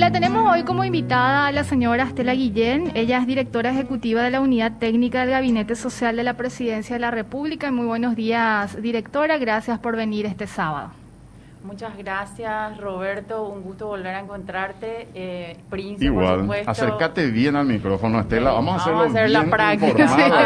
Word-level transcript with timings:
la 0.00 0.10
tenemos 0.10 0.50
hoy 0.50 0.62
como 0.64 0.82
invitada 0.82 1.46
a 1.46 1.52
la 1.52 1.62
señora 1.62 2.04
Estela 2.04 2.32
Guillén. 2.32 2.90
Ella 2.94 3.18
es 3.18 3.26
directora 3.26 3.70
ejecutiva 3.70 4.22
de 4.22 4.30
la 4.30 4.40
Unidad 4.40 4.78
Técnica 4.78 5.20
del 5.20 5.32
Gabinete 5.32 5.76
Social 5.76 6.16
de 6.16 6.22
la 6.22 6.38
Presidencia 6.38 6.96
de 6.96 7.00
la 7.00 7.10
República. 7.10 7.70
Muy 7.70 7.84
buenos 7.84 8.16
días, 8.16 8.80
directora. 8.80 9.36
Gracias 9.36 9.78
por 9.78 9.96
venir 9.96 10.24
este 10.24 10.46
sábado. 10.46 10.99
Muchas 11.62 11.94
gracias, 11.98 12.78
Roberto. 12.78 13.44
Un 13.44 13.62
gusto 13.62 13.86
volver 13.88 14.14
a 14.14 14.20
encontrarte. 14.20 15.08
Eh, 15.14 15.58
Príncipe, 15.68 16.06
Igual. 16.06 16.26
por 16.36 16.40
supuesto. 16.40 16.70
Acércate 16.70 17.26
bien 17.30 17.54
al 17.54 17.66
micrófono, 17.66 18.18
Estela. 18.18 18.50
Sí, 18.50 18.56
Vamos 18.56 18.72
a 18.72 18.76
hacerlo 18.78 18.98
vamos 19.00 19.14
a 19.14 19.18
hacer 19.18 19.30
la 19.30 19.44
práctica. 19.44 19.94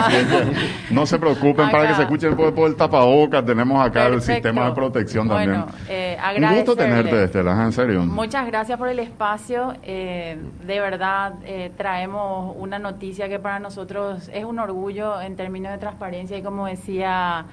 que 0.09 0.95
No 0.95 1.07
se 1.07 1.19
preocupen 1.21 1.71
para 1.71 1.87
que 1.89 1.95
se 1.95 2.03
escuchen 2.03 2.35
por, 2.37 2.53
por 2.53 2.69
el 2.69 2.75
tapabocas. 2.75 3.45
Tenemos 3.45 3.85
acá 3.87 4.09
el 4.09 4.21
sistema 4.23 4.67
de 4.67 4.73
protección 4.73 5.29
Bueno, 5.29 5.67
también. 5.67 5.85
eh, 5.89 6.19
Un 6.37 6.55
gusto 6.57 6.75
tenerte, 6.75 7.25
Estela, 7.25 7.63
en 7.63 7.73
serio. 7.73 8.01
Muchas 8.07 8.45
gracias 8.49 8.77
por 8.77 8.89
el 8.89 8.99
espacio. 8.99 9.75
Eh, 9.85 10.37
de 10.67 10.81
verdad, 10.81 11.35
eh, 11.45 11.71
traemos 11.77 12.57
una 12.59 12.81
noticia 12.81 13.29
que 13.29 13.39
para 13.39 13.61
nosotros 13.61 14.29
es 14.35 14.45
un 14.45 14.59
orgullo 14.59 15.21
en 15.21 15.37
términos 15.37 15.71
de 15.71 15.79
transparencia 15.79 16.37
y 16.37 16.43
como 16.43 16.67
decía 16.67 17.45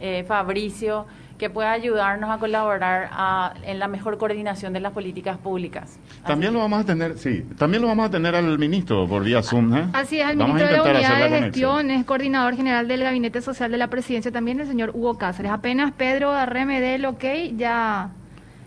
eh, 0.00 0.24
Fabricio, 0.26 1.06
que 1.38 1.50
pueda 1.50 1.72
ayudarnos 1.72 2.30
a 2.30 2.38
colaborar 2.38 3.08
a- 3.12 3.52
en 3.64 3.78
la 3.78 3.88
mejor 3.88 4.16
coordinación 4.18 4.72
de 4.72 4.80
las 4.80 4.92
políticas 4.92 5.36
públicas. 5.38 5.98
Así 6.10 6.22
También 6.26 6.52
lo 6.54 6.60
vamos 6.60 6.80
a 6.80 6.84
tener, 6.84 7.18
sí, 7.18 7.44
también 7.58 7.82
lo 7.82 7.88
vamos 7.88 8.06
a 8.06 8.10
tener 8.10 8.34
al 8.34 8.58
ministro 8.58 9.06
por 9.06 9.22
vía 9.22 9.42
Zoom, 9.42 9.74
¿eh? 9.76 9.86
Así 9.92 10.18
es, 10.20 10.28
el 10.30 10.36
Vamos 10.38 10.54
a 10.56 10.64
ministro 10.64 10.84
de 10.84 10.90
Unidad 10.90 11.30
de. 11.30 11.38
Gestión, 11.42 11.90
es 11.90 12.04
coordinador 12.04 12.56
general 12.56 12.88
del 12.88 13.02
Gabinete 13.02 13.40
Social 13.42 13.70
de 13.70 13.76
la 13.78 13.88
Presidencia, 13.88 14.32
también 14.32 14.60
el 14.60 14.66
señor 14.66 14.92
Hugo 14.94 15.18
Cáceres. 15.18 15.52
Apenas 15.52 15.92
Pedro 15.92 16.30
Arreme 16.32 16.80
dé 16.80 16.94
el 16.94 17.04
ok, 17.04 17.24
ya, 17.56 18.08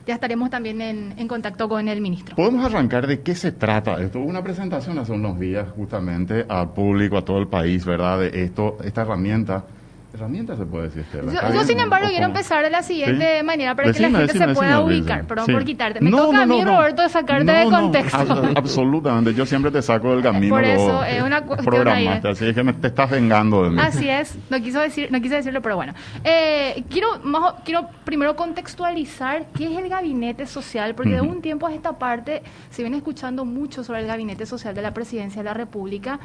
ya 0.05 0.13
estaremos 0.13 0.49
también 0.51 0.81
en, 0.81 1.13
en 1.17 1.27
contacto 1.27 1.67
con 1.67 1.87
el 1.87 2.01
ministro. 2.01 2.35
Podemos 2.35 2.63
arrancar 2.65 3.07
de 3.07 3.21
qué 3.21 3.33
se 3.35 3.51
trata 3.51 3.99
esto. 4.01 4.19
Hubo 4.19 4.27
una 4.29 4.43
presentación 4.43 4.97
hace 4.99 5.11
unos 5.11 5.39
días 5.39 5.67
justamente 5.75 6.45
al 6.47 6.69
público, 6.73 7.17
a 7.17 7.25
todo 7.25 7.39
el 7.39 7.47
país, 7.47 7.83
¿verdad? 7.85 8.19
De 8.19 8.43
esto, 8.43 8.77
esta 8.83 9.01
herramienta. 9.01 9.63
¿Herramienta 10.11 10.55
se 10.55 10.65
puede 10.65 10.85
decir, 10.85 11.01
Estela? 11.03 11.53
Yo, 11.53 11.63
sin 11.65 11.79
embargo, 11.79 12.07
¿O 12.07 12.09
quiero 12.09 12.25
empezar 12.25 12.63
de 12.63 12.71
la 12.71 12.81
siguiente 12.81 13.37
¿Sí? 13.39 13.45
manera 13.45 13.75
para 13.75 13.91
que 13.93 13.99
la 13.99 14.07
gente 14.09 14.21
decime, 14.25 14.47
se 14.47 14.53
pueda 14.55 14.77
decime, 14.79 14.97
ubicar. 14.99 15.25
Perdón 15.27 15.45
Sí. 15.45 15.51
por 15.53 15.63
quitarte. 15.65 16.01
Me 16.01 16.09
No, 16.09 16.17
toca 16.17 16.37
no, 16.37 16.41
a 16.41 16.45
mí, 16.47 16.61
no. 16.63 16.75
Roberto, 16.77 17.01
de 17.03 17.09
sacarte 17.09 17.51
de 17.51 17.63
contexto. 17.65 18.17
abs- 18.17 18.57
absolutamente. 18.57 19.35
Yo 19.35 19.45
siempre 19.45 19.69
te 19.69 19.83
saco 19.83 20.09
del 20.15 20.23
camino. 20.23 20.55
Por 20.55 20.63
eso, 20.63 21.03
es 21.03 21.21
una 21.21 21.41
cuestión. 21.43 21.87
Así 21.87 22.45
es 22.47 22.55
que 22.55 22.63
me- 22.63 22.73
te 22.73 22.87
estás 22.87 23.11
vengando 23.11 23.63
de 23.65 23.69
mí. 23.69 23.77
Así 23.79 24.09
es, 24.09 24.35
no 24.49 24.59
quiso 24.59 24.79
decir, 24.79 25.11
no 25.11 25.21
quise 25.21 25.35
decirlo, 25.35 25.61
pero 25.61 25.75
bueno. 25.75 25.93
Eh, 26.23 26.83
quiero, 26.89 27.19
más, 27.23 27.53
quiero 27.63 27.87
primero 28.03 28.35
contextualizar 28.35 29.45
qué 29.55 29.65
es 29.71 29.77
el 29.77 29.89
gabinete 29.89 30.47
social, 30.47 30.95
porque 30.95 31.11
de 31.11 31.21
un 31.21 31.39
tiempo 31.41 31.67
a 31.67 31.73
esta 31.73 31.99
parte 31.99 32.41
se 32.71 32.81
viene 32.81 32.97
escuchando 32.97 33.45
mucho 33.45 33.83
sobre 33.83 33.99
el 34.01 34.07
gabinete 34.07 34.47
social 34.47 34.73
de 34.73 34.81
la 34.81 34.91
Presidencia 34.93 35.41
de 35.41 35.45
la 35.45 35.53
República, 35.53 36.19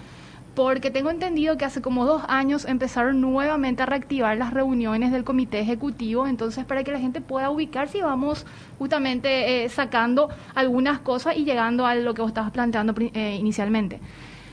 porque 0.55 0.91
tengo 0.91 1.11
entendido 1.11 1.57
que 1.57 1.65
hace 1.65 1.83
como 1.83 2.05
dos 2.05 2.23
años 2.29 2.65
empezaron 2.65 3.21
nuevamente 3.21 3.83
a 3.83 3.87
reactivar 3.87 4.37
las 4.37 4.53
reuniones 4.55 5.11
del 5.11 5.25
comité 5.25 5.59
ejecutivo, 5.61 6.27
entonces 6.27 6.65
para 6.65 6.85
que 6.85 6.93
la 6.93 7.01
gente 7.01 7.21
pueda 7.21 7.51
ubicarse 7.51 7.99
y 7.99 8.03
vamos 8.03 8.47
justamente 8.79 9.65
eh, 9.65 9.69
sacando 9.69 10.29
algunas 10.55 11.01
cosas 11.01 11.37
y 11.37 11.45
llegando 11.45 11.87
a 11.87 11.95
lo 11.97 12.15
que 12.15 12.23
vos 12.23 12.31
estabas 12.31 12.53
planteando 12.53 12.95
pri- 12.95 13.11
eh, 13.15 13.37
inicialmente. 13.39 13.99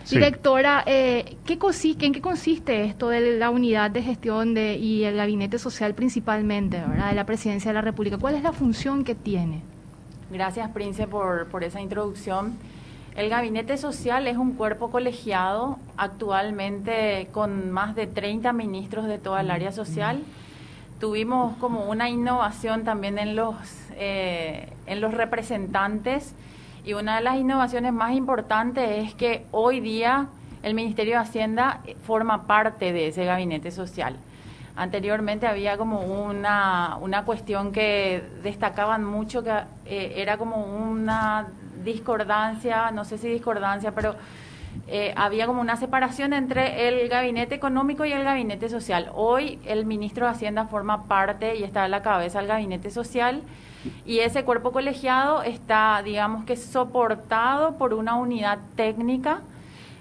Sí. 0.03 0.15
Directora, 0.15 0.83
eh, 0.87 1.37
¿qué 1.45 1.59
¿en 1.99 2.13
qué 2.13 2.21
consiste 2.21 2.85
esto 2.85 3.09
de 3.09 3.37
la 3.37 3.51
unidad 3.51 3.91
de 3.91 4.01
gestión 4.01 4.55
de, 4.55 4.75
y 4.75 5.03
el 5.03 5.15
gabinete 5.15 5.59
social 5.59 5.93
principalmente, 5.93 6.77
¿verdad? 6.79 7.09
de 7.09 7.15
la 7.15 7.25
Presidencia 7.27 7.69
de 7.69 7.75
la 7.75 7.81
República? 7.81 8.17
¿Cuál 8.17 8.33
es 8.33 8.41
la 8.41 8.51
función 8.51 9.03
que 9.03 9.13
tiene? 9.13 9.61
Gracias, 10.31 10.67
Prince, 10.71 11.05
por, 11.05 11.47
por 11.49 11.63
esa 11.63 11.79
introducción. 11.79 12.53
El 13.15 13.29
Gabinete 13.29 13.77
Social 13.77 14.25
es 14.27 14.37
un 14.37 14.53
cuerpo 14.53 14.89
colegiado 14.89 15.77
actualmente 15.97 17.27
con 17.33 17.69
más 17.69 17.93
de 17.93 18.07
30 18.07 18.53
ministros 18.53 19.05
de 19.05 19.17
toda 19.17 19.41
el 19.41 19.51
área 19.51 19.73
social. 19.73 20.23
Tuvimos 20.97 21.57
como 21.57 21.89
una 21.89 22.09
innovación 22.09 22.85
también 22.85 23.17
en 23.17 23.35
los, 23.35 23.55
eh, 23.97 24.71
en 24.85 25.01
los 25.01 25.13
representantes 25.13 26.35
y 26.85 26.93
una 26.93 27.17
de 27.17 27.21
las 27.21 27.35
innovaciones 27.35 27.91
más 27.91 28.13
importantes 28.13 29.05
es 29.05 29.13
que 29.13 29.45
hoy 29.51 29.81
día 29.81 30.29
el 30.63 30.73
Ministerio 30.73 31.15
de 31.15 31.19
Hacienda 31.19 31.81
eh, 31.85 31.97
forma 32.01 32.47
parte 32.47 32.93
de 32.93 33.07
ese 33.07 33.25
Gabinete 33.25 33.71
Social. 33.71 34.15
Anteriormente 34.77 35.47
había 35.47 35.77
como 35.77 35.99
una, 35.99 36.97
una 37.01 37.25
cuestión 37.25 37.73
que 37.73 38.23
destacaban 38.41 39.03
mucho, 39.03 39.43
que 39.43 39.51
eh, 39.85 40.13
era 40.15 40.37
como 40.37 40.63
una 40.63 41.49
discordancia, 41.83 42.91
no 42.91 43.05
sé 43.05 43.17
si 43.17 43.29
discordancia, 43.29 43.91
pero 43.91 44.15
eh, 44.87 45.13
había 45.15 45.47
como 45.47 45.61
una 45.61 45.75
separación 45.77 46.33
entre 46.33 46.87
el 46.87 47.07
gabinete 47.09 47.55
económico 47.55 48.05
y 48.05 48.11
el 48.11 48.23
gabinete 48.23 48.69
social. 48.69 49.11
Hoy 49.13 49.59
el 49.65 49.85
ministro 49.85 50.25
de 50.25 50.31
Hacienda 50.31 50.65
forma 50.65 51.05
parte 51.05 51.55
y 51.55 51.63
está 51.63 51.83
a 51.83 51.87
la 51.87 52.01
cabeza 52.01 52.39
del 52.39 52.47
gabinete 52.47 52.89
social 52.89 53.41
y 54.05 54.19
ese 54.19 54.43
cuerpo 54.43 54.71
colegiado 54.71 55.43
está, 55.43 56.01
digamos 56.03 56.45
que, 56.45 56.55
soportado 56.55 57.77
por 57.77 57.93
una 57.93 58.15
unidad 58.15 58.59
técnica 58.75 59.41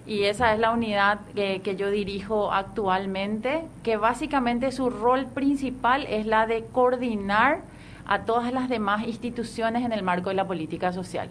y 0.07 0.25
esa 0.25 0.53
es 0.55 0.59
la 0.59 0.73
unidad 0.73 1.21
que, 1.35 1.61
que 1.62 1.77
yo 1.77 1.91
dirijo 1.91 2.53
actualmente, 2.53 3.62
que 3.83 3.97
básicamente 3.97 4.73
su 4.73 4.91
rol 4.91 5.27
principal 5.27 6.07
es 6.09 6.27
la 6.27 6.47
de 6.47 6.65
coordinar 6.65 7.61
a 8.07 8.23
todas 8.23 8.53
las 8.53 8.69
demás 8.69 9.07
instituciones 9.07 9.85
en 9.85 9.93
el 9.93 10.03
marco 10.03 10.31
de 10.31 10.35
la 10.35 10.47
política 10.47 10.93
social. 10.93 11.31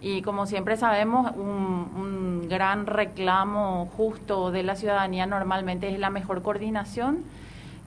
Y 0.00 0.22
como 0.22 0.46
siempre 0.46 0.76
sabemos, 0.76 1.32
un, 1.36 2.46
gran 2.48 2.86
reclamo 2.86 3.90
justo 3.96 4.52
de 4.52 4.62
la 4.62 4.76
ciudadanía 4.76 5.26
normalmente 5.26 5.88
es 5.88 5.98
la 5.98 6.10
mejor 6.10 6.42
coordinación, 6.42 7.24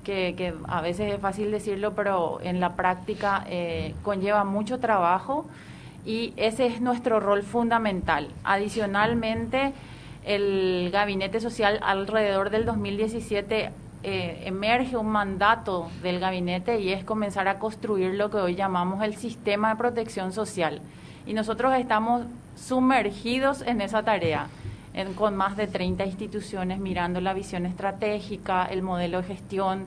que, 0.04 0.36
que 0.36 0.54
a 0.68 0.82
veces 0.82 1.14
es 1.14 1.22
fácil 1.22 1.50
decirlo, 1.52 1.94
pero 1.94 2.40
en 2.42 2.60
la 2.60 2.76
práctica 2.76 3.46
eh, 3.48 3.96
conlleva 4.04 4.44
mucho 4.44 4.80
trabajo 4.80 5.46
y 6.06 6.34
ese 6.36 6.66
es 6.66 6.82
nuestro 6.82 7.20
rol 7.20 7.44
fundamental. 7.44 8.30
Adicionalmente, 8.44 9.74
el 10.26 10.90
Gabinete 10.92 11.40
Social 11.40 11.80
alrededor 11.82 12.50
del 12.50 12.66
2017 12.66 13.72
eh, 14.02 14.44
emerge 14.46 14.96
un 14.96 15.08
mandato 15.08 15.90
del 16.02 16.20
gabinete 16.22 16.80
y 16.80 16.94
es 16.94 17.04
comenzar 17.04 17.50
a 17.50 17.60
construir 17.60 18.14
lo 18.14 18.30
que 18.30 18.38
hoy 18.38 18.56
llamamos 18.56 19.04
el 19.04 19.16
sistema 19.16 19.72
de 19.72 19.76
protección 19.76 20.32
social. 20.32 20.82
Y 21.30 21.34
nosotros 21.36 21.72
estamos 21.78 22.24
sumergidos 22.56 23.62
en 23.62 23.82
esa 23.82 24.02
tarea, 24.02 24.48
en- 24.96 25.14
con 25.14 25.38
más 25.38 25.56
de 25.56 25.68
30 25.68 26.04
instituciones 26.04 26.80
mirando 26.80 27.22
la 27.22 27.36
visión 27.36 27.68
estratégica, 27.68 28.66
el 28.66 28.82
modelo 28.82 29.22
de 29.22 29.28
gestión. 29.28 29.86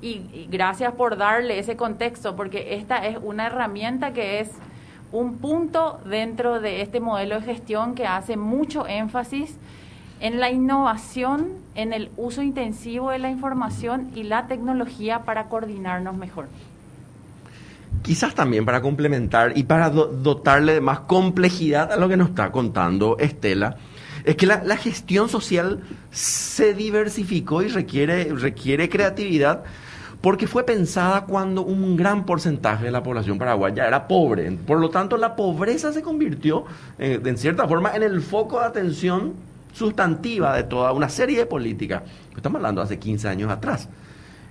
Y, 0.00 0.22
y 0.32 0.46
gracias 0.48 0.92
por 0.94 1.16
darle 1.16 1.58
ese 1.58 1.74
contexto, 1.76 2.36
porque 2.36 2.76
esta 2.76 3.04
es 3.08 3.18
una 3.20 3.46
herramienta 3.48 4.12
que 4.12 4.38
es 4.38 4.52
un 5.10 5.38
punto 5.38 5.98
dentro 6.06 6.60
de 6.60 6.80
este 6.80 7.00
modelo 7.00 7.40
de 7.40 7.46
gestión 7.46 7.96
que 7.96 8.06
hace 8.06 8.36
mucho 8.36 8.86
énfasis 8.86 9.58
en 10.20 10.38
la 10.38 10.48
innovación, 10.52 11.54
en 11.74 11.92
el 11.92 12.08
uso 12.16 12.40
intensivo 12.40 13.10
de 13.10 13.18
la 13.18 13.30
información 13.30 14.12
y 14.14 14.22
la 14.22 14.46
tecnología 14.46 15.24
para 15.24 15.48
coordinarnos 15.48 16.16
mejor. 16.16 16.46
Quizás 18.02 18.34
también 18.34 18.64
para 18.64 18.80
complementar 18.80 19.52
y 19.56 19.62
para 19.64 19.90
do- 19.90 20.06
dotarle 20.06 20.74
de 20.74 20.80
más 20.80 21.00
complejidad 21.00 21.92
a 21.92 21.96
lo 21.96 22.08
que 22.08 22.16
nos 22.16 22.30
está 22.30 22.50
contando 22.50 23.16
Estela, 23.18 23.76
es 24.24 24.36
que 24.36 24.46
la, 24.46 24.76
gestión 24.76 25.28
social 25.28 25.80
se 26.10 26.74
diversificó 26.74 27.62
y 27.62 27.68
requiere, 27.68 28.32
requiere 28.34 28.88
creatividad 28.88 29.62
porque 30.20 30.46
fue 30.46 30.64
pensada 30.64 31.24
cuando 31.26 31.62
un 31.62 31.96
gran 31.96 32.24
porcentaje 32.24 32.84
de 32.84 32.92
la 32.92 33.02
población 33.02 33.38
paraguaya 33.38 33.86
era 33.86 34.06
pobre. 34.06 34.50
Por 34.52 34.78
lo 34.78 34.88
tanto, 34.88 35.16
la 35.16 35.34
pobreza 35.34 35.92
se 35.92 36.02
convirtió, 36.02 36.64
eh, 36.98 37.20
en 37.24 37.36
cierta 37.36 37.66
forma, 37.66 37.94
en 37.96 38.04
el 38.04 38.20
foco 38.20 38.60
de 38.60 38.66
atención 38.66 39.32
sustantiva 39.72 40.54
de 40.56 40.62
toda 40.64 40.92
una 40.92 41.08
serie 41.08 41.38
de 41.38 41.46
políticas. 41.46 42.02
Estamos 42.36 42.56
hablando 42.58 42.80
hace 42.82 42.98
15 43.00 43.28
años 43.28 43.50
atrás 43.50 43.88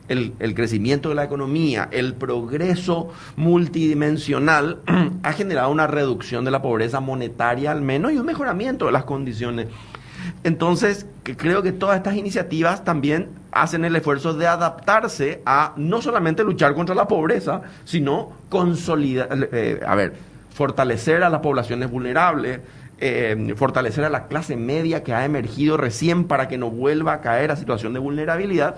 el, 0.07 0.56
crecimiento 0.56 1.09
de 1.09 1.15
la 1.15 1.24
economía, 1.24 1.88
el 1.92 2.15
progreso 2.15 3.09
multidimensional 3.36 4.81
ha 5.24 5.33
generado 5.33 5.69
una 5.71 5.88
reducción 5.88 6.45
de 6.45 6.51
la 6.51 6.62
pobreza 6.62 7.00
monetaria 7.00 7.71
al 7.71 7.81
menos 7.81 8.12
y 8.12 8.18
un 8.18 8.25
mejoramiento 8.25 8.86
de 8.86 8.92
las 8.92 9.06
condiciones. 9.06 9.68
Entonces, 10.44 11.07
creo 11.24 11.63
que 11.63 11.71
todas 11.71 11.98
estas 11.98 12.15
iniciativas 12.15 12.83
también 12.83 13.30
hacen 13.51 13.86
el 13.86 13.95
esfuerzo 13.95 14.33
de 14.33 14.48
adaptarse 14.48 15.42
a 15.45 15.74
no 15.77 16.01
solamente 16.01 16.44
luchar 16.44 16.75
contra 16.75 16.95
la 16.95 17.07
pobreza, 17.07 17.62
sino 17.86 18.33
consolidar, 18.50 19.50
eh, 19.51 19.80
a 19.86 19.95
ver, 19.95 20.13
fortalecer 20.53 21.24
a 21.24 21.30
las 21.30 21.42
poblaciones 21.42 21.89
vulnerables, 21.89 22.59
eh, 23.00 23.53
fortalecer 23.56 24.03
a 24.03 24.09
la 24.09 24.27
clase 24.27 24.56
media 24.56 25.03
que 25.03 25.13
ha 25.13 25.25
emergido 25.25 25.75
recién 25.75 26.25
para 26.25 26.48
que 26.48 26.59
no 26.59 26.69
vuelva 26.69 27.13
a 27.13 27.21
caer 27.21 27.50
a 27.50 27.56
situación 27.56 27.94
de 27.94 28.00
vulnerabilidad 28.00 28.75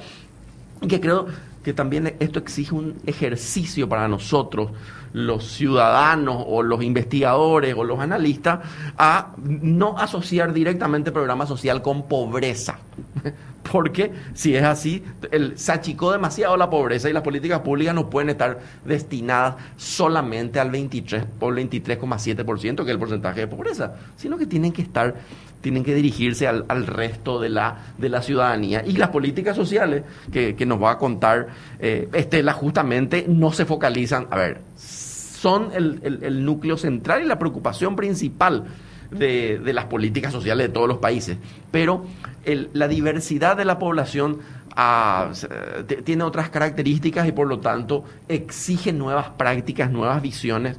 y 0.83 0.87
que 0.87 0.99
creo 0.99 1.27
que 1.63 1.73
también 1.73 2.15
esto 2.19 2.39
exige 2.39 2.75
un 2.75 2.97
ejercicio 3.05 3.87
para 3.87 4.07
nosotros, 4.09 4.71
los 5.13 5.47
ciudadanos 5.47 6.43
o 6.45 6.61
los 6.61 6.83
investigadores 6.83 7.73
o 7.77 7.85
los 7.85 7.99
analistas, 7.99 8.59
a 8.97 9.33
no 9.37 9.97
asociar 9.97 10.51
directamente 10.51 11.11
programa 11.11 11.45
social 11.45 11.81
con 11.81 12.07
pobreza. 12.07 12.79
Porque 13.71 14.11
si 14.33 14.55
es 14.55 14.63
así, 14.63 15.05
el, 15.31 15.57
se 15.57 15.71
achicó 15.71 16.11
demasiado 16.11 16.57
la 16.57 16.69
pobreza 16.69 17.09
y 17.09 17.13
las 17.13 17.23
políticas 17.23 17.61
públicas 17.61 17.95
no 17.95 18.09
pueden 18.09 18.29
estar 18.29 18.59
destinadas 18.83 19.55
solamente 19.77 20.59
al 20.59 20.69
23 20.69 21.23
por 21.39 21.55
23,7%, 21.55 22.75
que 22.75 22.81
es 22.81 22.89
el 22.89 22.99
porcentaje 22.99 23.39
de 23.39 23.47
pobreza, 23.47 23.95
sino 24.17 24.37
que 24.37 24.47
tienen 24.47 24.73
que 24.73 24.81
estar 24.81 25.15
tienen 25.63 25.85
que 25.85 25.95
dirigirse 25.95 26.45
al, 26.45 26.85
resto 26.85 27.39
de 27.39 27.47
la, 27.47 27.77
de 27.97 28.09
la 28.09 28.21
ciudadanía. 28.21 28.83
Y 28.85 28.97
las 28.97 29.09
políticas 29.09 29.55
sociales 29.55 30.03
que, 30.29 30.65
nos 30.65 30.81
va 30.81 30.91
a 30.91 30.97
contar 30.97 31.47
eh, 31.79 32.09
Estela 32.11 32.51
justamente 32.51 33.25
no 33.29 33.53
se 33.53 33.63
focalizan, 33.63 34.27
a 34.29 34.37
ver, 34.37 34.59
son 34.75 35.69
el, 35.73 36.43
núcleo 36.43 36.75
central 36.75 37.23
y 37.23 37.27
la 37.27 37.39
preocupación 37.39 37.95
principal 37.95 38.65
de, 39.09 39.61
las 39.73 39.85
políticas 39.85 40.33
sociales 40.33 40.67
de 40.67 40.73
todos 40.73 40.89
los 40.89 40.97
países. 40.97 41.37
Pero 41.71 42.05
la 42.45 42.89
diversidad 42.89 43.55
de 43.55 43.63
la 43.63 43.79
población 43.79 44.39
ah, 44.75 45.31
tiene 46.03 46.25
otras 46.25 46.49
características 46.49 47.25
y 47.25 47.31
por 47.31 47.47
lo 47.47 47.61
tanto 47.61 48.03
exige 48.27 48.91
nuevas 48.91 49.29
prácticas, 49.29 49.89
nuevas 49.89 50.21
visiones 50.21 50.75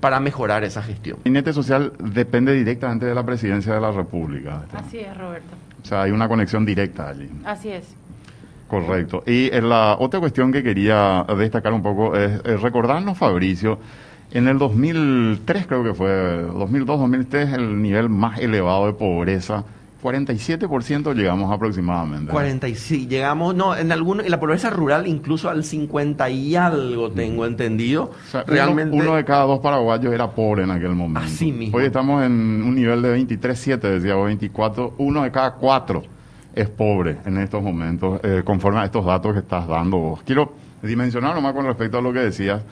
para 0.00 0.20
mejorar 0.20 0.64
esa 0.64 0.82
gestión. 0.82 1.16
El 1.18 1.24
gabinete 1.24 1.52
social 1.52 1.92
depende 1.98 2.52
directamente 2.54 3.06
de 3.06 3.14
la 3.14 3.24
presidencia 3.24 3.74
de 3.74 3.80
la 3.80 3.90
República. 3.90 4.62
Así 4.72 4.98
es, 4.98 5.16
Roberto. 5.16 5.56
O 5.82 5.84
sea, 5.84 6.02
hay 6.02 6.10
una 6.10 6.28
conexión 6.28 6.64
directa 6.64 7.08
allí. 7.08 7.28
Así 7.44 7.70
es. 7.70 7.94
Correcto. 8.68 9.22
Y 9.26 9.50
la 9.50 9.96
otra 9.98 10.20
cuestión 10.20 10.52
que 10.52 10.62
quería 10.62 11.24
destacar 11.36 11.72
un 11.72 11.82
poco 11.82 12.14
es, 12.14 12.42
recordarnos, 12.60 13.16
Fabricio, 13.16 13.78
en 14.30 14.46
el 14.46 14.58
2003 14.58 15.66
creo 15.66 15.82
que 15.82 15.94
fue, 15.94 16.42
2002, 16.42 17.00
2003, 17.00 17.52
el 17.54 17.80
nivel 17.80 18.10
más 18.10 18.38
elevado 18.38 18.86
de 18.86 18.92
pobreza 18.92 19.64
47% 20.02 21.14
llegamos 21.14 21.52
aproximadamente. 21.52 22.30
47, 22.30 23.06
llegamos, 23.06 23.54
no, 23.54 23.76
en 23.76 23.90
alguno, 23.90 24.22
en 24.22 24.30
la 24.30 24.38
pobreza 24.38 24.70
rural 24.70 25.06
incluso 25.06 25.50
al 25.50 25.64
50 25.64 26.30
y 26.30 26.54
algo 26.54 27.10
tengo 27.10 27.46
entendido. 27.46 28.12
Realmente 28.46 28.96
uno, 28.96 29.16
de 29.16 29.24
cada 29.24 29.44
dos 29.44 29.60
paraguayos 29.60 30.12
era 30.12 30.30
pobre 30.30 30.62
en 30.64 30.70
aquel 30.70 30.94
momento. 30.94 31.26
Así 31.26 31.50
mismo. 31.50 31.76
Hoy 31.76 31.84
estamos 31.84 32.24
en 32.24 32.32
un 32.32 32.74
nivel 32.74 33.02
de 33.02 33.18
23.7, 33.18 33.78
decía, 33.78 34.16
o 34.16 34.24
24, 34.24 34.94
uno 34.98 35.22
de 35.22 35.30
cada 35.32 35.54
cuatro 35.54 36.02
es 36.54 36.68
pobre 36.68 37.18
en 37.24 37.38
estos 37.38 37.62
momentos, 37.62 38.20
eh, 38.22 38.42
conforme 38.44 38.80
a 38.80 38.84
estos 38.84 39.04
datos 39.04 39.32
que 39.32 39.40
estás 39.40 39.66
dando 39.66 40.18
Quiero 40.24 40.52
dimensionar 40.82 41.34
nomás 41.34 41.54
con 41.54 41.66
respecto 41.66 41.98
a 41.98 42.00
lo 42.00 42.12
que 42.12 42.20
decías 42.20 42.62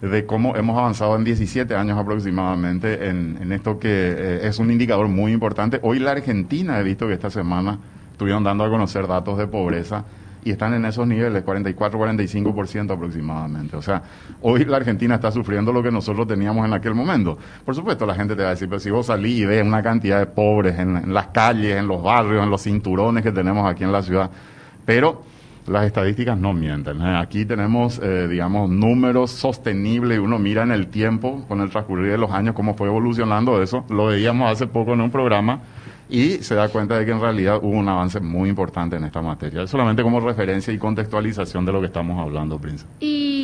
de 0.00 0.24
cómo 0.24 0.56
hemos 0.56 0.78
avanzado 0.78 1.14
en 1.16 1.24
17 1.24 1.74
años 1.74 1.98
aproximadamente 1.98 3.08
en, 3.08 3.52
esto 3.52 3.78
que 3.78 3.88
eh, 3.90 4.40
es 4.46 4.58
un 4.58 4.70
indicador 4.70 5.08
muy 5.08 5.32
importante. 5.32 5.78
Hoy 5.82 5.98
la 5.98 6.12
Argentina, 6.12 6.78
he 6.80 6.82
visto 6.82 7.06
que 7.06 7.14
esta 7.14 7.30
semana 7.30 7.78
estuvieron 8.12 8.42
dando 8.42 8.64
a 8.64 8.70
conocer 8.70 9.06
datos 9.06 9.36
de 9.36 9.46
pobreza 9.46 10.04
y 10.42 10.52
están 10.52 10.72
en 10.72 10.86
esos 10.86 11.06
niveles, 11.06 11.44
44-45% 11.44 12.94
aproximadamente. 12.94 13.76
O 13.76 13.82
sea, 13.82 14.02
hoy 14.40 14.64
la 14.64 14.78
Argentina 14.78 15.16
está 15.16 15.30
sufriendo 15.30 15.70
lo 15.70 15.82
que 15.82 15.90
nosotros 15.90 16.26
teníamos 16.26 16.64
en 16.64 16.72
aquel 16.72 16.94
momento. 16.94 17.36
Por 17.62 17.74
supuesto, 17.74 18.06
la 18.06 18.14
gente 18.14 18.34
te 18.34 18.42
va 18.42 18.48
a 18.48 18.52
decir, 18.52 18.68
pero 18.68 18.80
si 18.80 18.90
vos 18.90 19.06
salís 19.06 19.40
y 19.40 19.44
ves 19.44 19.62
una 19.62 19.82
cantidad 19.82 20.18
de 20.18 20.26
pobres 20.26 20.78
en, 20.78 20.96
en 20.96 21.12
las 21.12 21.26
calles, 21.26 21.76
en 21.76 21.86
los 21.86 22.02
barrios, 22.02 22.42
en 22.42 22.50
los 22.50 22.62
cinturones 22.62 23.22
que 23.22 23.32
tenemos 23.32 23.70
aquí 23.70 23.84
en 23.84 23.92
la 23.92 24.02
ciudad, 24.02 24.30
pero 24.86 25.22
las 25.66 25.86
estadísticas 25.86 26.38
no 26.38 26.52
mienten. 26.52 27.00
¿eh? 27.00 27.16
Aquí 27.16 27.44
tenemos, 27.44 28.00
eh, 28.02 28.28
digamos, 28.28 28.70
números 28.70 29.30
sostenibles. 29.30 30.18
Uno 30.18 30.38
mira 30.38 30.62
en 30.62 30.72
el 30.72 30.88
tiempo, 30.88 31.44
con 31.48 31.60
el 31.60 31.70
transcurrir 31.70 32.12
de 32.12 32.18
los 32.18 32.30
años, 32.30 32.54
cómo 32.54 32.74
fue 32.74 32.88
evolucionando 32.88 33.62
eso. 33.62 33.84
Lo 33.88 34.06
veíamos 34.06 34.50
hace 34.50 34.66
poco 34.66 34.94
en 34.94 35.00
un 35.00 35.10
programa 35.10 35.60
y 36.08 36.38
se 36.42 36.54
da 36.54 36.68
cuenta 36.68 36.98
de 36.98 37.06
que 37.06 37.12
en 37.12 37.20
realidad 37.20 37.60
hubo 37.62 37.78
un 37.78 37.88
avance 37.88 38.20
muy 38.20 38.48
importante 38.48 38.96
en 38.96 39.04
esta 39.04 39.22
materia. 39.22 39.66
Solamente 39.66 40.02
como 40.02 40.20
referencia 40.20 40.72
y 40.72 40.78
contextualización 40.78 41.64
de 41.64 41.72
lo 41.72 41.80
que 41.80 41.86
estamos 41.86 42.18
hablando, 42.20 42.58
Príncipe. 42.58 42.90
Y 43.00 43.39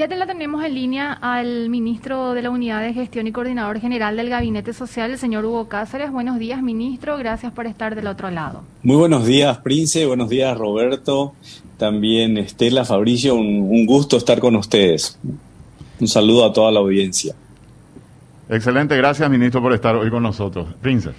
ya 0.00 0.08
te 0.08 0.16
la 0.16 0.26
tenemos 0.26 0.64
en 0.64 0.74
línea 0.74 1.12
al 1.12 1.68
ministro 1.68 2.32
de 2.32 2.40
la 2.40 2.48
Unidad 2.48 2.80
de 2.80 2.94
Gestión 2.94 3.26
y 3.26 3.32
Coordinador 3.32 3.80
General 3.80 4.16
del 4.16 4.30
Gabinete 4.30 4.72
Social, 4.72 5.10
el 5.10 5.18
señor 5.18 5.44
Hugo 5.44 5.68
Cáceres. 5.68 6.10
Buenos 6.10 6.38
días, 6.38 6.62
ministro. 6.62 7.18
Gracias 7.18 7.52
por 7.52 7.66
estar 7.66 7.94
del 7.94 8.06
otro 8.06 8.30
lado. 8.30 8.62
Muy 8.82 8.96
buenos 8.96 9.26
días, 9.26 9.58
Prince. 9.58 10.06
Buenos 10.06 10.30
días, 10.30 10.56
Roberto. 10.56 11.34
También 11.76 12.38
Estela, 12.38 12.86
Fabricio. 12.86 13.34
Un, 13.34 13.68
un 13.70 13.84
gusto 13.84 14.16
estar 14.16 14.40
con 14.40 14.56
ustedes. 14.56 15.18
Un 16.00 16.08
saludo 16.08 16.46
a 16.46 16.52
toda 16.54 16.72
la 16.72 16.80
audiencia. 16.80 17.34
Excelente, 18.48 18.96
gracias 18.96 19.28
ministro 19.28 19.60
por 19.60 19.74
estar 19.74 19.96
hoy 19.96 20.08
con 20.08 20.22
nosotros. 20.22 20.66
Prince. 20.80 21.10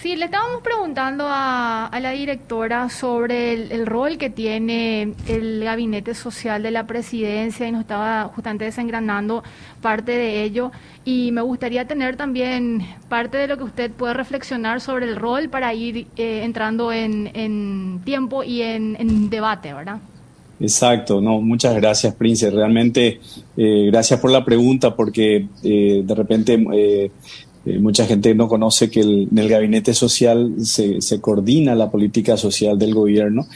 Sí, 0.00 0.14
le 0.14 0.26
estábamos 0.26 0.62
preguntando 0.62 1.24
a, 1.26 1.90
la 2.00 2.12
directora 2.12 2.88
sobre 2.88 3.54
el, 3.54 3.84
rol 3.84 4.16
que 4.16 4.30
tiene 4.30 5.14
el 5.26 5.64
gabinete 5.64 6.14
social 6.14 6.62
de 6.62 6.70
la 6.70 6.86
presidencia 6.86 7.66
y 7.66 7.72
nos 7.72 7.80
estaba 7.80 8.30
justamente 8.32 8.64
desengranando 8.64 9.42
parte 9.82 10.12
de 10.12 10.44
ello. 10.44 10.70
Y 11.04 11.32
me 11.32 11.42
gustaría 11.42 11.88
tener 11.88 12.14
también 12.14 12.86
parte 13.08 13.38
de 13.38 13.48
lo 13.48 13.56
que 13.56 13.64
usted 13.64 13.90
puede 13.90 14.14
reflexionar 14.14 14.80
sobre 14.80 15.06
el 15.06 15.16
rol 15.16 15.48
para 15.48 15.74
ir 15.74 16.06
eh, 16.16 16.42
entrando 16.44 16.92
en, 16.92 18.00
tiempo 18.04 18.44
y 18.44 18.62
en, 18.62 19.28
debate, 19.30 19.74
¿verdad? 19.74 19.98
Exacto, 20.60 21.20
no, 21.20 21.40
muchas 21.40 21.74
gracias, 21.74 22.14
Prince. 22.14 22.48
Realmente, 22.50 23.20
eh, 23.56 23.86
gracias 23.90 24.20
por 24.20 24.30
la 24.30 24.44
pregunta, 24.44 24.94
porque 24.94 25.48
eh, 25.64 26.02
de 26.04 26.14
repente 26.14 27.10
eh, 27.68 27.78
mucha 27.78 28.06
gente 28.06 28.34
no 28.34 28.48
conoce 28.48 28.88
que 28.88 29.00
en 29.02 29.36
el 29.36 29.48
gabinete 29.48 29.92
social 29.92 30.54
se, 30.60 31.20
coordina 31.20 31.74
la 31.74 31.90
política 31.90 32.38
social 32.38 32.78
del 32.78 32.94
gobierno. 32.94 33.46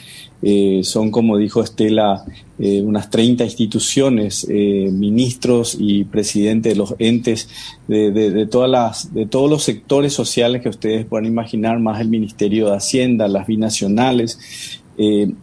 Eh, 0.43 0.81
son, 0.83 1.09
como 1.09 1.37
dijo 1.37 1.63
Estela, 1.63 2.23
eh, 2.59 2.81
unas 2.83 3.09
30 3.09 3.45
instituciones, 3.45 4.47
ministros 4.47 5.75
y 5.79 6.03
presidentes 6.03 6.73
de 6.73 6.77
los 6.77 6.95
entes 6.99 7.49
de, 7.87 8.47
todas 8.51 9.13
de 9.13 9.25
todos 9.25 9.49
los 9.49 9.63
sectores 9.63 10.13
sociales 10.13 10.61
que 10.61 10.69
ustedes 10.69 11.05
puedan 11.05 11.25
imaginar, 11.25 11.79
más 11.79 11.99
el 11.99 12.09
Ministerio 12.09 12.69
de 12.69 12.75
Hacienda, 12.75 13.27
las 13.27 13.47
binacionales. 13.47 14.37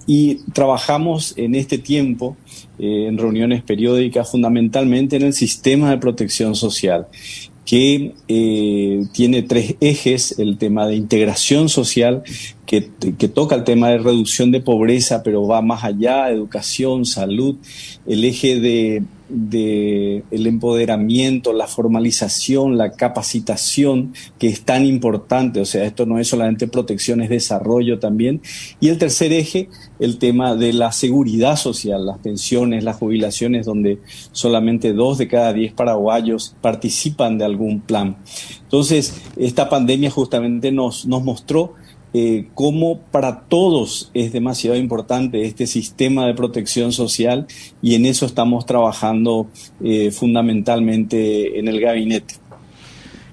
y 0.07 0.37
trabajamos 0.53 1.35
en 1.37 1.57
este 1.57 1.79
tiempo 1.79 2.37
en 2.79 3.19
reuniones 3.19 3.65
periódicas 3.65 4.31
fundamentalmente 4.31 5.17
en 5.17 5.23
el 5.23 5.33
sistema 5.33 5.91
de 5.91 5.99
protección 5.99 6.55
social 6.55 7.09
que 7.71 8.15
eh, 8.27 9.07
tiene 9.13 9.43
tres 9.43 9.77
ejes, 9.81 10.41
el 10.41 10.59
tema 10.59 10.89
de 10.89 10.97
integración 10.97 11.69
social, 11.69 12.25
que, 12.67 12.91
que, 13.17 13.29
toca 13.29 13.55
el 13.55 13.63
tema 13.63 13.91
de 13.91 13.99
reducción 13.99 14.51
de 14.51 14.61
pobreza, 14.61 15.23
pero 15.23 15.47
va 15.47 15.63
más 15.63 15.85
allá, 15.85 16.31
educación, 16.31 17.07
salud, 17.07 17.55
el 18.09 18.25
eje 18.25 18.59
de 18.59 19.05
de 19.31 20.25
el 20.31 20.47
empoderamiento, 20.47 21.53
la 21.53 21.67
formalización, 21.67 22.77
la 22.77 22.93
capacitación, 22.93 24.13
que 24.39 24.49
es 24.49 24.63
tan 24.63 24.85
importante. 24.85 25.61
O 25.61 25.65
sea, 25.65 25.85
esto 25.85 26.07
no 26.07 26.19
es 26.19 26.29
solamente 26.29 26.69
protección, 26.69 27.21
es 27.21 27.31
desarrollo 27.31 27.99
también. 27.99 28.43
Y 28.81 28.89
el 28.89 28.99
tercer 28.99 29.33
eje, 29.33 29.69
el 29.99 30.19
tema 30.19 30.55
de 30.57 30.73
la 30.73 30.93
seguridad 30.93 31.57
social, 31.57 32.07
las 32.07 32.19
pensiones, 32.19 32.85
las 32.85 32.97
jubilaciones, 32.97 33.67
donde 33.67 33.99
solamente 34.33 34.93
dos 34.93 35.19
de 35.19 35.29
cada 35.29 35.53
diez 35.53 35.73
paraguayos 35.73 36.57
participan 36.61 37.39
de 37.39 37.45
algún 37.45 37.81
plan. 37.81 38.17
Entonces, 38.63 39.21
esta 39.37 39.69
pandemia 39.69 40.11
justamente 40.11 40.73
nos, 40.73 41.07
nos 41.07 41.23
mostró 41.23 41.75
eh, 42.13 42.49
cómo 42.55 43.01
para 43.11 43.41
todos 43.43 44.11
es 44.15 44.33
demasiado 44.33 44.77
importante 44.77 45.43
este 45.43 45.67
sistema 45.67 46.27
de 46.27 46.35
protección 46.35 46.93
social 46.93 47.47
y 47.83 47.95
en 47.95 48.07
eso 48.07 48.27
estamos 48.27 48.67
trabajando 48.67 49.49
eh, 49.83 50.11
fundamentalmente 50.11 51.59
en 51.59 51.69
el 51.69 51.81
gabinete. 51.81 52.35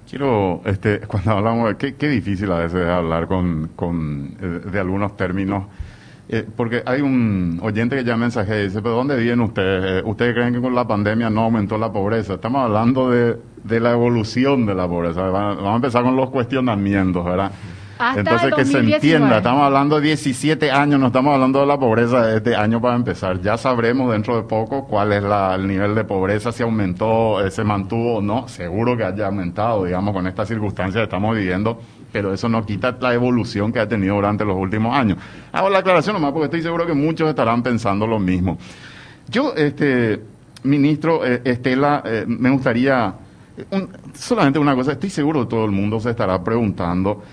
Quiero, 0.10 0.62
este, 0.66 1.00
cuando 1.08 1.32
hablamos, 1.32 1.76
qué, 1.76 1.96
qué 1.96 2.08
difícil 2.08 2.52
a 2.52 2.60
veces 2.60 2.86
hablar 2.88 3.28
con, 3.28 3.72
con 3.76 4.38
eh, 4.42 4.70
de 4.72 4.80
algunos 4.80 5.18
términos, 5.18 5.66
eh, 6.30 6.46
porque 6.56 6.84
hay 6.86 7.02
un 7.02 7.60
oyente 7.62 7.96
que 7.96 8.04
ya 8.04 8.18
mensaje 8.18 8.62
y 8.62 8.64
dice, 8.66 8.82
pero 8.82 8.96
¿dónde 8.96 9.16
viven 9.16 9.40
ustedes? 9.42 10.04
¿Ustedes 10.06 10.34
creen 10.34 10.54
que 10.54 10.62
con 10.62 10.76
la 10.76 10.86
pandemia 10.86 11.30
no 11.30 11.44
aumentó 11.44 11.78
la 11.78 11.92
pobreza? 11.92 12.36
Estamos 12.36 12.64
hablando 12.64 13.10
de, 13.10 13.38
de 13.64 13.80
la 13.80 13.92
evolución 13.92 14.66
de 14.66 14.76
la 14.76 14.88
pobreza. 14.88 15.22
Vamos 15.22 15.64
a 15.64 15.76
empezar 15.76 16.04
con 16.04 16.16
los 16.18 16.30
cuestionamientos, 16.30 17.24
¿verdad? 17.24 17.52
Entonces, 18.16 18.54
que 18.54 18.66
se 18.66 18.80
entienda, 18.80 19.38
estamos 19.38 19.64
hablando 19.64 19.96
de 19.96 20.08
17 20.08 20.72
años, 20.72 21.00
no 21.00 21.08
estamos 21.08 21.34
hablando 21.34 21.60
de 21.60 21.66
la 21.66 21.80
pobreza 21.80 22.26
de 22.26 22.38
este 22.38 22.56
año 22.56 22.80
para 22.80 22.96
empezar. 22.96 23.42
Ya 23.42 23.58
sabremos 23.58 24.12
dentro 24.12 24.36
de 24.36 24.44
poco 24.44 24.86
cuál 24.86 25.14
es 25.14 25.24
el 25.24 25.68
nivel 25.68 25.96
de 25.96 26.04
pobreza, 26.04 26.52
si 26.52 26.64
aumentó, 26.64 27.44
eh, 27.46 27.52
se 27.52 27.64
mantuvo 27.64 28.18
o 28.18 28.22
no. 28.22 28.48
Seguro 28.48 28.96
que 28.96 29.04
haya 29.04 29.28
aumentado, 29.28 29.86
digamos, 29.86 30.14
con 30.14 30.28
estas 30.28 30.48
circunstancias 30.48 31.02
que 31.02 31.04
estamos 31.04 31.36
viviendo, 31.36 31.80
pero 32.12 32.34
eso 32.34 32.48
no 32.48 32.66
quita 32.66 32.96
la 33.00 33.14
evolución 33.14 33.72
que 33.72 33.80
ha 33.80 33.88
tenido 33.88 34.16
durante 34.16 34.46
los 34.46 34.56
últimos 34.56 34.96
años. 34.96 35.18
Hago 35.52 35.70
la 35.70 35.80
aclaración 35.80 36.14
nomás 36.14 36.32
porque 36.32 36.46
estoy 36.46 36.62
seguro 36.62 36.86
que 36.86 36.94
muchos 36.94 37.30
estarán 37.30 37.64
pensando 37.64 38.06
lo 38.06 38.20
mismo. 38.20 38.58
Yo, 39.30 39.54
este, 39.56 40.22
ministro 40.64 41.26
eh, 41.26 41.42
Estela, 41.44 42.04
eh, 42.06 42.26
me 42.28 42.50
gustaría, 42.50 43.14
solamente 44.14 44.60
una 44.60 44.76
cosa, 44.76 44.94
estoy 44.94 45.10
seguro 45.10 45.42
que 45.42 45.48
todo 45.48 45.66
el 45.66 45.72
mundo 45.72 46.00
se 46.00 46.12
estará 46.12 46.44
preguntando, 46.44 47.24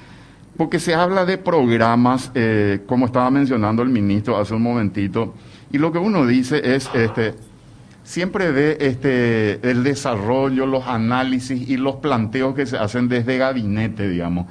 porque 0.56 0.78
se 0.78 0.94
habla 0.94 1.24
de 1.24 1.38
programas, 1.38 2.30
eh, 2.34 2.80
como 2.86 3.06
estaba 3.06 3.30
mencionando 3.30 3.82
el 3.82 3.88
ministro 3.88 4.36
hace 4.36 4.54
un 4.54 4.62
momentito, 4.62 5.34
y 5.72 5.78
lo 5.78 5.90
que 5.92 5.98
uno 5.98 6.26
dice 6.26 6.74
es, 6.74 6.88
este, 6.94 7.34
siempre 8.04 8.52
ve 8.52 8.76
este, 8.80 9.58
el 9.68 9.82
desarrollo, 9.82 10.66
los 10.66 10.86
análisis 10.86 11.68
y 11.68 11.76
los 11.76 11.96
planteos 11.96 12.54
que 12.54 12.66
se 12.66 12.76
hacen 12.76 13.08
desde 13.08 13.38
gabinete, 13.38 14.08
digamos. 14.08 14.46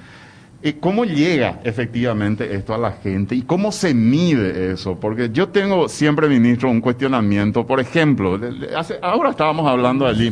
¿Cómo 0.79 1.03
llega 1.03 1.59
efectivamente 1.65 2.55
esto 2.55 2.73
a 2.73 2.77
la 2.77 2.93
gente 2.93 3.35
y 3.35 3.41
cómo 3.41 3.73
se 3.73 3.93
mide 3.93 4.71
eso? 4.71 4.97
Porque 4.97 5.29
yo 5.29 5.49
tengo 5.49 5.89
siempre, 5.89 6.29
ministro, 6.29 6.71
un 6.71 6.79
cuestionamiento. 6.79 7.67
Por 7.67 7.81
ejemplo, 7.81 8.39
ahora 9.01 9.31
estábamos 9.31 9.69
hablando 9.69 10.07
allí. 10.07 10.31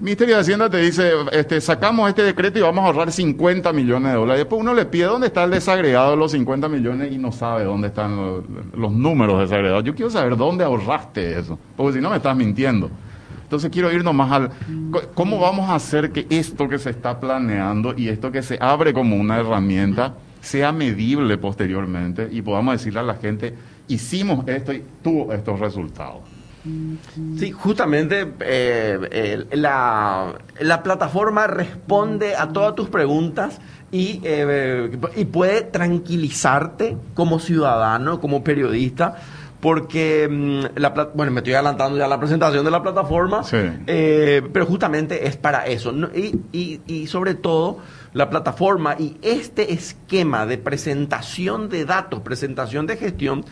Ministerio 0.00 0.36
de 0.36 0.42
Hacienda 0.42 0.70
te 0.70 0.76
dice, 0.76 1.10
este, 1.32 1.60
sacamos 1.60 2.08
este 2.08 2.22
decreto 2.22 2.60
y 2.60 2.62
vamos 2.62 2.84
a 2.84 2.86
ahorrar 2.86 3.10
50 3.10 3.72
millones 3.72 4.12
de 4.12 4.16
dólares. 4.16 4.40
Después 4.42 4.60
uno 4.60 4.72
le 4.72 4.84
pide 4.84 5.06
dónde 5.06 5.26
está 5.26 5.42
el 5.42 5.50
desagregado 5.50 6.12
de 6.12 6.16
los 6.16 6.30
50 6.30 6.68
millones 6.68 7.10
y 7.10 7.18
no 7.18 7.32
sabe 7.32 7.64
dónde 7.64 7.88
están 7.88 8.16
los, 8.16 8.92
números 8.92 9.40
desagregados. 9.40 9.82
Yo 9.82 9.96
quiero 9.96 10.08
saber 10.08 10.36
dónde 10.36 10.62
ahorraste 10.62 11.40
eso, 11.40 11.58
porque 11.76 11.94
si 11.94 12.00
no 12.00 12.10
me 12.10 12.18
estás 12.18 12.36
mintiendo. 12.36 12.90
Entonces 13.42 13.70
quiero 13.72 13.90
ir 13.90 14.04
nomás 14.04 14.30
al 14.30 14.50
cómo 15.14 15.40
vamos 15.40 15.68
a 15.68 15.74
hacer 15.74 16.12
que 16.12 16.28
esto 16.30 16.68
que 16.68 16.78
se 16.78 16.90
está 16.90 17.18
planeando 17.18 17.94
y 17.96 18.08
esto 18.08 18.30
que 18.30 18.42
se 18.42 18.56
abre 18.60 18.92
como 18.92 19.16
una 19.16 19.38
herramienta 19.38 20.14
sea 20.40 20.70
medible 20.70 21.38
posteriormente 21.38 22.28
y 22.30 22.40
podamos 22.42 22.74
decirle 22.74 23.00
a 23.00 23.04
la 23.04 23.14
gente, 23.14 23.52
hicimos 23.88 24.46
esto 24.46 24.72
y 24.72 24.84
tuvo 25.02 25.32
estos 25.32 25.58
resultados. 25.58 26.37
Sí, 27.38 27.50
justamente 27.52 28.32
eh, 28.40 29.46
la, 29.52 30.34
la, 30.60 30.82
plataforma 30.82 31.46
responde 31.46 32.34
a 32.36 32.48
todas 32.48 32.74
tus 32.74 32.88
preguntas 32.88 33.60
y, 33.90 34.20
eh, 34.24 34.98
y 35.16 35.24
puede 35.26 35.62
tranquilizarte 35.62 36.96
como 37.14 37.38
ciudadano, 37.38 38.20
como 38.20 38.44
periodista, 38.44 39.16
porque 39.60 40.28
mm, 40.30 40.78
la, 40.78 40.90
bueno 41.14 41.32
me 41.32 41.40
estoy 41.40 41.54
adelantando 41.54 41.98
ya 41.98 42.06
la 42.06 42.18
presentación 42.18 42.64
de 42.64 42.70
la 42.70 42.82
plataforma 42.82 43.42
eh, 43.52 44.42
pero 44.52 44.66
justamente 44.66 45.26
es 45.26 45.36
para 45.36 45.66
eso 45.66 45.92
y, 46.14 46.38
y, 46.52 46.80
y, 46.86 47.06
sobre 47.06 47.34
todo 47.34 47.78
la 48.12 48.30
plataforma 48.30 48.94
y 48.98 49.16
este 49.22 49.72
esquema 49.72 50.46
de 50.46 50.58
presentación 50.58 51.68
de 51.68 51.84
datos 51.84 52.20
presentación 52.20 52.86
de 52.86 52.96
gestión 52.96 53.44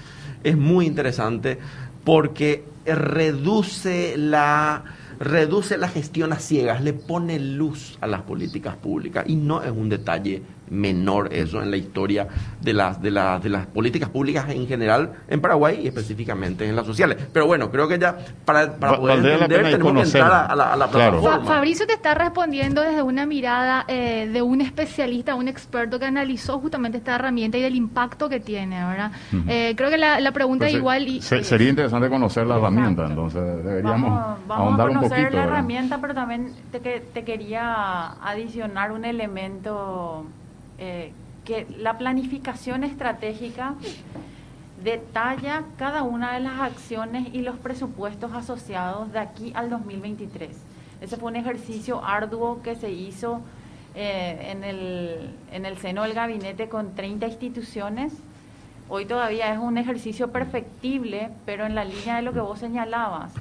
es 0.44 0.56
muy 0.56 0.86
interesante 0.86 1.58
porque 2.06 2.64
reduce 2.86 4.16
la 4.16 4.84
reduce 5.18 5.76
la 5.76 5.88
gestión 5.88 6.32
a 6.32 6.38
ciegas 6.38 6.80
le 6.80 6.92
pone 6.92 7.40
luz 7.40 7.98
a 8.00 8.06
las 8.06 8.22
políticas 8.22 8.76
públicas. 8.76 9.25
Y 9.26 9.34
no 9.34 9.60
es 9.60 9.72
un 9.72 9.88
detalle 9.88 10.42
menor 10.70 11.32
eso 11.32 11.62
en 11.62 11.70
la 11.70 11.76
historia 11.76 12.26
de 12.61 12.73
las, 12.73 13.00
de, 13.00 13.11
las, 13.11 13.42
de 13.42 13.50
las 13.50 13.66
políticas 13.66 14.08
públicas 14.08 14.49
en 14.50 14.66
general 14.66 15.12
en 15.28 15.40
Paraguay 15.40 15.80
y 15.82 15.88
específicamente 15.88 16.68
en 16.68 16.76
las 16.76 16.87
sociales. 16.87 17.18
Pero 17.32 17.46
bueno, 17.46 17.70
creo 17.70 17.88
que 17.88 17.99
ya 17.99 18.16
para, 18.44 18.73
para 18.76 18.96
poder 18.99 19.18
entender 19.18 19.70
tenemos 19.70 19.92
que 19.92 20.18
entrar 20.18 20.50
a, 20.50 20.76
la, 20.76 20.87
plataforma. 20.88 21.44
Fabricio 21.44 21.87
te 21.87 21.94
está 21.94 22.14
respondiendo 22.14 22.82
desde 22.82 23.02
una 23.02 23.26
mirada 23.26 23.85
eh, 23.88 24.28
de 24.32 24.42
un 24.42 24.61
especialista, 24.61 25.35
un 25.35 25.49
experto 25.49 25.99
que 25.99 26.06
analizó 26.06 26.58
justamente 26.58 26.99
esta 26.99 27.14
herramienta 27.14 27.58
y 27.58 27.62
del 27.62 27.75
impacto 27.75 28.28
que 28.28 28.40
tiene, 28.40 28.85
¿verdad? 28.85 29.12
Eh, 29.49 29.75
creo 29.76 29.90
que 29.90 29.99
la, 29.99 30.32
pregunta 30.32 30.66
pues 30.66 30.75
igual... 30.75 31.08
Y, 31.08 31.23
sería 31.23 31.68
interesante 31.68 32.08
conocer 32.08 32.46
la 32.46 32.56
herramienta, 32.56 33.06
entonces 33.06 33.42
deberíamos 33.64 34.11
vamos, 34.46 34.49
ahondar 34.49 34.90
un 34.90 35.00
poquito. 35.00 35.30
la 35.30 35.44
herramienta, 35.44 35.99
pero 36.00 36.14
también 36.14 36.52
te, 36.70 36.80
te 36.80 37.25
quería 37.25 38.12
adicionar 38.23 38.92
un 38.92 39.04
elemento 39.04 40.26
eh, 40.78 41.12
que 41.45 41.66
la 41.78 41.97
planificación 41.97 42.85
estratégica 42.85 43.75
detalla 44.83 45.64
cada 45.78 46.02
una 46.02 46.35
de 46.35 46.40
las 46.40 46.61
acciones 46.61 47.28
y 47.33 47.42
los 47.42 47.56
presupuestos 47.56 48.33
asociados 48.33 49.12
de 49.12 49.21
aquí 49.21 49.52
al 49.54 49.71
2023. 49.71 50.50
Ese 51.00 51.16
fue 51.16 51.30
un 51.30 51.37
ejercicio 51.37 52.04
arduo 52.04 52.62
que 52.62 52.75
se 52.75 52.90
hizo 52.90 53.40
eh, 53.95 54.50
en, 54.50 54.64
el, 54.64 55.30
en 55.52 55.66
el 55.66 55.78
seno 55.78 56.02
del 56.02 56.14
gabinete 56.14 56.68
con 56.68 56.95
30 56.95 57.26
instituciones. 57.26 58.12
Hoy 58.88 59.06
todavía 59.06 59.52
es 59.52 59.59
un 59.59 59.78
ejercicio 59.78 60.30
perfectible, 60.30 61.30
pero 61.45 61.64
en 61.64 61.75
la 61.75 61.85
línea 61.85 62.16
de 62.16 62.23
lo 62.23 62.33
que 62.33 62.40
vos 62.40 62.59
señalabas 62.59 63.33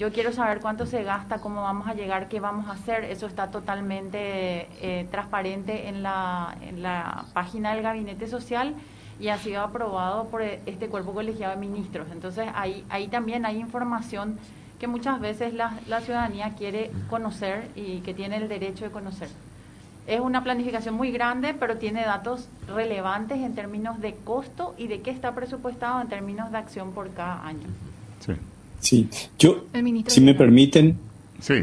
yo 0.00 0.10
quiero 0.10 0.32
saber 0.32 0.60
cuánto 0.60 0.86
se 0.86 1.02
gasta, 1.02 1.40
cómo 1.40 1.60
vamos 1.60 1.86
a 1.86 1.92
llegar, 1.92 2.28
qué 2.28 2.40
vamos 2.40 2.68
a 2.68 2.72
hacer. 2.72 3.04
Eso 3.04 3.26
está 3.26 3.50
totalmente 3.50 4.66
eh, 4.80 5.06
transparente 5.10 5.88
en 5.88 6.02
la, 6.02 7.26
página 7.34 7.74
del 7.74 7.82
Gabinete 7.82 8.26
Social 8.26 8.74
y 9.20 9.28
ha 9.28 9.36
sido 9.36 9.60
aprobado 9.60 10.28
por 10.28 10.40
este 10.40 10.88
cuerpo 10.88 11.12
colegiado 11.12 11.54
de 11.54 11.60
ministros. 11.60 12.08
Entonces 12.12 12.48
ahí, 12.54 12.82
ahí 12.88 13.08
también 13.08 13.44
hay 13.44 13.58
información 13.58 14.38
que 14.78 14.86
muchas 14.86 15.20
veces 15.20 15.52
la, 15.52 15.78
la 15.86 16.00
ciudadanía 16.00 16.54
quiere 16.56 16.90
conocer 17.10 17.68
y 17.74 17.98
que 18.00 18.14
tiene 18.14 18.38
el 18.38 18.48
derecho 18.48 18.86
de 18.86 18.90
conocer. 18.90 19.28
Es 20.06 20.20
una 20.20 20.42
planificación 20.42 20.94
muy 20.94 21.12
grande, 21.12 21.52
pero 21.52 21.76
tiene 21.76 22.06
datos 22.06 22.48
relevantes 22.66 23.36
en 23.36 23.54
términos 23.54 24.00
de 24.00 24.14
costo 24.14 24.74
y 24.78 24.86
de 24.86 25.02
qué 25.02 25.10
está 25.10 25.34
presupuestado 25.34 26.00
en 26.00 26.08
términos 26.08 26.50
de 26.50 26.56
acción 26.56 26.92
por 26.92 27.12
cada 27.12 27.46
año. 27.46 27.66
Sí. 28.20 28.32
Sí, 28.80 29.08
yo, 29.38 29.64
si 30.06 30.20
me 30.20 30.34
permiten. 30.34 30.96
Sí, 31.40 31.54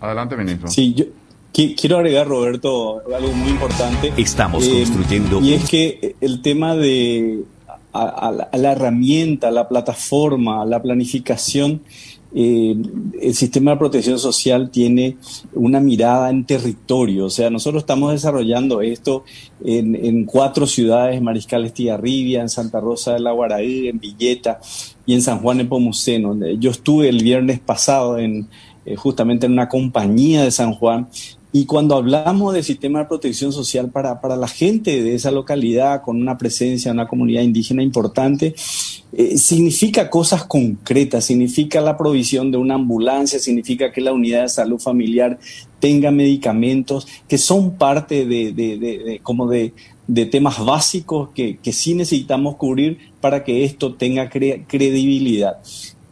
adelante, 0.00 0.36
ministro. 0.36 0.68
Sí, 0.68 0.94
yo 0.94 1.04
quiero 1.52 1.98
agregar, 1.98 2.26
Roberto, 2.26 3.02
algo 3.14 3.32
muy 3.32 3.50
importante. 3.50 4.12
Estamos 4.16 4.66
eh, 4.66 4.84
construyendo. 4.84 5.40
Y 5.40 5.54
es 5.54 5.68
que 5.68 6.16
el 6.20 6.42
tema 6.42 6.74
de 6.74 7.44
la 7.92 8.72
herramienta, 8.72 9.50
la 9.50 9.68
plataforma, 9.68 10.64
la 10.66 10.82
planificación 10.82 11.82
eh, 12.38 12.76
el 13.22 13.34
sistema 13.34 13.70
de 13.70 13.76
protección 13.78 14.18
social 14.18 14.70
tiene 14.70 15.16
una 15.54 15.80
mirada 15.80 16.28
en 16.28 16.44
territorio. 16.44 17.24
O 17.26 17.30
sea, 17.30 17.48
nosotros 17.48 17.84
estamos 17.84 18.12
desarrollando 18.12 18.82
esto 18.82 19.24
en, 19.64 20.26
cuatro 20.26 20.66
ciudades, 20.66 21.22
Mariscal 21.22 21.64
Estigarribia, 21.64 22.42
en 22.42 22.50
Santa 22.50 22.78
Rosa 22.78 23.14
de 23.14 23.20
la 23.20 23.32
Guaraí, 23.32 23.88
en 23.88 23.98
Villeta 23.98 24.60
y 25.06 25.14
en 25.14 25.22
San 25.22 25.38
Juan 25.38 25.58
de 25.58 25.64
Pomuceno. 25.64 26.36
Yo 26.58 26.70
estuve 26.70 27.08
el 27.08 27.22
viernes 27.22 27.60
pasado 27.60 28.18
en, 28.18 28.48
eh, 28.84 28.96
justamente 28.96 29.46
en 29.46 29.52
una 29.52 29.68
compañía 29.68 30.42
de 30.42 30.50
San 30.50 30.72
Juan 30.72 31.08
y 31.52 31.64
cuando 31.64 31.96
hablamos 31.96 32.52
del 32.52 32.64
sistema 32.64 32.98
de 32.98 33.04
protección 33.06 33.50
social 33.50 33.90
para, 33.90 34.20
para, 34.20 34.36
la 34.36 34.46
gente 34.46 35.02
de 35.02 35.14
esa 35.14 35.30
localidad, 35.30 36.02
con 36.02 36.20
una 36.20 36.36
presencia, 36.36 36.92
una 36.92 37.08
comunidad 37.08 37.40
indígena 37.40 37.82
importante, 37.82 38.54
eh, 39.12 39.38
significa 39.38 40.10
cosas 40.10 40.44
concretas, 40.44 41.24
significa 41.24 41.80
la 41.80 41.96
provisión 41.96 42.50
de 42.50 42.58
una 42.58 42.74
ambulancia, 42.74 43.38
significa 43.38 43.90
que 43.90 44.02
la 44.02 44.12
unidad 44.12 44.42
de 44.42 44.48
salud 44.50 44.78
familiar 44.78 45.38
tenga 45.80 46.10
medicamentos 46.10 47.06
que 47.26 47.38
son 47.38 47.78
parte 47.78 48.26
de, 48.26 48.52
de, 48.52 48.76
de, 48.76 49.20
como 49.22 49.48
de, 49.48 49.72
temas 50.30 50.62
básicos 50.62 51.30
que, 51.34 51.56
que, 51.56 51.72
sí 51.72 51.94
necesitamos 51.94 52.56
cubrir 52.56 52.98
para 53.26 53.42
que 53.42 53.64
esto 53.64 53.94
tenga 53.94 54.30
credibilidad. 54.30 55.58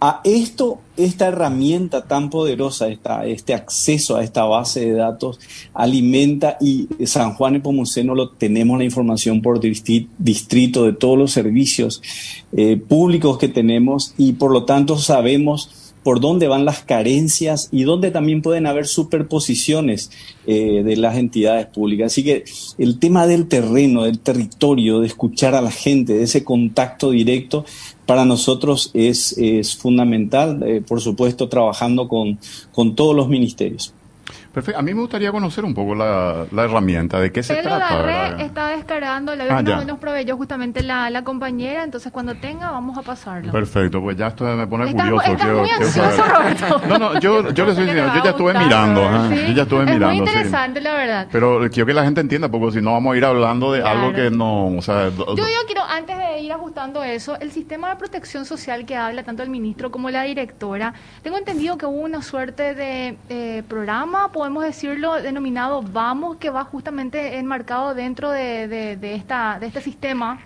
A 0.00 0.20
esto, 0.24 0.80
esta 0.96 1.28
herramienta 1.28 2.08
tan 2.08 2.28
poderosa, 2.28 2.88
esta, 2.88 3.24
este 3.24 3.54
acceso 3.54 4.16
a 4.16 4.24
esta 4.24 4.42
base 4.42 4.80
de 4.80 4.94
datos 4.94 5.38
alimenta 5.74 6.58
y 6.60 6.88
San 7.06 7.34
Juan 7.34 7.54
y 7.54 7.58
Pomuceno 7.60 8.16
lo 8.16 8.30
tenemos 8.30 8.78
la 8.78 8.84
información 8.84 9.42
por 9.42 9.60
distrito 9.60 10.86
de 10.86 10.92
todos 10.92 11.16
los 11.16 11.30
servicios 11.30 12.02
eh, 12.50 12.76
públicos 12.76 13.38
que 13.38 13.46
tenemos 13.46 14.12
y 14.18 14.32
por 14.32 14.50
lo 14.50 14.64
tanto 14.64 14.98
sabemos 14.98 15.83
por 16.04 16.20
dónde 16.20 16.46
van 16.46 16.64
las 16.64 16.82
carencias 16.82 17.68
y 17.72 17.82
dónde 17.82 18.10
también 18.10 18.42
pueden 18.42 18.66
haber 18.66 18.86
superposiciones 18.86 20.10
eh, 20.46 20.82
de 20.84 20.96
las 20.96 21.16
entidades 21.16 21.66
públicas. 21.66 22.12
Así 22.12 22.22
que 22.22 22.44
el 22.78 22.98
tema 22.98 23.26
del 23.26 23.48
terreno, 23.48 24.04
del 24.04 24.20
territorio, 24.20 25.00
de 25.00 25.06
escuchar 25.08 25.54
a 25.54 25.62
la 25.62 25.72
gente, 25.72 26.12
de 26.12 26.22
ese 26.22 26.44
contacto 26.44 27.10
directo, 27.10 27.64
para 28.06 28.26
nosotros 28.26 28.90
es, 28.92 29.36
es 29.38 29.74
fundamental, 29.74 30.62
eh, 30.62 30.82
por 30.86 31.00
supuesto, 31.00 31.48
trabajando 31.48 32.06
con, 32.06 32.38
con 32.72 32.94
todos 32.94 33.16
los 33.16 33.28
ministerios. 33.28 33.94
Perfecto. 34.54 34.78
A 34.78 34.82
mí 34.82 34.94
me 34.94 35.00
gustaría 35.00 35.32
conocer 35.32 35.64
un 35.64 35.74
poco 35.74 35.96
la, 35.96 36.46
herramienta, 36.52 37.18
de 37.18 37.32
qué 37.32 37.42
se 37.42 37.56
trata. 37.56 37.96
Darré 37.96 38.44
está 38.44 38.68
descargando, 38.68 39.34
la 39.34 39.44
ah, 39.50 39.62
nos, 39.62 39.84
nos 39.84 39.98
proveyó 39.98 40.36
justamente 40.36 40.84
la, 40.84 41.10
la, 41.10 41.24
compañera, 41.24 41.82
entonces 41.82 42.12
cuando 42.12 42.36
tenga 42.36 42.70
vamos 42.70 42.96
a 42.96 43.02
pasarlo. 43.02 43.50
Perfecto, 43.50 44.00
pues 44.00 44.16
ya 44.16 44.28
esto 44.28 44.44
me 44.44 44.66
pone 44.68 44.92
curioso. 44.92 45.32
Está 45.32 45.46
muy 45.52 45.70
ansioso, 45.70 46.22
Roberto. 46.22 46.80
No, 46.88 46.98
no, 46.98 47.18
yo, 47.18 47.50
yo 47.50 47.66
le 47.66 47.74
soy 47.74 47.86
yo 47.86 47.94
ya 48.22 48.30
estuve 48.30 48.54
mirando, 48.54 49.02
¿Sí? 49.28 49.46
yo 49.48 49.52
ya 49.54 49.62
estuve 49.64 49.84
mirando. 49.86 50.10
Es 50.10 50.20
muy 50.20 50.28
interesante, 50.28 50.80
la 50.80 50.94
verdad. 50.94 51.28
Pero 51.32 51.58
quiero 51.72 51.86
que 51.86 51.94
la 51.94 52.04
gente 52.04 52.20
entienda, 52.20 52.48
porque 52.48 52.78
si 52.78 52.80
no 52.80 52.92
vamos 52.92 53.14
a 53.14 53.16
ir 53.16 53.24
hablando 53.24 53.72
de 53.72 53.82
algo 53.82 54.12
que 54.12 54.30
no, 54.30 54.68
o 54.76 54.82
sea... 54.82 55.08
Yo, 55.10 55.34
yo 55.34 55.66
quiero, 55.66 55.82
antes 55.82 56.16
de 56.16 56.40
ir 56.42 56.52
ajustando 56.52 57.02
eso, 57.02 57.36
el 57.40 57.50
sistema 57.50 57.90
de 57.90 57.96
protección 57.96 58.44
social 58.44 58.86
que 58.86 58.94
habla 58.94 59.24
tanto 59.24 59.42
el 59.42 59.50
ministro 59.50 59.90
como 59.90 60.10
la 60.10 60.22
directora, 60.22 60.94
tengo 61.22 61.38
entendido 61.38 61.76
que 61.76 61.86
hubo 61.86 62.00
una 62.00 62.22
suerte 62.22 62.74
de 62.74 63.16
eh, 63.28 63.64
programa, 63.68 64.30
podemos 64.44 64.64
decirlo, 64.64 65.22
denominado 65.22 65.80
Vamos, 65.80 66.36
que 66.36 66.50
va 66.50 66.64
justamente 66.64 67.38
enmarcado 67.38 67.94
dentro 67.94 68.30
de, 68.30 68.68
de, 68.68 69.14
esta, 69.14 69.58
de 69.58 69.68
este 69.68 69.80
sistema, 69.80 70.38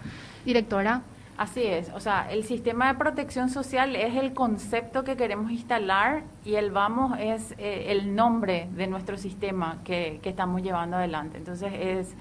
directora. 0.44 1.02
Así 1.36 1.64
es, 1.64 1.90
o 1.92 1.98
sea, 1.98 2.30
el 2.30 2.44
sistema 2.44 2.92
de 2.92 2.94
protección 2.96 3.48
social 3.48 3.96
es 3.96 4.14
el 4.14 4.34
concepto 4.34 5.02
que 5.02 5.16
queremos 5.16 5.50
instalar 5.50 6.22
y 6.44 6.54
el 6.54 6.70
vamos 6.70 7.18
es 7.18 7.56
eh, 7.58 7.86
el 7.88 8.14
nombre 8.14 8.68
de 8.76 8.86
nuestro 8.86 9.16
sistema 9.16 9.78
que, 9.82 10.20
que, 10.22 10.28
estamos 10.28 10.62
llevando 10.62 10.96
adelante. 10.96 11.38
Entonces 11.38 11.72
es, 11.76 12.14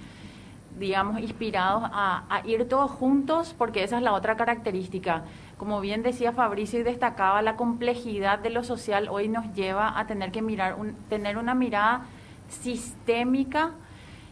digamos, 0.80 1.20
inspirados 1.20 1.84
a, 1.94 2.24
a, 2.28 2.48
ir 2.48 2.68
todos 2.68 2.90
juntos 2.90 3.54
porque 3.56 3.84
esa 3.84 3.98
es 3.98 4.02
la 4.02 4.14
otra 4.14 4.36
característica. 4.36 5.26
Como 5.58 5.82
bien 5.82 6.04
decía 6.04 6.34
Fabricio 6.34 6.80
y 6.80 6.84
destacaba, 6.84 7.42
la 7.42 7.56
complejidad 7.56 8.38
de 8.38 8.52
lo 8.52 8.64
social 8.64 9.08
hoy 9.10 9.28
nos 9.28 9.54
lleva 9.54 10.00
a 10.00 10.06
tener 10.06 10.32
que 10.32 10.44
mirar, 10.44 10.76
un, 10.76 10.94
tener 11.10 11.38
una 11.38 11.56
mirada 11.56 12.06
sistémica 12.48 13.72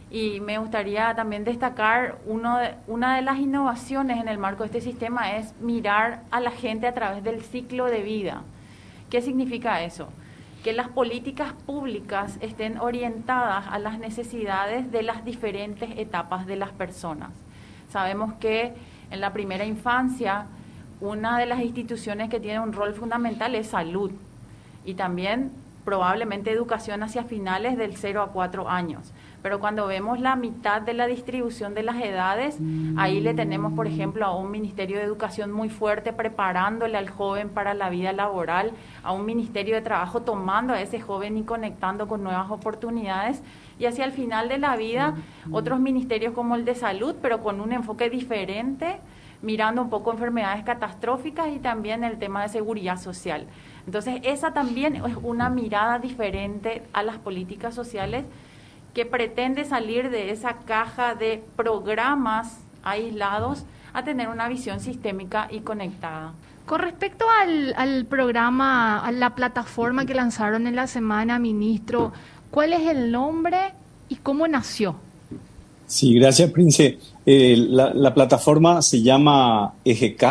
y 0.08 0.38
me 0.38 0.58
gustaría 0.58 1.14
también 1.16 1.42
destacar 1.42 2.18
uno 2.26 2.58
de, 2.58 2.74
una 2.86 3.16
de 3.16 3.22
las 3.22 3.38
innovaciones 3.38 4.20
en 4.20 4.28
el 4.28 4.38
marco 4.38 4.62
de 4.62 4.66
este 4.66 4.80
sistema 4.80 5.36
es 5.36 5.52
mirar 5.60 6.22
a 6.30 6.38
la 6.38 6.52
gente 6.52 6.86
a 6.86 6.94
través 6.94 7.24
del 7.24 7.42
ciclo 7.42 7.86
de 7.86 8.02
vida. 8.02 8.42
¿Qué 9.10 9.20
significa 9.20 9.82
eso? 9.82 10.08
Que 10.62 10.72
las 10.72 10.88
políticas 10.88 11.52
públicas 11.52 12.38
estén 12.40 12.78
orientadas 12.78 13.66
a 13.68 13.80
las 13.80 13.98
necesidades 13.98 14.92
de 14.92 15.02
las 15.02 15.24
diferentes 15.24 15.90
etapas 15.96 16.46
de 16.46 16.54
las 16.54 16.70
personas. 16.70 17.30
Sabemos 17.88 18.34
que 18.34 18.74
en 19.10 19.20
la 19.20 19.32
primera 19.32 19.64
infancia 19.64 20.46
una 21.00 21.38
de 21.38 21.46
las 21.46 21.60
instituciones 21.60 22.30
que 22.30 22.40
tiene 22.40 22.60
un 22.60 22.72
rol 22.72 22.94
fundamental 22.94 23.54
es 23.54 23.68
salud 23.68 24.10
y 24.84 24.94
también 24.94 25.50
probablemente 25.84 26.50
educación 26.50 27.04
hacia 27.04 27.22
finales 27.22 27.78
del 27.78 27.96
0 27.96 28.20
a 28.20 28.32
4 28.32 28.68
años. 28.68 29.12
Pero 29.40 29.60
cuando 29.60 29.86
vemos 29.86 30.18
la 30.18 30.34
mitad 30.34 30.82
de 30.82 30.92
la 30.92 31.06
distribución 31.06 31.74
de 31.74 31.84
las 31.84 32.02
edades, 32.02 32.58
ahí 32.96 33.20
le 33.20 33.34
tenemos, 33.34 33.72
por 33.74 33.86
ejemplo, 33.86 34.26
a 34.26 34.34
un 34.34 34.50
Ministerio 34.50 34.96
de 34.96 35.04
Educación 35.04 35.52
muy 35.52 35.68
fuerte 35.68 36.12
preparándole 36.12 36.98
al 36.98 37.08
joven 37.08 37.50
para 37.50 37.72
la 37.72 37.88
vida 37.88 38.12
laboral, 38.12 38.72
a 39.04 39.12
un 39.12 39.24
Ministerio 39.24 39.76
de 39.76 39.82
Trabajo 39.82 40.22
tomando 40.22 40.72
a 40.72 40.80
ese 40.80 41.00
joven 41.00 41.36
y 41.36 41.44
conectando 41.44 42.08
con 42.08 42.24
nuevas 42.24 42.50
oportunidades. 42.50 43.40
Y 43.78 43.84
hacia 43.84 44.04
el 44.04 44.10
final 44.10 44.48
de 44.48 44.58
la 44.58 44.74
vida, 44.74 45.14
otros 45.52 45.78
ministerios 45.78 46.34
como 46.34 46.56
el 46.56 46.64
de 46.64 46.74
salud, 46.74 47.14
pero 47.22 47.44
con 47.44 47.60
un 47.60 47.72
enfoque 47.72 48.10
diferente, 48.10 48.98
mirando 49.42 49.82
un 49.82 49.90
poco 49.90 50.12
enfermedades 50.12 50.64
catastróficas 50.64 51.48
y 51.48 51.58
también 51.58 52.04
el 52.04 52.18
tema 52.18 52.42
de 52.42 52.48
seguridad 52.48 52.98
social. 52.98 53.46
Entonces, 53.86 54.20
esa 54.24 54.52
también 54.52 54.96
es 54.96 55.16
una 55.22 55.50
mirada 55.50 55.98
diferente 55.98 56.82
a 56.92 57.02
las 57.02 57.18
políticas 57.18 57.74
sociales 57.74 58.24
que 58.94 59.06
pretende 59.06 59.64
salir 59.64 60.10
de 60.10 60.30
esa 60.30 60.54
caja 60.64 61.14
de 61.14 61.44
programas 61.54 62.64
aislados 62.82 63.66
a 63.92 64.04
tener 64.04 64.28
una 64.28 64.48
visión 64.48 64.80
sistémica 64.80 65.48
y 65.50 65.60
conectada. 65.60 66.32
Con 66.66 66.80
respecto 66.80 67.26
al, 67.30 68.06
programa, 68.06 68.98
a 68.98 69.12
la 69.12 69.34
plataforma 69.34 70.04
que 70.04 70.14
lanzaron 70.14 70.66
en 70.66 70.74
la 70.74 70.86
semana, 70.86 71.38
ministro, 71.38 72.12
¿cuál 72.50 72.72
es 72.72 72.88
el 72.88 73.12
nombre 73.12 73.74
y 74.08 74.16
cómo 74.16 74.48
nació? 74.48 74.96
Sí, 75.86 76.14
gracias, 76.14 76.50
Prince. 76.50 76.98
Eh, 77.24 77.56
la, 77.56 78.14
plataforma 78.14 78.82
se 78.82 79.02
llama 79.02 79.74
EGK, 79.84 80.22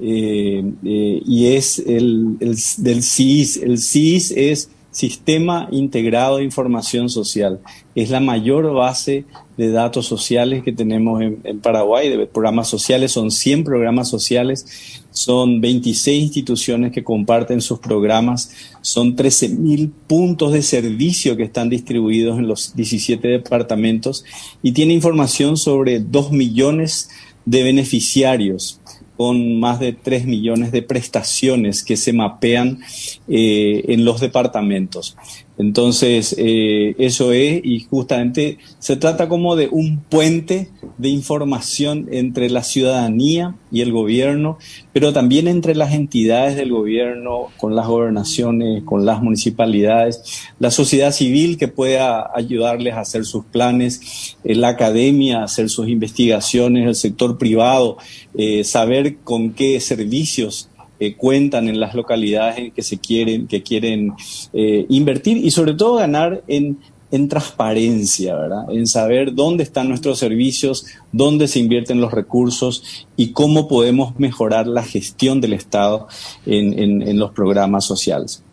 eh, 0.00 0.64
eh, 0.84 1.22
y 1.24 1.46
es 1.46 1.78
el, 1.78 2.38
del 2.38 3.02
CIS. 3.02 3.56
El 3.58 3.78
CIS 3.78 4.32
es 4.32 4.70
Sistema 4.90 5.68
Integrado 5.70 6.36
de 6.36 6.44
Información 6.44 7.08
Social. 7.08 7.60
Es 7.94 8.10
la 8.10 8.20
mayor 8.20 8.72
base 8.72 9.24
de 9.56 9.70
datos 9.70 10.06
sociales 10.06 10.62
que 10.62 10.72
tenemos 10.72 11.20
en, 11.20 11.60
Paraguay, 11.60 12.08
de 12.08 12.26
programas 12.26 12.68
sociales. 12.68 13.12
Son 13.12 13.30
100 13.30 13.64
programas 13.64 14.08
sociales, 14.08 15.03
son 15.14 15.60
26 15.60 16.24
instituciones 16.24 16.90
que 16.92 17.04
comparten 17.04 17.60
sus 17.60 17.78
programas, 17.78 18.50
son 18.82 19.16
13.000 19.16 19.90
puntos 20.08 20.52
de 20.52 20.60
servicio 20.60 21.36
que 21.36 21.44
están 21.44 21.70
distribuidos 21.70 22.36
en 22.38 22.48
los 22.48 22.74
17 22.74 23.28
departamentos 23.28 24.24
y 24.60 24.72
tiene 24.72 24.92
información 24.92 25.56
sobre 25.56 26.00
2 26.00 26.32
millones 26.32 27.10
de 27.46 27.62
beneficiarios 27.62 28.80
con 29.16 29.60
más 29.60 29.78
de 29.78 29.92
3 29.92 30.26
millones 30.26 30.72
de 30.72 30.82
prestaciones 30.82 31.84
que 31.84 31.96
se 31.96 32.12
mapean 32.12 32.80
eh, 33.28 33.84
en 33.86 34.04
los 34.04 34.20
departamentos. 34.20 35.16
Entonces, 35.56 36.34
eh, 36.36 36.96
eso 36.98 37.32
es, 37.32 37.60
y 37.64 37.80
justamente 37.80 38.58
se 38.80 38.96
trata 38.96 39.28
como 39.28 39.54
de 39.54 39.68
un 39.70 40.00
puente 40.00 40.68
de 40.98 41.08
información 41.08 42.08
entre 42.10 42.50
la 42.50 42.64
ciudadanía 42.64 43.54
y 43.70 43.80
el 43.80 43.92
gobierno, 43.92 44.58
pero 44.92 45.12
también 45.12 45.46
entre 45.46 45.76
las 45.76 45.92
entidades 45.92 46.56
del 46.56 46.72
gobierno, 46.72 47.50
con 47.56 47.76
las 47.76 47.86
gobernaciones, 47.86 48.82
con 48.82 49.06
las 49.06 49.22
municipalidades, 49.22 50.42
la 50.58 50.72
sociedad 50.72 51.12
civil 51.12 51.56
que 51.56 51.68
pueda 51.68 52.30
ayudarles 52.34 52.94
a 52.94 53.00
hacer 53.00 53.24
sus 53.24 53.44
planes, 53.44 54.36
eh, 54.42 54.56
la 54.56 54.68
academia 54.68 55.40
a 55.40 55.44
hacer 55.44 55.68
sus 55.70 55.88
investigaciones, 55.88 56.86
el 56.86 56.96
sector 56.96 57.38
privado, 57.38 57.96
eh, 58.36 58.64
saber 58.64 59.18
con 59.18 59.52
qué 59.52 59.78
servicios 59.78 60.68
cuentan 61.16 61.68
en 61.68 61.80
las 61.80 61.94
localidades 61.94 62.72
que 62.72 62.82
se 62.82 62.98
quieren, 62.98 63.46
que 63.46 63.62
quieren 63.62 64.12
eh, 64.52 64.86
invertir 64.88 65.36
y 65.38 65.50
sobre 65.50 65.74
todo 65.74 65.96
ganar 65.96 66.42
en, 66.46 66.78
en 67.10 67.28
transparencia, 67.28 68.34
¿verdad? 68.34 68.64
En 68.70 68.86
saber 68.86 69.34
dónde 69.34 69.64
están 69.64 69.88
nuestros 69.88 70.18
servicios, 70.18 70.86
dónde 71.12 71.48
se 71.48 71.60
invierten 71.60 72.00
los 72.00 72.12
recursos 72.12 73.06
y 73.16 73.32
cómo 73.32 73.68
podemos 73.68 74.18
mejorar 74.18 74.66
la 74.66 74.82
gestión 74.82 75.40
del 75.40 75.52
Estado 75.52 76.08
en, 76.46 77.02
en 77.02 77.18
los 77.18 77.32
programas 77.32 77.84
sociales 77.84 78.44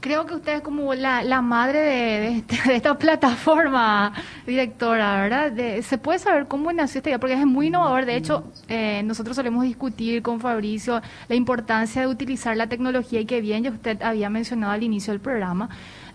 creo 0.00 0.26
que 0.26 0.34
usted 0.34 0.56
es 0.56 0.60
como 0.62 0.94
la, 0.94 1.22
la 1.22 1.42
madre 1.42 1.78
de, 1.80 2.28
este, 2.38 2.56
de, 2.66 2.76
esta 2.76 2.98
plataforma, 2.98 4.12
directora, 4.46 5.20
¿verdad? 5.22 5.52
¿Se 5.82 5.98
puede 5.98 6.18
saber 6.18 6.46
cómo 6.46 6.72
nació 6.72 6.98
esta 6.98 7.10
idea? 7.10 7.18
Porque 7.18 7.34
es 7.34 7.46
muy 7.46 7.68
innovador. 7.68 8.04
De 8.04 8.16
hecho, 8.16 8.44
eh, 8.68 9.02
nosotros 9.04 9.36
solemos 9.36 9.64
discutir 9.64 10.22
con 10.22 10.40
Fabricio 10.40 11.00
la 11.28 11.34
importancia 11.34 12.02
de 12.02 12.08
utilizar 12.08 12.56
la 12.56 12.68
tecnología 12.68 13.20
y 13.20 13.26
que 13.26 13.40
bien 13.40 13.64
ya 13.64 13.70
usted 13.70 14.02
había 14.02 14.30
mencionado 14.30 14.72
al 14.72 14.82
inicio 14.82 15.12
del 15.12 15.20
programa 15.20 15.68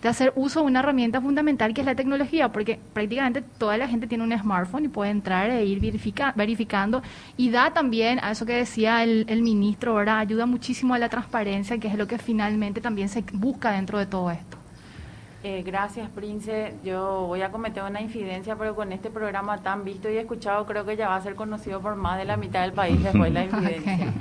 de 0.04 0.10
hacer 0.10 0.34
uso 0.36 0.60
de 0.60 0.66
una 0.66 0.80
herramienta 0.80 1.18
fundamental 1.18 1.72
que 1.72 1.80
es 1.80 1.86
la 1.86 1.94
tecnología, 1.94 2.52
porque 2.52 2.78
prácticamente 2.92 3.40
toda 3.40 3.78
la 3.78 3.88
gente 3.88 4.06
tiene 4.06 4.22
un 4.22 4.38
smartphone 4.38 4.84
y 4.84 4.88
puede 4.88 5.10
entrar 5.10 5.48
e 5.48 5.64
ir 5.64 5.80
verificando 5.80 7.02
y 7.38 7.48
da 7.48 7.72
también 7.72 8.18
a 8.22 8.32
eso 8.32 8.44
que 8.44 8.52
decía 8.52 9.02
el, 9.02 9.42
ministro, 9.42 9.94
¿verdad? 9.94 10.18
Ayuda 10.18 10.44
muchísimo 10.44 10.92
a 10.92 10.98
la 10.98 11.08
transparencia, 11.08 11.78
que 11.78 11.88
es 11.88 11.96
lo 11.96 12.06
que 12.06 12.18
finalmente 12.18 12.82
también 12.82 13.08
se 13.08 13.24
busca 13.32 13.70
dentro 13.74 13.98
de 13.98 14.06
todo 14.06 14.30
esto. 14.30 14.54
Eh, 15.46 15.62
gracias, 15.62 16.08
Prince. 16.08 16.72
Yo 16.82 17.26
voy 17.26 17.42
a 17.42 17.50
cometer 17.50 17.82
una 17.82 18.00
infidencia, 18.00 18.56
pero 18.56 18.74
con 18.74 18.92
este 18.92 19.10
programa 19.10 19.58
tan 19.58 19.84
visto 19.84 20.08
y 20.08 20.16
escuchado, 20.16 20.64
creo 20.64 20.86
que 20.86 20.96
ya 20.96 21.08
va 21.08 21.16
a 21.16 21.20
ser 21.20 21.34
conocido 21.34 21.80
por 21.82 21.96
más 21.96 22.16
de 22.16 22.24
la 22.24 22.38
mitad 22.38 22.62
del 22.62 22.72
país 22.72 23.02
después 23.02 23.24
de 23.24 23.30
la 23.30 23.44
infidencia. 23.44 24.14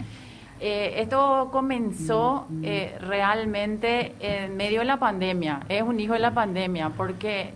Eh, 0.60 0.96
esto 1.02 1.48
comenzó 1.50 2.48
eh, 2.62 2.98
realmente 3.00 4.16
en 4.20 4.58
medio 4.58 4.80
de 4.80 4.86
la 4.86 4.98
pandemia, 4.98 5.62
es 5.70 5.82
un 5.82 5.98
hijo 6.02 6.12
de 6.12 6.20
la 6.20 6.34
pandemia, 6.34 6.90
porque 6.90 7.54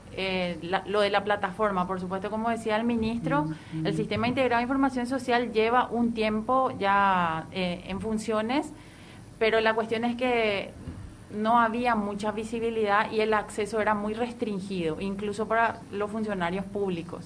lo 0.85 1.01
de 1.01 1.09
la 1.09 1.25
plataforma, 1.25 1.85
por 1.87 1.99
supuesto, 1.99 2.29
como 2.29 2.49
decía 2.49 2.77
el 2.77 2.85
ministro, 2.85 3.47
el 3.83 3.93
Sistema 3.93 4.29
Integrado 4.29 4.59
de 4.59 4.63
Información 4.63 5.07
Social 5.07 5.51
lleva 5.51 5.89
un 5.89 6.13
tiempo 6.13 6.71
ya 6.79 7.47
en 7.51 7.99
funciones, 7.99 8.71
pero 9.39 9.59
la 9.59 9.73
cuestión 9.73 10.05
es 10.05 10.15
que 10.15 10.71
no 11.31 11.59
había 11.59 11.95
mucha 11.95 12.31
visibilidad 12.31 13.11
y 13.11 13.21
el 13.21 13.33
acceso 13.33 13.81
era 13.81 13.93
muy 13.93 14.13
restringido, 14.13 15.01
incluso 15.01 15.47
para 15.47 15.81
los 15.91 16.09
funcionarios 16.11 16.65
públicos. 16.65 17.25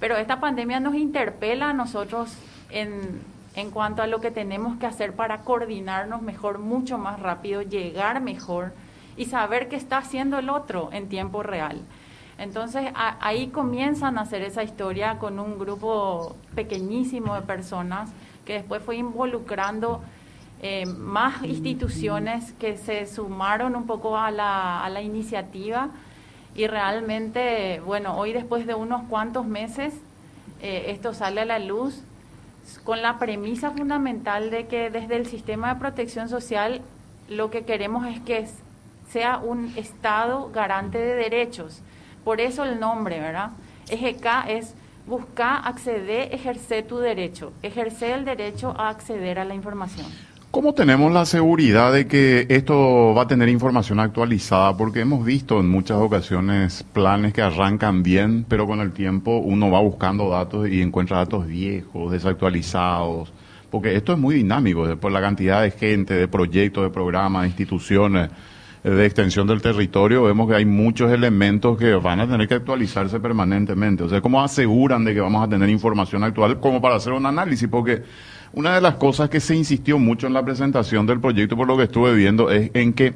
Pero 0.00 0.16
esta 0.16 0.40
pandemia 0.40 0.80
nos 0.80 0.94
interpela 0.94 1.70
a 1.70 1.72
nosotros 1.72 2.36
en 2.70 3.20
en 3.54 3.70
cuanto 3.70 4.02
a 4.02 4.06
lo 4.06 4.20
que 4.20 4.30
tenemos 4.30 4.78
que 4.78 4.86
hacer 4.86 5.14
para 5.14 5.42
coordinarnos 5.42 6.22
mejor, 6.22 6.58
mucho 6.58 6.98
más 6.98 7.20
rápido, 7.20 7.62
llegar 7.62 8.20
mejor 8.20 8.72
y 9.16 9.26
saber 9.26 9.68
qué 9.68 9.76
está 9.76 9.98
haciendo 9.98 10.38
el 10.38 10.48
otro 10.48 10.88
en 10.92 11.08
tiempo 11.08 11.42
real. 11.42 11.82
Entonces 12.38 12.90
ahí 12.94 13.48
comienzan 13.48 14.16
a 14.16 14.22
hacer 14.22 14.42
esa 14.42 14.62
historia 14.62 15.18
con 15.18 15.38
un 15.38 15.58
grupo 15.58 16.34
pequeñísimo 16.54 17.34
de 17.34 17.42
personas 17.42 18.10
que 18.46 18.54
después 18.54 18.82
fue 18.82 18.96
involucrando 18.96 20.02
eh, 20.62 20.86
más 20.86 21.42
instituciones 21.42 22.52
que 22.52 22.76
se 22.76 23.06
sumaron 23.06 23.74
un 23.74 23.86
poco 23.86 24.16
a 24.16 24.30
la, 24.30 24.84
a 24.84 24.88
la 24.90 25.02
iniciativa 25.02 25.90
y 26.54 26.66
realmente, 26.66 27.80
bueno, 27.84 28.16
hoy 28.16 28.32
después 28.32 28.66
de 28.66 28.74
unos 28.74 29.02
cuantos 29.08 29.46
meses, 29.46 29.94
eh, 30.60 30.84
esto 30.88 31.14
sale 31.14 31.40
a 31.40 31.44
la 31.44 31.58
luz 31.58 32.02
con 32.84 33.02
la 33.02 33.18
premisa 33.18 33.72
fundamental 33.72 34.50
de 34.50 34.66
que 34.66 34.90
desde 34.90 35.16
el 35.16 35.26
sistema 35.26 35.74
de 35.74 35.80
protección 35.80 36.28
social 36.28 36.82
lo 37.28 37.50
que 37.50 37.64
queremos 37.64 38.06
es 38.06 38.20
que 38.20 38.46
sea 39.08 39.38
un 39.38 39.72
Estado 39.76 40.50
garante 40.52 40.98
de 40.98 41.14
derechos. 41.14 41.82
Por 42.24 42.40
eso 42.40 42.64
el 42.64 42.78
nombre, 42.78 43.18
¿verdad? 43.18 43.50
EGK 43.90 44.48
es 44.48 44.74
buscar, 45.06 45.62
acceder, 45.64 46.32
ejercer 46.32 46.86
tu 46.86 46.98
derecho, 46.98 47.52
ejercer 47.62 48.18
el 48.18 48.24
derecho 48.24 48.74
a 48.78 48.90
acceder 48.90 49.38
a 49.38 49.44
la 49.44 49.54
información. 49.54 50.06
¿Cómo 50.52 50.74
tenemos 50.74 51.10
la 51.10 51.24
seguridad 51.24 51.94
de 51.94 52.06
que 52.06 52.44
esto 52.50 53.14
va 53.14 53.22
a 53.22 53.26
tener 53.26 53.48
información 53.48 53.98
actualizada? 54.00 54.76
Porque 54.76 55.00
hemos 55.00 55.24
visto 55.24 55.58
en 55.58 55.70
muchas 55.70 55.96
ocasiones 55.96 56.84
planes 56.92 57.32
que 57.32 57.40
arrancan 57.40 58.02
bien, 58.02 58.44
pero 58.46 58.66
con 58.66 58.80
el 58.80 58.92
tiempo 58.92 59.38
uno 59.38 59.70
va 59.70 59.80
buscando 59.80 60.28
datos 60.28 60.68
y 60.68 60.82
encuentra 60.82 61.16
datos 61.16 61.46
viejos, 61.46 62.12
desactualizados. 62.12 63.32
Porque 63.70 63.96
esto 63.96 64.12
es 64.12 64.18
muy 64.18 64.34
dinámico, 64.34 64.94
por 64.98 65.10
la 65.10 65.22
cantidad 65.22 65.62
de 65.62 65.70
gente, 65.70 66.12
de 66.12 66.28
proyectos, 66.28 66.84
de 66.84 66.90
programas, 66.90 67.44
de 67.44 67.48
instituciones 67.48 68.28
de 68.82 69.06
extensión 69.06 69.46
del 69.46 69.62
territorio, 69.62 70.24
vemos 70.24 70.48
que 70.48 70.56
hay 70.56 70.64
muchos 70.64 71.10
elementos 71.12 71.78
que 71.78 71.94
van 71.94 72.20
a 72.20 72.28
tener 72.28 72.48
que 72.48 72.54
actualizarse 72.54 73.20
permanentemente. 73.20 74.02
O 74.02 74.08
sea, 74.08 74.20
¿cómo 74.20 74.42
aseguran 74.42 75.04
de 75.04 75.14
que 75.14 75.20
vamos 75.20 75.42
a 75.46 75.48
tener 75.48 75.70
información 75.70 76.24
actual 76.24 76.58
como 76.58 76.82
para 76.82 76.96
hacer 76.96 77.12
un 77.12 77.24
análisis? 77.24 77.68
Porque 77.68 78.02
una 78.54 78.74
de 78.74 78.80
las 78.80 78.96
cosas 78.96 79.30
que 79.30 79.40
se 79.40 79.54
insistió 79.54 79.98
mucho 79.98 80.26
en 80.26 80.34
la 80.34 80.44
presentación 80.44 81.06
del 81.06 81.20
proyecto, 81.20 81.56
por 81.56 81.66
lo 81.66 81.76
que 81.76 81.84
estuve 81.84 82.14
viendo, 82.14 82.50
es 82.50 82.70
en 82.74 82.92
que 82.92 83.14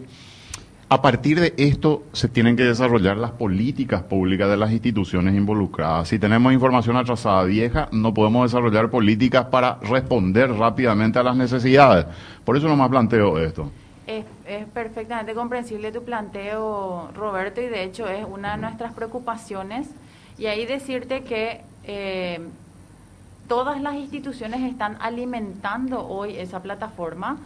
a 0.89 1.03
partir 1.03 1.41
de 1.41 1.53
esto 1.57 2.05
se 2.13 2.29
tienen 2.29 2.57
que 2.57 2.63
desarrollar 2.63 3.17
las 3.17 3.33
políticas 3.33 4.05
públicas 4.05 4.49
de 4.49 4.57
las 4.57 4.71
instituciones 4.71 5.35
involucradas. 5.35 6.09
Si 6.09 6.19
tenemos 6.19 6.53
información 6.53 6.97
atrasada 6.97 7.43
vieja, 7.43 7.89
no 7.91 8.15
podemos 8.15 8.51
desarrollar 8.51 8.89
políticas 8.89 9.47
para 9.47 9.79
responder 9.83 10.53
rápidamente 10.53 11.19
a 11.19 11.25
las 11.25 11.37
necesidades. 11.37 12.07
Por 12.45 12.57
eso 12.57 12.69
nomás 12.69 12.89
planteo 12.89 13.39
esto. 13.39 13.71
Es, 14.07 14.25
perfectamente 14.73 15.35
comprensible 15.35 15.91
tu 15.91 16.05
planteo, 16.05 17.11
Roberto, 17.17 17.61
y 17.61 17.67
de 17.67 17.83
hecho 17.83 18.09
es 18.09 18.25
una 18.25 18.53
de 18.55 18.63
nuestras 18.63 18.93
preocupaciones. 18.93 19.89
Y 20.39 20.47
ahí 20.47 20.67
decirte 20.67 21.25
que 21.25 21.63
eh, 21.83 22.39
todas 23.49 23.81
las 23.81 23.95
instituciones 23.95 24.63
están 24.63 24.97
alimentando 25.01 26.07
hoy 26.07 26.37
esa 26.37 26.63
plataforma. 26.63 27.39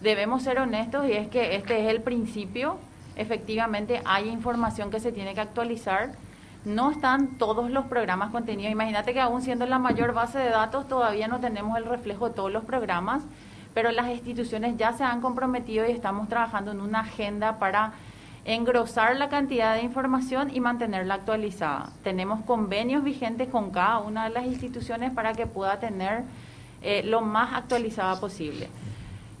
Debemos 0.00 0.42
ser 0.42 0.58
honestos 0.58 1.06
y 1.06 1.12
es 1.12 1.28
que 1.28 1.56
este 1.56 1.82
es 1.82 1.90
el 1.90 2.02
principio. 2.02 2.78
Efectivamente 3.16 4.02
hay 4.04 4.28
información 4.28 4.90
que 4.90 5.00
se 5.00 5.12
tiene 5.12 5.34
que 5.34 5.40
actualizar. 5.40 6.12
No 6.64 6.90
están 6.90 7.38
todos 7.38 7.70
los 7.70 7.86
programas 7.86 8.30
contenidos. 8.30 8.72
Imagínate 8.72 9.12
que 9.12 9.20
aún 9.20 9.42
siendo 9.42 9.66
la 9.66 9.78
mayor 9.78 10.12
base 10.12 10.38
de 10.38 10.50
datos 10.50 10.88
todavía 10.88 11.28
no 11.28 11.40
tenemos 11.40 11.76
el 11.78 11.84
reflejo 11.84 12.28
de 12.28 12.34
todos 12.34 12.50
los 12.50 12.64
programas, 12.64 13.22
pero 13.74 13.92
las 13.92 14.08
instituciones 14.08 14.76
ya 14.76 14.92
se 14.92 15.04
han 15.04 15.20
comprometido 15.20 15.86
y 15.86 15.92
estamos 15.92 16.28
trabajando 16.28 16.72
en 16.72 16.80
una 16.80 17.00
agenda 17.00 17.58
para 17.58 17.92
engrosar 18.44 19.16
la 19.16 19.28
cantidad 19.28 19.74
de 19.74 19.82
información 19.82 20.54
y 20.54 20.60
mantenerla 20.60 21.14
actualizada. 21.14 21.92
Tenemos 22.02 22.44
convenios 22.44 23.02
vigentes 23.02 23.48
con 23.48 23.70
cada 23.70 24.00
una 24.00 24.24
de 24.24 24.30
las 24.30 24.44
instituciones 24.44 25.12
para 25.12 25.32
que 25.32 25.46
pueda 25.46 25.80
tener 25.80 26.24
eh, 26.82 27.02
lo 27.04 27.22
más 27.22 27.54
actualizada 27.54 28.20
posible. 28.20 28.68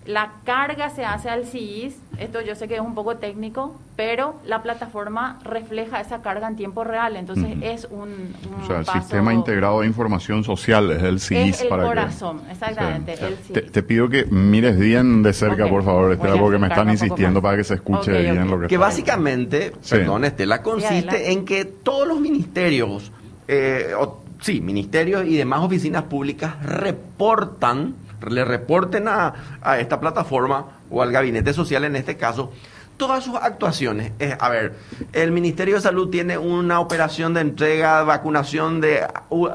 La 0.06 0.32
carga 0.44 0.90
se 0.90 1.02
hace 1.02 1.30
al 1.30 1.46
CIS, 1.46 1.96
esto 2.18 2.42
yo 2.42 2.54
sé 2.54 2.68
que 2.68 2.74
es 2.74 2.80
un 2.80 2.94
poco 2.94 3.16
técnico, 3.16 3.74
pero 3.96 4.34
la 4.44 4.62
plataforma 4.62 5.38
refleja 5.44 5.98
esa 5.98 6.20
carga 6.20 6.46
en 6.46 6.56
tiempo 6.56 6.84
real, 6.84 7.16
entonces 7.16 7.56
es 7.62 7.88
un, 7.90 8.34
O 8.62 8.66
sea, 8.66 8.80
el 8.80 8.86
Sistema 8.86 9.32
Integrado 9.32 9.80
de 9.80 9.86
Información 9.86 10.44
Social 10.44 10.90
es 10.90 11.02
el 11.02 11.20
CIS. 11.20 11.56
Es 11.56 11.62
el 11.62 11.68
corazón, 11.68 12.42
exactamente, 12.50 13.14
el 13.14 13.38
CIS. 13.38 13.72
Te, 13.72 13.82
pido 13.82 14.10
que 14.10 14.26
mires 14.26 14.78
bien 14.78 15.22
de 15.22 15.32
cerca, 15.32 15.66
por 15.68 15.82
favor, 15.82 16.12
Estela, 16.12 16.36
porque 16.36 16.58
me 16.58 16.68
están 16.68 16.90
insistiendo 16.90 17.40
para 17.40 17.56
que 17.56 17.64
se 17.64 17.74
escuche 17.74 18.12
bien 18.30 18.50
lo 18.50 18.60
que 18.60 18.66
Que 18.66 18.76
básicamente, 18.76 19.72
perdón, 19.88 20.26
Estela, 20.26 20.60
consiste 20.60 21.32
en 21.32 21.46
que 21.46 21.64
todos 21.64 22.06
los 22.06 22.20
ministerios, 22.20 23.10
eh, 23.48 23.94
sí, 24.40 24.60
ministerios 24.60 25.26
y 25.26 25.36
demás 25.36 25.60
oficinas 25.60 26.02
públicas 26.02 26.62
reportan 26.62 28.03
le 28.30 28.44
reporten 28.44 29.08
a, 29.08 29.34
esta 29.78 30.00
plataforma 30.00 30.66
o 30.90 31.02
al 31.02 31.12
gabinete 31.12 31.52
social 31.52 31.84
en 31.84 31.96
este 31.96 32.16
caso 32.16 32.52
todas 32.96 33.24
sus 33.24 33.34
actuaciones. 33.34 34.12
Es, 34.20 34.36
a 34.38 34.48
ver, 34.48 34.76
el 35.12 35.32
Ministerio 35.32 35.74
de 35.74 35.80
Salud 35.80 36.10
tiene 36.10 36.38
una 36.38 36.78
operación 36.78 37.34
de 37.34 37.40
entrega, 37.40 38.04
vacunación 38.04 38.80
de, 38.80 39.04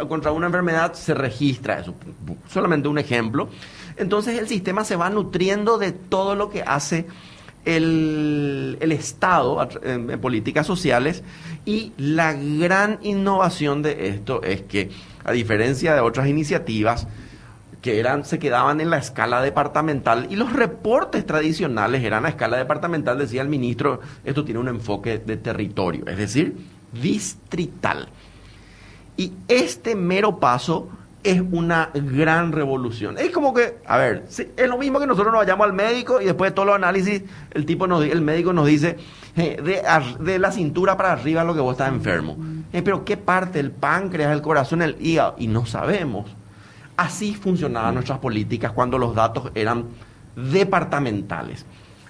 contra 0.10 0.34
una 0.34 0.48
enfermedad, 0.48 0.94
se 0.94 1.14
registra 1.14 1.80
eso. 1.80 1.96
Solamente 2.50 2.90
un 2.90 2.98
ejemplo. 2.98 3.48
Entonces 3.96 4.38
el 4.38 4.48
sistema 4.50 4.84
se 4.84 4.98
va 4.98 5.10
nutriendo 5.10 5.78
de 5.78 5.94
todo 5.94 6.36
lo 6.36 6.50
que 6.50 6.64
hace 6.64 7.06
el, 7.64 8.78
el 8.82 8.92
Estado 8.92 9.68
en 9.84 10.20
políticas 10.20 10.68
sociales 10.68 11.24
y 11.66 11.94
la 11.98 12.34
gran 12.34 13.00
innovación 13.02 13.82
de 13.82 14.10
esto 14.10 14.42
es 14.44 14.62
que, 14.62 14.90
a 15.24 15.32
diferencia 15.32 15.94
de 15.94 16.02
otras 16.02 16.28
iniciativas, 16.28 17.08
que 17.82 18.00
eran, 18.00 18.26
se 18.26 18.40
quedaban 18.40 18.82
en 18.82 18.90
la 18.90 18.98
escala 18.98 19.42
departamental 19.42 20.28
y 20.30 20.36
los 20.36 20.52
reportes 20.52 21.26
tradicionales 21.26 22.04
eran 22.04 22.26
a 22.26 22.30
escala 22.30 22.58
departamental, 22.58 23.18
decía 23.18 23.42
el 23.42 23.50
ministro, 23.50 24.02
esto 24.24 24.44
tiene 24.44 24.60
un 24.60 24.68
enfoque 24.68 25.20
de 25.20 25.38
territorio, 25.38 26.06
es 26.08 26.18
decir, 26.18 26.58
distrital. 27.02 28.10
Y 29.16 29.34
este 29.48 29.96
mero 29.96 30.40
paso 30.40 30.90
es 31.24 31.42
una 31.52 31.90
gran 31.94 32.52
revolución. 32.52 33.18
Es 33.18 33.32
como 33.32 33.54
que, 33.54 33.78
a 33.86 33.98
ver, 33.98 34.26
es 34.30 34.70
lo 34.70 34.78
mismo 34.78 35.00
que 35.00 35.08
nosotros 35.08 35.34
nos 35.34 35.42
vayamos 35.42 35.66
al 35.66 35.74
médico 35.74 36.22
y 36.22 36.26
después 36.26 36.52
de 36.52 36.56
todos 36.56 36.68
los 36.68 36.76
análisis, 36.76 37.24
el 37.52 37.66
tipo 37.66 37.88
nos, 37.88 38.06
el 38.06 38.22
médico 38.22 38.54
nos 38.54 38.68
dice 38.68 38.98
de, 39.36 39.82
de, 40.20 40.40
la 40.40 40.52
cintura 40.52 40.96
para 40.98 41.12
arriba 41.12 41.44
lo 41.44 41.54
que 41.54 41.60
vos 41.60 41.74
estás 41.74 41.90
enfermo. 41.90 42.38
Eh, 42.72 42.82
pero 42.82 43.04
¿qué 43.04 43.18
parte? 43.18 43.60
El 43.60 43.72
páncreas, 43.72 44.32
el 44.32 44.42
corazón, 44.42 44.82
el 44.82 44.96
hígado. 45.00 45.36
Y 45.38 45.48
no 45.48 45.66
sabemos. 45.66 46.26
Así 47.00 47.34
funcionaban 47.34 47.94
nuestras 47.94 48.20
políticas 48.20 48.74
cuando 48.74 48.98
los 48.98 49.16
datos 49.16 49.54
eran 49.56 49.86
departamentales. 50.36 51.66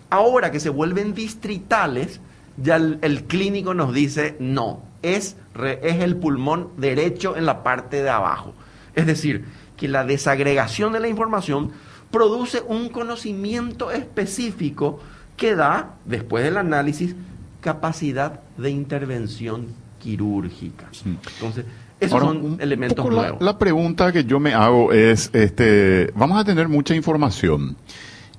Ahora 0.10 0.49
que 0.49 0.60
se 0.60 0.71
vuelven 0.71 1.13
distritales, 1.13 2.19
ya 2.58 2.78
el, 2.78 3.25
clínico 3.25 3.75
nos 3.75 3.93
dice, 3.93 4.36
no, 4.39 4.82
es, 5.04 5.38
es 5.84 6.02
el 6.02 6.15
pulmón 6.15 6.69
derecho 6.78 7.38
en 7.38 7.45
la 7.45 7.62
parte 7.62 8.02
de 8.02 8.10
abajo. 8.10 8.56
Es 8.95 9.06
decir, 9.06 9.45
que 9.78 9.88
la 9.88 10.06
desagregación 10.06 10.91
de 10.91 11.02
la 11.02 11.08
información 11.08 11.71
produce 12.10 12.63
un 12.67 12.89
conocimiento 12.89 13.91
específico 13.91 15.02
que 15.38 15.54
da, 15.54 15.97
después 16.06 16.43
del 16.43 16.58
análisis, 16.58 17.15
capacidad 17.62 18.39
de 18.58 18.71
intervención 18.71 19.67
quirúrgica. 19.99 20.89
Entonces, 21.06 21.65
esos 22.00 22.20
son 22.20 22.58
elementos 22.60 23.10
nuevos. 23.10 23.42
La, 23.42 23.58
pregunta 23.58 24.12
que 24.12 24.24
yo 24.24 24.40
me 24.40 24.54
hago 24.54 24.94
es, 24.94 25.30
este, 25.34 26.12
vamos 26.16 26.40
a 26.40 26.46
tener 26.46 26.68
mucha 26.70 26.96
información. 26.96 27.76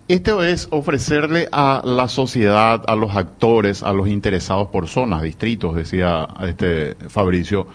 Esto 0.09 0.43
es 0.43 0.67
ofrecerle 0.71 1.49
a 1.53 1.83
la 1.85 2.09
sociedad, 2.09 2.83
a 2.87 2.97
los 2.97 3.15
actores, 3.15 3.83
a 3.83 3.93
los 3.93 4.09
interesados 4.09 4.69
por 4.69 4.89
zonas, 4.89 5.23
distritos, 5.23 5.77
decía 5.77 6.27
este 6.43 6.97
Fabricio, 7.09 7.69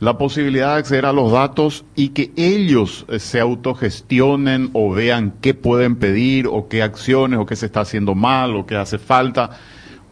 la 0.00 0.16
posibilidad 0.16 0.72
de 0.72 0.78
acceder 0.78 1.06
a 1.06 1.12
los 1.12 1.30
datos 1.30 1.84
y 1.94 2.10
que 2.10 2.32
ellos 2.36 3.04
se 3.18 3.40
autogestionen 3.40 4.70
o 4.72 4.92
vean 4.92 5.34
qué 5.40 5.52
pueden 5.52 5.96
pedir 5.96 6.46
o 6.46 6.68
qué 6.68 6.82
acciones 6.82 7.38
o 7.38 7.46
qué 7.46 7.56
se 7.56 7.66
está 7.66 7.80
haciendo 7.80 8.14
mal 8.14 8.56
o 8.56 8.66
qué 8.66 8.76
hace 8.76 8.98
falta 8.98 9.50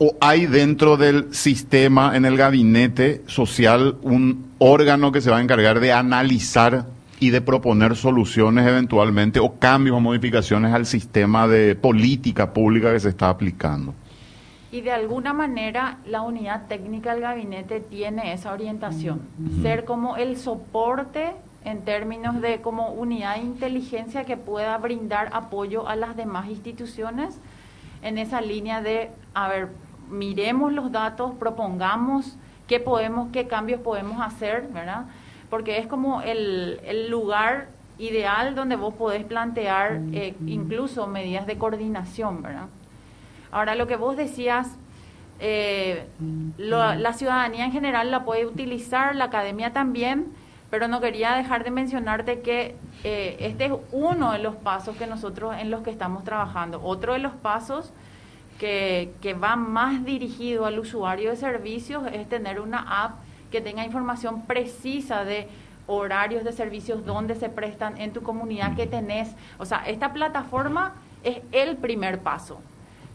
¿O 0.05 0.17
hay 0.21 0.47
dentro 0.47 0.97
del 0.97 1.33
sistema, 1.33 2.17
en 2.17 2.25
el 2.25 2.37
gabinete 2.37 3.23
social, 3.29 3.99
un 4.03 4.51
órgano 4.59 5.12
que 5.12 5.21
se 5.21 5.31
va 5.31 5.37
a 5.37 5.41
encargar 5.41 5.79
de 5.79 5.93
analizar 5.93 6.87
y 7.21 7.31
de 7.31 7.41
proponer 7.41 7.95
soluciones 7.95 8.67
eventualmente 8.67 9.38
o 9.38 9.61
cambios 9.61 9.97
o 9.97 10.01
modificaciones 10.01 10.75
al 10.75 10.87
sistema 10.87 11.47
de 11.47 11.77
política 11.77 12.53
pública 12.53 12.93
que 12.93 12.99
se 12.99 13.11
está 13.11 13.29
aplicando? 13.29 13.95
Y 14.73 14.81
de 14.81 14.91
alguna 14.91 15.33
manera 15.35 15.99
la 16.05 16.23
unidad 16.23 16.67
técnica 16.67 17.12
del 17.12 17.23
gabinete 17.23 17.79
tiene 17.79 18.33
esa 18.33 18.53
orientación, 18.53 19.21
ser 19.62 19.85
como 19.85 20.17
el 20.17 20.37
soporte 20.37 21.31
en 21.65 21.83
términos 21.83 22.41
de 22.41 22.61
como 22.61 22.88
unidad 22.88 23.37
de 23.37 23.43
inteligencia 23.43 24.25
que 24.25 24.37
pueda 24.37 24.77
brindar 24.79 25.29
apoyo 25.33 25.87
a 25.87 25.95
las 25.95 26.17
demás 26.17 26.49
instituciones 26.49 27.38
en 28.03 28.19
esa 28.19 28.41
línea 28.41 28.83
de, 28.83 29.11
a 29.33 29.47
ver, 29.47 29.69
miremos 30.12 30.72
los 30.72 30.92
datos, 30.92 31.33
propongamos 31.35 32.37
qué 32.68 32.79
podemos, 32.79 33.31
qué 33.33 33.48
cambios 33.48 33.81
podemos 33.81 34.20
hacer, 34.20 34.68
¿verdad? 34.72 35.07
Porque 35.51 35.79
es 35.79 35.87
como 35.87 36.22
el, 36.22 36.81
el 36.85 37.11
lugar 37.11 37.68
ideal 37.98 38.55
donde 38.55 38.77
vos 38.77 38.94
podés 38.94 39.25
plantear 39.25 40.01
eh, 40.12 40.35
incluso 40.46 41.07
medidas 41.07 41.46
de 41.46 41.59
coordinación, 41.59 42.42
¿verdad? 42.42 42.66
Ahora, 43.51 43.75
lo 43.75 43.87
que 43.87 43.96
vos 43.96 44.16
decías, 44.16 44.79
eh, 45.38 46.07
la 46.57 47.12
ciudadanía 47.12 47.64
en 47.64 47.72
general 47.72 48.11
la 48.11 48.25
puede 48.25 48.46
utilizar, 48.46 49.14
la 49.14 49.25
academia 49.25 49.72
también, 49.72 50.33
pero 50.70 50.88
no 50.88 51.03
quería 51.03 51.35
dejar 51.35 51.64
de 51.64 51.70
mencionarte 51.70 52.40
que 52.40 52.77
eh, 53.05 53.37
este 53.40 53.66
es 53.66 53.72
uno 53.92 54.33
de 54.33 54.38
los 54.38 54.57
pasos 54.57 54.96
que 54.96 55.07
nosotros 55.07 55.55
en 55.59 55.70
los 55.70 55.83
que 55.83 55.90
estamos 55.90 56.25
trabajando. 56.25 56.81
Otro 56.83 57.12
de 57.12 57.18
los 57.18 57.35
pasos 57.35 57.92
que, 58.62 59.37
va 59.42 59.57
más 59.57 60.05
dirigido 60.05 60.66
al 60.66 60.79
usuario 60.79 61.31
de 61.31 61.37
servicios 61.37 62.05
es 62.12 62.29
tener 62.29 62.61
una 62.61 63.05
app 63.05 63.16
que 63.51 63.61
tenga 63.61 63.85
información 63.85 64.42
precisa 64.42 65.25
de 65.25 65.48
horarios 65.88 66.44
de 66.44 66.53
servicios, 66.53 67.05
dónde 67.05 67.35
se 67.35 67.48
prestan 67.48 68.01
en 68.01 68.12
tu 68.12 68.22
comunidad, 68.22 68.77
que 68.77 68.87
tenés. 68.87 69.35
O 69.59 69.64
sea, 69.64 69.83
esta 69.88 70.12
plataforma 70.12 70.94
es 71.25 71.40
el 71.51 71.77
primer 71.77 72.20
paso, 72.20 72.61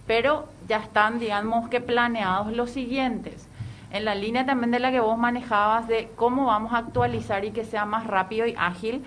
pero 0.05 0.49
ya 0.67 0.79
están, 0.79 1.17
digamos 1.17 1.69
que 1.69 1.79
planeados 1.79 2.51
los 2.51 2.71
siguientes. 2.71 3.47
En 3.89 4.03
la 4.03 4.15
línea 4.15 4.45
también 4.45 4.71
de 4.71 4.79
la 4.79 4.91
que 4.91 4.99
vos 4.99 5.17
manejabas 5.17 5.88
de 5.88 6.12
cómo 6.17 6.47
vamos 6.47 6.73
a 6.73 6.79
actualizar 6.79 7.45
y 7.45 7.51
que 7.51 7.63
sea 7.63 7.86
más 7.86 8.05
rápido 8.05 8.45
y 8.45 8.53
ágil, 8.57 9.05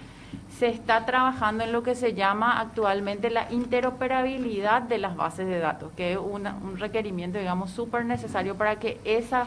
se 0.59 0.69
está 0.69 1.07
trabajando 1.07 1.65
en 1.65 1.73
lo 1.73 1.83
que 1.83 1.95
se 1.95 2.15
llama 2.15 2.61
actualmente 2.61 3.31
la 3.31 3.51
interoperabilidad 3.51 4.83
de 4.83 4.99
las 4.99 5.17
bases 5.17 5.47
de 5.47 5.59
datos, 5.59 5.93
que 5.97 6.13
es 6.13 6.19
un 6.19 6.47
requerimiento, 6.79 7.39
digamos, 7.39 7.71
súper 7.71 8.05
necesario 8.05 8.57
para 8.57 8.79
que 8.79 9.01
esa 9.05 9.47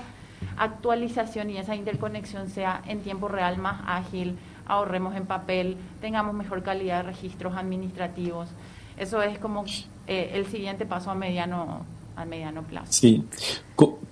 actualización 0.58 1.50
y 1.50 1.58
esa 1.58 1.76
interconexión 1.76 2.50
sea 2.50 2.82
en 2.88 3.02
tiempo 3.02 3.28
real 3.28 3.58
más 3.58 3.82
ágil, 3.86 4.38
ahorremos 4.66 5.16
en 5.16 5.26
papel, 5.26 5.78
tengamos 6.02 6.34
mejor 6.34 6.64
calidad 6.64 7.04
de 7.04 7.12
registros 7.12 7.56
administrativos. 7.56 8.50
Eso 8.98 9.22
es 9.22 9.38
como 9.40 9.66
eh, 10.08 10.32
el 10.34 10.46
siguiente 10.48 10.86
paso 10.86 11.12
a 11.12 11.16
mediano 11.16 11.86
a 12.16 12.26
mediano 12.26 12.62
plazo. 12.64 12.92
Sí, 12.92 13.24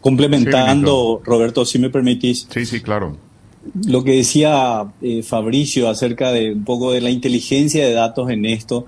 complementando, 0.01 1.21
Roberto, 1.23 1.65
si 1.65 1.77
me 1.77 1.89
permitís. 1.89 2.47
Sí, 2.49 2.65
sí, 2.65 2.81
claro. 2.81 3.15
Lo 3.87 4.03
que 4.03 4.17
decía 4.17 4.85
eh, 5.01 5.21
Fabricio 5.23 5.89
acerca 5.89 6.31
de 6.31 6.53
un 6.53 6.63
poco 6.63 6.91
de 6.91 7.01
la 7.01 7.09
inteligencia 7.09 7.85
de 7.85 7.93
datos 7.93 8.29
en 8.29 8.45
esto, 8.45 8.85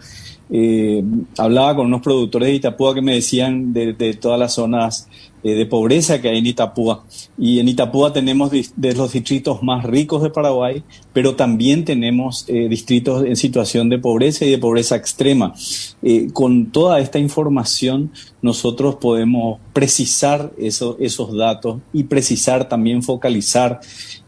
eh, 0.49 1.03
hablaba 1.37 1.75
con 1.75 1.87
unos 1.87 2.01
productores 2.01 2.49
de 2.49 2.55
Itapúa 2.55 2.93
que 2.93 3.01
me 3.01 3.15
decían 3.15 3.73
de, 3.73 3.93
de 3.93 4.13
todas 4.15 4.39
las 4.39 4.53
zonas 4.53 5.07
eh, 5.45 5.55
de 5.55 5.65
pobreza 5.65 6.21
que 6.21 6.29
hay 6.29 6.37
en 6.37 6.45
Itapúa. 6.45 7.03
Y 7.37 7.59
en 7.59 7.67
Itapúa 7.67 8.13
tenemos 8.13 8.49
de 8.49 8.93
los 8.95 9.11
distritos 9.11 9.61
más 9.61 9.83
ricos 9.83 10.23
de 10.23 10.29
Paraguay, 10.29 10.83
pero 11.11 11.35
también 11.35 11.83
tenemos 11.83 12.45
eh, 12.47 12.69
distritos 12.69 13.25
en 13.25 13.35
situación 13.35 13.89
de 13.89 13.99
pobreza 13.99 14.45
y 14.45 14.51
de 14.51 14.57
pobreza 14.57 14.95
extrema. 14.95 15.53
Eh, 16.01 16.29
con 16.31 16.67
toda 16.67 17.01
esta 17.01 17.19
información 17.19 18.11
nosotros 18.41 18.95
podemos 18.95 19.59
precisar 19.73 20.53
esos 20.57 21.35
datos 21.35 21.81
y 21.91 22.03
precisar 22.03 22.69
también 22.69 23.03
focalizar 23.03 23.81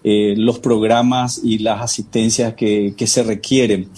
los 0.04 0.60
programas 0.60 1.42
y 1.44 1.58
las 1.60 1.82
asistencias 1.82 2.54
que, 2.54 2.94
que 2.96 3.08
se 3.08 3.24
requieren. 3.24 3.90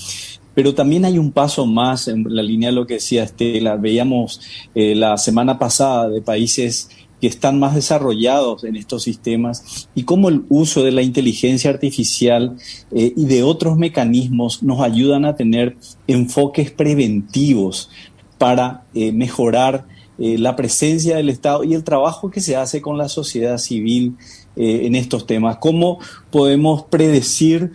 Pero 0.56 0.74
también 0.74 1.06
hay 1.06 1.20
un 1.20 1.32
paso 1.32 1.66
más 1.66 2.08
en 2.08 2.24
la 2.28 2.42
línea 2.42 2.70
de 2.70 2.76
lo 2.76 2.88
que 2.88 2.96
decía 2.96 3.24
Estela. 3.24 3.76
Veíamos 3.76 4.42
la 4.74 5.18
semana 5.18 5.60
pasada 5.60 6.10
de 6.10 6.22
países 6.22 6.90
que 7.20 7.28
están 7.28 7.60
más 7.60 7.76
desarrollados 7.76 8.64
en 8.64 8.76
estos 8.76 9.04
sistemas 9.04 9.90
y 9.96 10.04
cómo 10.04 10.30
el 10.30 10.44
uso 10.50 10.84
de 10.84 10.92
la 10.92 11.02
inteligencia 11.02 11.70
artificial 11.70 12.58
eh, 12.92 13.14
y 13.16 13.26
de 13.26 13.44
otros 13.44 13.78
mecanismos 13.78 14.62
nos 14.64 14.82
ayudan 14.82 15.26
a 15.26 15.36
tener 15.36 15.78
enfoques 16.08 16.72
preventivos 16.72 17.90
para 18.38 18.86
eh, 18.94 19.12
mejorar 19.12 19.86
eh, 20.20 20.38
la 20.38 20.56
presencia 20.56 21.16
del 21.16 21.30
Estado 21.30 21.64
y 21.64 21.74
el 21.74 21.84
trabajo 21.84 22.30
que 22.30 22.42
se 22.42 22.56
hace 22.56 22.82
con 22.82 22.98
la 22.98 23.10
sociedad 23.10 23.58
civil 23.58 24.16
en 24.60 24.96
estos 24.96 25.28
temas. 25.28 25.58
¿Cómo 25.58 26.00
podemos 26.32 26.82
predecir 26.82 27.74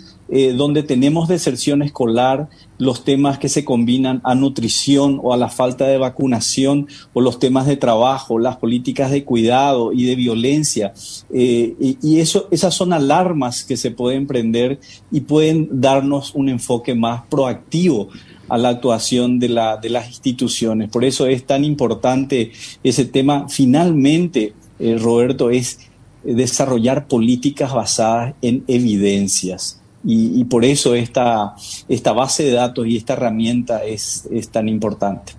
donde 0.56 0.82
tenemos 0.82 1.28
deserción 1.28 1.80
escolar, 1.82 2.48
los 2.82 3.04
temas 3.04 3.38
que 3.38 3.48
se 3.48 3.64
combinan 3.64 4.20
a 4.24 4.34
nutrición 4.34 5.20
o 5.22 5.32
a 5.32 5.36
la 5.36 5.48
falta 5.48 5.86
de 5.86 5.98
vacunación 5.98 6.88
o 7.12 7.20
los 7.20 7.38
temas 7.38 7.68
de 7.68 7.76
trabajo, 7.76 8.40
las 8.40 8.56
políticas 8.56 9.12
de 9.12 9.22
cuidado 9.22 9.92
y 9.92 10.06
de 10.06 10.16
violencia. 10.16 10.92
Eh, 11.32 11.76
y, 11.78 12.18
eso, 12.18 12.48
esas 12.50 12.74
son 12.74 12.92
alarmas 12.92 13.62
que 13.62 13.76
se 13.76 13.92
pueden 13.92 14.26
prender 14.26 14.80
y 15.12 15.20
pueden 15.20 15.68
darnos 15.80 16.34
un 16.34 16.48
enfoque 16.48 16.96
más 16.96 17.22
proactivo 17.30 18.08
a 18.48 18.58
la 18.58 18.70
actuación 18.70 19.38
de, 19.38 19.50
la, 19.50 19.76
de 19.76 19.88
las 19.88 20.08
instituciones. 20.08 20.90
Por 20.90 21.04
eso 21.04 21.28
es 21.28 21.46
tan 21.46 21.64
importante 21.64 22.50
ese 22.82 23.04
tema. 23.04 23.48
Finalmente, 23.48 24.54
eh, 24.80 24.98
Roberto, 24.98 25.50
es 25.50 25.78
desarrollar 26.24 27.06
políticas 27.06 27.72
basadas 27.72 28.34
en 28.42 28.64
evidencias. 28.66 29.81
Y, 30.04 30.44
por 30.46 30.64
eso 30.64 30.94
esta, 30.96 31.54
esta 31.88 32.12
base 32.12 32.42
de 32.44 32.52
datos 32.52 32.86
y 32.86 32.96
esta 32.96 33.12
herramienta 33.12 33.84
es, 33.84 34.28
es 34.32 34.48
tan 34.48 34.68
importante. 34.68 35.34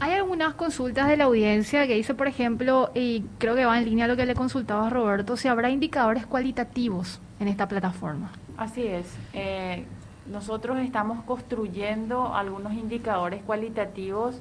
Hay 0.00 0.12
algunas 0.12 0.54
consultas 0.54 1.08
de 1.08 1.16
la 1.16 1.24
audiencia 1.24 1.86
que 1.86 1.94
dice, 1.94 2.14
por 2.14 2.28
ejemplo, 2.28 2.90
y 2.94 3.24
creo 3.38 3.54
que 3.54 3.64
va 3.64 3.78
en 3.78 3.86
línea 3.86 4.04
a 4.04 4.08
lo 4.08 4.16
que 4.16 4.26
le 4.26 4.34
consultaba 4.34 4.86
a 4.86 4.90
Roberto, 4.90 5.36
si 5.36 5.48
habrá 5.48 5.70
indicadores 5.70 6.26
cualitativos 6.26 7.20
en 7.40 7.48
esta 7.48 7.66
plataforma. 7.66 8.30
Así 8.56 8.82
es. 8.82 9.06
Eh, 9.32 9.84
nosotros 10.30 10.78
estamos 10.78 11.24
construyendo 11.24 12.34
algunos 12.34 12.74
indicadores 12.74 13.42
cualitativos 13.42 14.36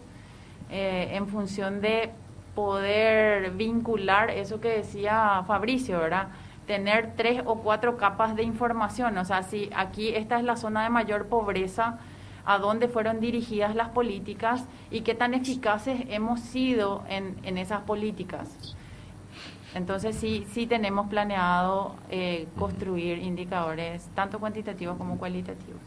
eh, 0.69 1.11
en 1.13 1.27
función 1.27 1.79
de 1.81 2.11
poder 2.53 3.51
vincular 3.51 4.29
eso 4.31 4.59
que 4.59 4.69
decía 4.69 5.43
Fabricio, 5.47 5.99
¿verdad? 5.99 6.27
Tener 6.67 7.13
tres 7.15 7.41
o 7.45 7.55
cuatro 7.59 7.97
capas 7.97 8.35
de 8.35 8.43
información. 8.43 9.17
O 9.17 9.25
sea, 9.25 9.43
si 9.43 9.69
aquí 9.75 10.09
esta 10.09 10.37
es 10.37 10.43
la 10.43 10.55
zona 10.55 10.83
de 10.83 10.89
mayor 10.89 11.27
pobreza, 11.27 11.99
a 12.45 12.57
dónde 12.57 12.87
fueron 12.87 13.19
dirigidas 13.19 13.75
las 13.75 13.89
políticas 13.89 14.65
y 14.89 15.01
qué 15.01 15.13
tan 15.13 15.33
eficaces 15.33 16.01
hemos 16.09 16.39
sido 16.39 17.03
en, 17.07 17.35
en 17.43 17.57
esas 17.57 17.81
políticas. 17.81 18.75
Entonces 19.73 20.15
sí, 20.15 20.45
sí 20.51 20.67
tenemos 20.67 21.07
planeado 21.07 21.95
eh, 22.09 22.47
construir 22.57 23.19
indicadores 23.19 24.09
tanto 24.15 24.39
cuantitativos 24.39 24.97
como 24.97 25.17
cualitativos. 25.17 25.79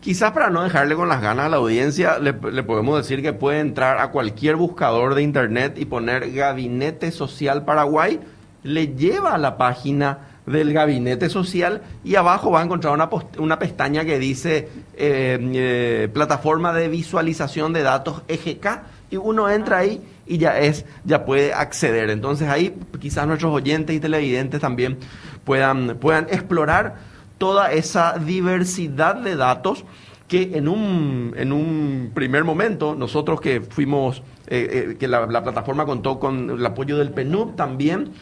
Quizás 0.00 0.30
para 0.30 0.48
no 0.50 0.62
dejarle 0.62 0.94
con 0.94 1.08
las 1.08 1.20
ganas 1.20 1.46
a 1.46 1.48
la 1.48 1.56
audiencia, 1.56 2.20
le, 2.20 2.32
le, 2.32 2.62
podemos 2.62 2.96
decir 2.96 3.20
que 3.20 3.32
puede 3.32 3.58
entrar 3.58 3.98
a 3.98 4.12
cualquier 4.12 4.54
buscador 4.54 5.16
de 5.16 5.22
internet 5.22 5.76
y 5.76 5.86
poner 5.86 6.32
Gabinete 6.32 7.10
Social 7.10 7.64
Paraguay 7.64 8.20
le 8.68 8.88
lleva 8.88 9.34
a 9.34 9.38
la 9.38 9.56
página 9.56 10.18
del 10.44 10.72
gabinete 10.72 11.28
social 11.28 11.82
y 12.04 12.16
abajo 12.16 12.50
va 12.50 12.60
a 12.60 12.64
encontrar 12.64 12.94
una, 12.94 13.08
una 13.38 13.58
pestaña 13.58 14.04
que 14.04 14.18
dice 14.18 14.68
eh, 14.94 15.38
eh, 15.54 16.08
plataforma 16.12 16.72
de 16.72 16.88
visualización 16.88 17.72
de 17.72 17.82
datos 17.82 18.22
EGK 18.28 18.66
y 19.10 19.16
uno 19.16 19.48
entra 19.48 19.78
ahí 19.78 20.02
y 20.26 20.38
ya 20.38 20.58
es 20.58 20.84
ya 21.04 21.24
puede 21.24 21.54
acceder. 21.54 22.10
Entonces 22.10 22.48
ahí 22.48 22.74
quizás 23.00 23.26
nuestros 23.26 23.54
oyentes 23.54 23.96
y 23.96 24.00
televidentes 24.00 24.60
también 24.60 24.98
puedan 25.44 25.96
puedan 25.98 26.26
explorar 26.30 26.96
toda 27.38 27.72
esa 27.72 28.18
diversidad 28.18 29.16
de 29.16 29.36
datos 29.36 29.84
que 30.28 30.50
en 30.54 30.68
un, 30.68 31.34
en 31.38 31.52
un 31.52 32.10
primer 32.12 32.44
momento 32.44 32.94
nosotros 32.94 33.40
que 33.40 33.62
fuimos 33.62 34.22
eh, 34.46 34.96
que 34.98 35.08
la, 35.08 35.26
la 35.26 35.42
plataforma 35.42 35.86
contó 35.86 36.18
con 36.18 36.50
el 36.50 36.66
apoyo 36.66 36.98
del 36.98 37.10
PNUD 37.12 37.54
también 37.54 38.12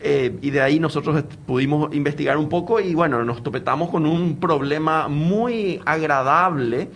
eh, 0.00 0.38
y 0.42 0.50
de 0.50 0.60
ahí 0.60 0.78
nosotros 0.78 1.24
pudimos 1.46 1.94
investigar 1.94 2.36
un 2.36 2.48
poco 2.48 2.80
y 2.80 2.94
bueno, 2.94 3.24
nos 3.24 3.42
topetamos 3.42 3.90
con 3.90 4.06
un 4.06 4.38
problema 4.38 5.08
muy 5.08 5.80
agradable 5.84 6.88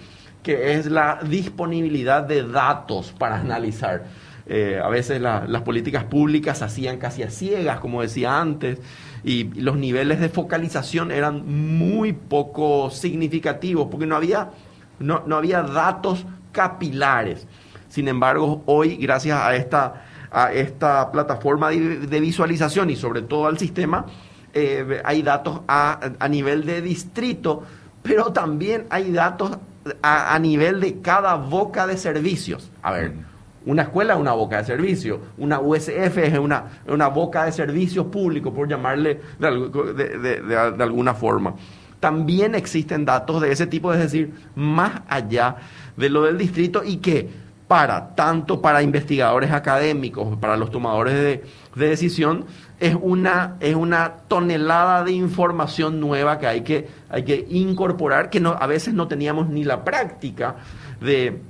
que 0.42 0.74
es 0.74 0.86
la 0.86 1.20
disponibilidad 1.28 2.22
de 2.22 2.42
datos 2.42 3.14
para 3.16 3.40
analizar. 3.40 4.04
Eh, 4.46 4.80
a 4.82 4.88
veces 4.88 5.20
las 5.20 5.62
políticas 5.62 6.04
públicas 6.04 6.58
se 6.58 6.64
hacían 6.64 6.98
casi 6.98 7.22
a 7.22 7.30
ciegas, 7.30 7.78
como 7.78 8.02
decía 8.02 8.40
antes, 8.40 8.80
y, 9.24 9.44
los 9.60 9.76
niveles 9.76 10.20
de 10.20 10.28
focalización 10.28 11.12
eran 11.12 11.46
muy 11.46 12.12
poco 12.12 12.90
significativos 12.90 13.86
porque 13.88 14.06
no 14.06 14.16
había, 14.16 14.50
no, 14.98 15.22
no 15.26 15.36
había 15.36 15.62
datos 15.62 16.26
capilares. 16.50 17.46
Sin 17.88 18.08
embargo, 18.08 18.62
hoy, 18.66 18.96
gracias 18.96 19.38
a 19.38 19.54
esta 19.54 20.02
a 20.32 20.52
esta 20.52 21.12
plataforma 21.12 21.70
de, 21.70 22.20
visualización 22.20 22.90
y 22.90 22.96
sobre 22.96 23.22
todo 23.22 23.46
al 23.46 23.58
sistema, 23.58 24.06
eh, 24.54 25.00
hay 25.04 25.22
datos 25.22 25.60
a, 25.68 26.00
a, 26.18 26.28
nivel 26.28 26.64
de 26.64 26.80
distrito, 26.80 27.62
pero 28.02 28.32
también 28.32 28.86
hay 28.90 29.12
datos 29.12 29.58
a, 30.00 30.34
a, 30.34 30.38
nivel 30.38 30.80
de 30.80 31.00
cada 31.00 31.34
boca 31.34 31.86
de 31.86 31.96
servicios. 31.96 32.70
A 32.82 32.92
ver, 32.92 33.12
Una 33.64 33.82
escuela 33.82 34.14
es 34.14 34.20
una 34.20 34.32
boca 34.32 34.58
de 34.58 34.64
servicio, 34.64 35.20
una 35.38 35.60
USF 35.60 36.18
es 36.18 36.38
una, 36.38 36.64
una 36.86 37.08
boca 37.08 37.44
de 37.44 37.52
servicios 37.52 38.06
públicos, 38.06 38.52
por 38.52 38.68
llamarle 38.68 39.20
de, 39.38 40.82
alguna 40.82 41.14
forma. 41.14 41.54
También 42.00 42.56
existen 42.56 43.04
datos 43.04 43.40
de 43.40 43.52
ese 43.52 43.66
tipo, 43.68 43.92
es 43.92 44.00
decir, 44.00 44.34
más 44.56 45.02
allá 45.08 45.56
de 45.96 46.10
lo 46.10 46.22
del 46.24 46.36
distrito 46.36 46.82
y 46.84 46.96
que 46.96 47.30
para, 47.72 48.14
tanto 48.14 48.60
para 48.60 48.82
investigadores 48.82 49.50
académicos, 49.50 50.36
para 50.36 50.58
los 50.58 50.70
tomadores 50.70 51.14
de, 51.14 51.42
decisión, 51.74 52.44
es 52.78 52.94
una, 53.00 53.56
es 53.60 53.74
una 53.74 54.12
tonelada 54.28 55.02
de 55.04 55.12
información 55.12 55.98
nueva 55.98 56.38
que 56.38 56.46
hay 56.46 56.60
que, 56.60 56.90
hay 57.08 57.22
que 57.22 57.46
incorporar, 57.48 58.28
que 58.28 58.40
no, 58.40 58.50
a 58.50 58.66
veces 58.66 58.92
no 58.92 59.08
teníamos 59.08 59.48
ni 59.48 59.64
la 59.64 59.84
práctica 59.84 60.56
de, 61.00 61.40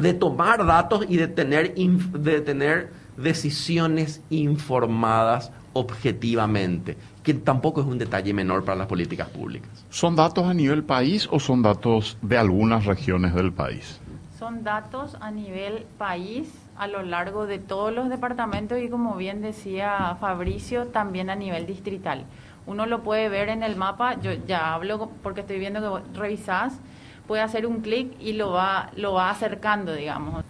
de 0.00 0.14
tomar 0.14 0.64
datos 0.64 1.04
y 1.08 1.16
de 1.16 1.26
tener, 1.26 1.74
de 1.74 2.40
tener 2.42 2.92
decisiones 3.16 4.22
informadas 4.30 5.50
objetivamente, 5.72 6.96
que 7.24 7.34
tampoco 7.34 7.80
es 7.80 7.88
un 7.88 7.98
detalle 7.98 8.32
menor 8.32 8.64
para 8.64 8.78
las 8.78 8.86
políticas 8.86 9.28
públicas. 9.30 9.84
¿Son 9.90 10.14
datos 10.14 10.46
a 10.46 10.54
nivel 10.54 10.84
país 10.84 11.26
o 11.28 11.40
son 11.40 11.60
datos 11.62 12.18
de 12.22 12.38
algunas 12.38 12.84
regiones 12.84 13.34
del 13.34 13.52
país? 13.52 14.00
Son 14.38 14.64
datos 14.64 15.16
a 15.20 15.30
nivel 15.30 15.86
país 15.96 16.52
a 16.76 16.86
lo 16.88 17.02
largo 17.02 17.46
de 17.46 17.58
todos 17.58 17.90
los 17.90 18.10
departamentos 18.10 18.78
y 18.78 18.90
como 18.90 19.16
bien 19.16 19.40
decía 19.40 20.14
Fabricio, 20.20 20.88
también 20.88 21.30
a 21.30 21.34
nivel 21.34 21.64
distrital. 21.64 22.26
Uno 22.66 22.84
lo 22.84 23.02
puede 23.02 23.30
ver 23.30 23.48
en 23.48 23.62
el 23.62 23.76
mapa, 23.76 24.20
yo 24.20 24.32
ya 24.46 24.74
hablo 24.74 25.10
porque 25.22 25.40
estoy 25.40 25.58
viendo 25.58 25.80
que 25.80 26.18
revisás, 26.18 26.78
puede 27.26 27.40
hacer 27.40 27.66
un 27.66 27.80
clic 27.80 28.14
y 28.20 28.34
lo 28.34 28.52
va, 28.52 28.90
lo 28.94 29.14
va 29.14 29.30
acercando, 29.30 29.94
digamos. 29.94 30.44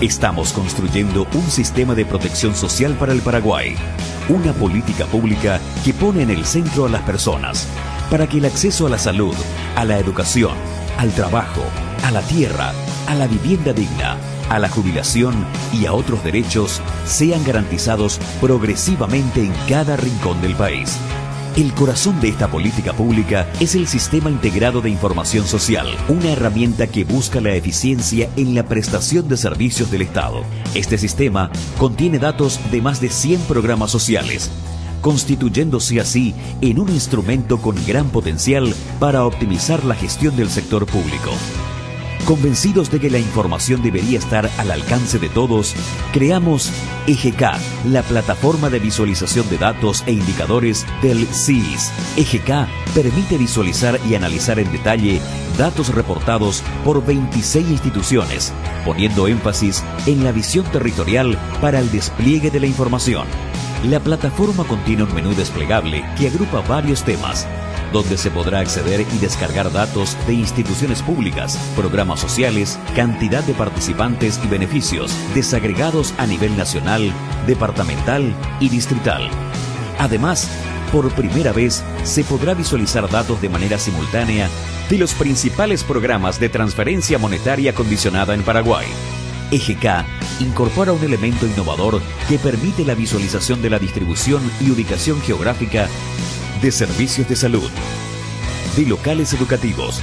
Estamos 0.00 0.52
construyendo 0.52 1.26
un 1.32 1.50
sistema 1.50 1.94
de 1.94 2.04
protección 2.04 2.54
social 2.54 2.94
para 3.00 3.14
el 3.14 3.22
Paraguay, 3.22 3.74
una 4.28 4.52
política 4.52 5.06
pública 5.06 5.58
que 5.86 5.94
pone 5.94 6.20
en 6.20 6.28
el 6.28 6.44
centro 6.44 6.84
a 6.84 6.90
las 6.90 7.00
personas, 7.00 7.66
para 8.10 8.26
que 8.26 8.36
el 8.36 8.44
acceso 8.44 8.86
a 8.86 8.90
la 8.90 8.98
salud, 8.98 9.34
a 9.74 9.86
la 9.86 9.98
educación, 9.98 10.52
al 10.98 11.12
trabajo, 11.12 11.62
a 12.04 12.10
la 12.10 12.20
tierra, 12.20 12.74
a 13.06 13.14
la 13.14 13.26
vivienda 13.26 13.72
digna, 13.72 14.18
a 14.50 14.58
la 14.58 14.68
jubilación 14.68 15.34
y 15.72 15.86
a 15.86 15.94
otros 15.94 16.22
derechos 16.22 16.82
sean 17.06 17.42
garantizados 17.42 18.20
progresivamente 18.38 19.46
en 19.46 19.54
cada 19.66 19.96
rincón 19.96 20.42
del 20.42 20.56
país. 20.56 20.98
El 21.56 21.72
corazón 21.72 22.20
de 22.20 22.28
esta 22.28 22.48
política 22.48 22.92
pública 22.92 23.50
es 23.60 23.74
el 23.74 23.86
Sistema 23.86 24.28
Integrado 24.28 24.82
de 24.82 24.90
Información 24.90 25.46
Social, 25.46 25.86
una 26.06 26.32
herramienta 26.32 26.86
que 26.86 27.04
busca 27.04 27.40
la 27.40 27.54
eficiencia 27.54 28.28
en 28.36 28.54
la 28.54 28.64
prestación 28.64 29.26
de 29.26 29.38
servicios 29.38 29.90
del 29.90 30.02
Estado. 30.02 30.42
Este 30.74 30.98
sistema 30.98 31.50
contiene 31.78 32.18
datos 32.18 32.60
de 32.70 32.82
más 32.82 33.00
de 33.00 33.08
100 33.08 33.40
programas 33.48 33.90
sociales, 33.90 34.50
constituyéndose 35.00 35.98
así 35.98 36.34
en 36.60 36.78
un 36.78 36.90
instrumento 36.90 37.56
con 37.56 37.74
gran 37.86 38.10
potencial 38.10 38.74
para 39.00 39.24
optimizar 39.24 39.82
la 39.82 39.94
gestión 39.94 40.36
del 40.36 40.50
sector 40.50 40.84
público. 40.84 41.30
Convencidos 42.26 42.90
de 42.90 42.98
que 42.98 43.08
la 43.08 43.20
información 43.20 43.82
debería 43.82 44.18
estar 44.18 44.50
al 44.58 44.72
alcance 44.72 45.20
de 45.20 45.28
todos, 45.28 45.76
creamos 46.12 46.72
EGK, 47.06 47.40
la 47.84 48.02
plataforma 48.02 48.68
de 48.68 48.80
visualización 48.80 49.48
de 49.48 49.58
datos 49.58 50.02
e 50.08 50.12
indicadores 50.12 50.84
del 51.02 51.24
CIS. 51.28 51.92
EGK 52.16 52.66
permite 52.96 53.38
visualizar 53.38 54.00
y 54.10 54.16
analizar 54.16 54.58
en 54.58 54.72
detalle 54.72 55.20
datos 55.56 55.94
reportados 55.94 56.64
por 56.84 57.06
26 57.06 57.70
instituciones, 57.70 58.52
poniendo 58.84 59.28
énfasis 59.28 59.84
en 60.06 60.24
la 60.24 60.32
visión 60.32 60.64
territorial 60.72 61.38
para 61.60 61.78
el 61.78 61.92
despliegue 61.92 62.50
de 62.50 62.58
la 62.58 62.66
información. 62.66 63.28
La 63.84 64.00
plataforma 64.00 64.64
contiene 64.64 65.04
un 65.04 65.14
menú 65.14 65.32
desplegable 65.32 66.04
que 66.18 66.26
agrupa 66.26 66.60
varios 66.62 67.04
temas 67.04 67.46
donde 67.92 68.16
se 68.18 68.30
podrá 68.30 68.60
acceder 68.60 69.06
y 69.14 69.18
descargar 69.18 69.72
datos 69.72 70.16
de 70.26 70.34
instituciones 70.34 71.02
públicas, 71.02 71.58
programas 71.76 72.20
sociales, 72.20 72.78
cantidad 72.94 73.42
de 73.44 73.54
participantes 73.54 74.40
y 74.44 74.48
beneficios, 74.48 75.14
desagregados 75.34 76.14
a 76.18 76.26
nivel 76.26 76.56
nacional, 76.56 77.12
departamental 77.46 78.34
y 78.60 78.68
distrital. 78.68 79.28
Además, 79.98 80.48
por 80.92 81.10
primera 81.12 81.52
vez 81.52 81.82
se 82.04 82.24
podrá 82.24 82.54
visualizar 82.54 83.08
datos 83.10 83.40
de 83.40 83.48
manera 83.48 83.78
simultánea 83.78 84.48
de 84.88 84.98
los 84.98 85.14
principales 85.14 85.82
programas 85.82 86.38
de 86.38 86.48
transferencia 86.48 87.18
monetaria 87.18 87.74
condicionada 87.74 88.34
en 88.34 88.42
Paraguay. 88.42 88.86
EGK 89.50 90.04
incorpora 90.40 90.92
un 90.92 91.02
elemento 91.04 91.46
innovador 91.46 92.00
que 92.28 92.38
permite 92.38 92.84
la 92.84 92.94
visualización 92.94 93.62
de 93.62 93.70
la 93.70 93.78
distribución 93.78 94.42
y 94.60 94.70
ubicación 94.70 95.20
geográfica 95.20 95.88
de 96.62 96.72
servicios 96.72 97.28
de 97.28 97.36
salud, 97.36 97.70
de 98.76 98.86
locales 98.86 99.32
educativos, 99.34 100.00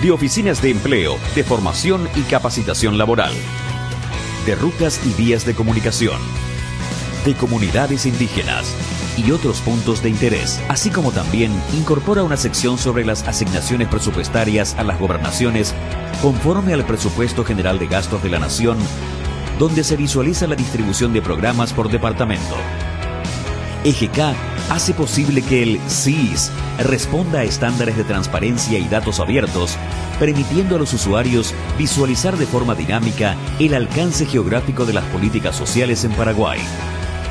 de 0.00 0.12
oficinas 0.12 0.62
de 0.62 0.70
empleo, 0.70 1.18
de 1.34 1.42
formación 1.42 2.08
y 2.14 2.22
capacitación 2.22 2.98
laboral, 2.98 3.32
de 4.46 4.54
rutas 4.54 5.00
y 5.04 5.12
vías 5.20 5.44
de 5.44 5.54
comunicación, 5.54 6.20
de 7.24 7.34
comunidades 7.34 8.06
indígenas 8.06 8.74
y 9.16 9.32
otros 9.32 9.60
puntos 9.60 10.02
de 10.02 10.10
interés, 10.10 10.60
así 10.68 10.88
como 10.88 11.10
también 11.10 11.52
incorpora 11.76 12.22
una 12.22 12.36
sección 12.36 12.78
sobre 12.78 13.04
las 13.04 13.26
asignaciones 13.26 13.88
presupuestarias 13.88 14.74
a 14.78 14.84
las 14.84 14.98
gobernaciones 15.00 15.74
conforme 16.22 16.74
al 16.74 16.84
presupuesto 16.84 17.44
general 17.44 17.78
de 17.78 17.88
gastos 17.88 18.22
de 18.22 18.30
la 18.30 18.38
nación, 18.38 18.78
donde 19.58 19.82
se 19.82 19.96
visualiza 19.96 20.46
la 20.46 20.54
distribución 20.54 21.12
de 21.12 21.22
programas 21.22 21.72
por 21.72 21.90
departamento. 21.90 22.56
EGK 23.84 24.51
hace 24.70 24.94
posible 24.94 25.42
que 25.42 25.62
el 25.62 25.80
CIS 25.88 26.50
responda 26.78 27.40
a 27.40 27.44
estándares 27.44 27.96
de 27.96 28.04
transparencia 28.04 28.78
y 28.78 28.88
datos 28.88 29.20
abiertos, 29.20 29.76
permitiendo 30.18 30.76
a 30.76 30.78
los 30.78 30.92
usuarios 30.92 31.54
visualizar 31.78 32.36
de 32.36 32.46
forma 32.46 32.74
dinámica 32.74 33.36
el 33.58 33.74
alcance 33.74 34.26
geográfico 34.26 34.84
de 34.84 34.94
las 34.94 35.04
políticas 35.06 35.56
sociales 35.56 36.04
en 36.04 36.12
Paraguay. 36.12 36.60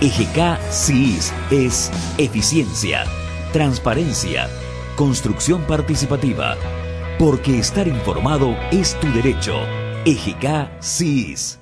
EGK 0.01 0.59
CIS 0.71 1.31
es 1.51 1.91
eficiencia, 2.17 3.03
transparencia, 3.53 4.49
construcción 4.95 5.61
participativa, 5.63 6.55
porque 7.19 7.59
estar 7.59 7.87
informado 7.87 8.55
es 8.71 8.99
tu 8.99 9.11
derecho. 9.13 9.59
EGK 10.05 10.81
CIS. 10.81 11.60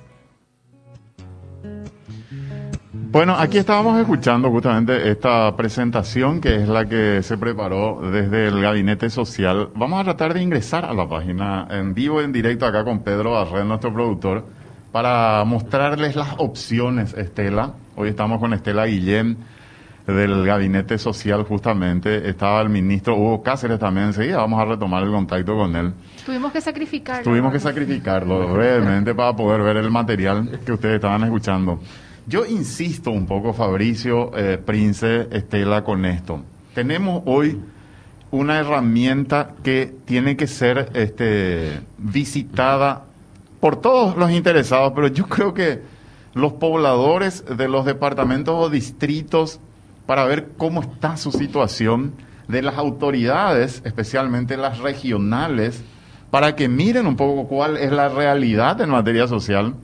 Bueno, 3.12 3.34
aquí 3.36 3.58
estábamos 3.58 3.98
escuchando 3.98 4.50
justamente 4.50 5.10
esta 5.10 5.56
presentación 5.56 6.40
que 6.40 6.54
es 6.54 6.68
la 6.68 6.84
que 6.86 7.24
se 7.24 7.36
preparó 7.36 8.08
desde 8.08 8.46
el 8.46 8.62
Gabinete 8.62 9.10
Social. 9.10 9.70
Vamos 9.74 10.00
a 10.00 10.04
tratar 10.04 10.32
de 10.32 10.40
ingresar 10.40 10.84
a 10.84 10.94
la 10.94 11.08
página 11.08 11.66
en 11.70 11.92
vivo, 11.92 12.20
en 12.20 12.30
directo 12.30 12.66
acá 12.66 12.84
con 12.84 13.02
Pedro 13.02 13.32
Barret, 13.32 13.64
nuestro 13.64 13.92
productor, 13.92 14.44
para 14.92 15.42
mostrarles 15.44 16.14
las 16.14 16.34
opciones, 16.38 17.12
Estela. 17.14 17.72
Hoy 17.96 18.10
estamos 18.10 18.38
con 18.38 18.52
Estela 18.52 18.86
Guillén 18.86 19.38
del 20.06 20.46
Gabinete 20.46 20.96
Social 20.96 21.42
justamente. 21.42 22.28
Estaba 22.28 22.60
el 22.60 22.68
ministro 22.68 23.16
Hugo 23.16 23.42
Cáceres 23.42 23.80
también 23.80 24.06
enseguida. 24.06 24.36
Vamos 24.36 24.62
a 24.62 24.66
retomar 24.66 25.02
el 25.02 25.10
contacto 25.10 25.56
con 25.56 25.74
él. 25.74 25.92
Tuvimos 26.24 26.52
que 26.52 26.60
sacrificarlo. 26.60 27.24
Tuvimos 27.24 27.52
que 27.52 27.58
sacrificarlo 27.58 28.52
brevemente 28.52 29.16
para 29.16 29.34
poder 29.34 29.62
ver 29.62 29.78
el 29.78 29.90
material 29.90 30.60
que 30.64 30.70
ustedes 30.70 30.94
estaban 30.94 31.24
escuchando. 31.24 31.80
Yo 32.30 32.46
insisto 32.46 33.10
un 33.10 33.26
poco, 33.26 33.52
Fabricio, 33.52 34.30
eh, 34.36 34.56
Prince, 34.56 35.26
Estela, 35.32 35.82
con 35.82 36.04
esto. 36.04 36.44
Tenemos 36.76 37.24
hoy 37.26 37.60
una 38.30 38.60
herramienta 38.60 39.54
que 39.64 39.92
tiene 40.04 40.36
que 40.36 40.46
ser 40.46 40.90
este, 40.94 41.80
visitada 41.98 43.02
por 43.58 43.80
todos 43.80 44.16
los 44.16 44.30
interesados, 44.30 44.92
pero 44.94 45.08
yo 45.08 45.26
creo 45.26 45.54
que 45.54 45.82
los 46.32 46.52
pobladores 46.52 47.44
de 47.46 47.68
los 47.68 47.84
departamentos 47.84 48.54
o 48.56 48.70
distritos, 48.70 49.58
para 50.06 50.24
ver 50.24 50.50
cómo 50.56 50.82
está 50.82 51.16
su 51.16 51.32
situación, 51.32 52.12
de 52.46 52.62
las 52.62 52.76
autoridades, 52.76 53.82
especialmente 53.84 54.56
las 54.56 54.78
regionales, 54.78 55.82
para 56.30 56.54
que 56.54 56.68
miren 56.68 57.08
un 57.08 57.16
poco 57.16 57.48
cuál 57.48 57.76
es 57.76 57.90
la 57.90 58.08
realidad 58.08 58.80
en 58.80 58.90
materia 58.90 59.26
social 59.26 59.74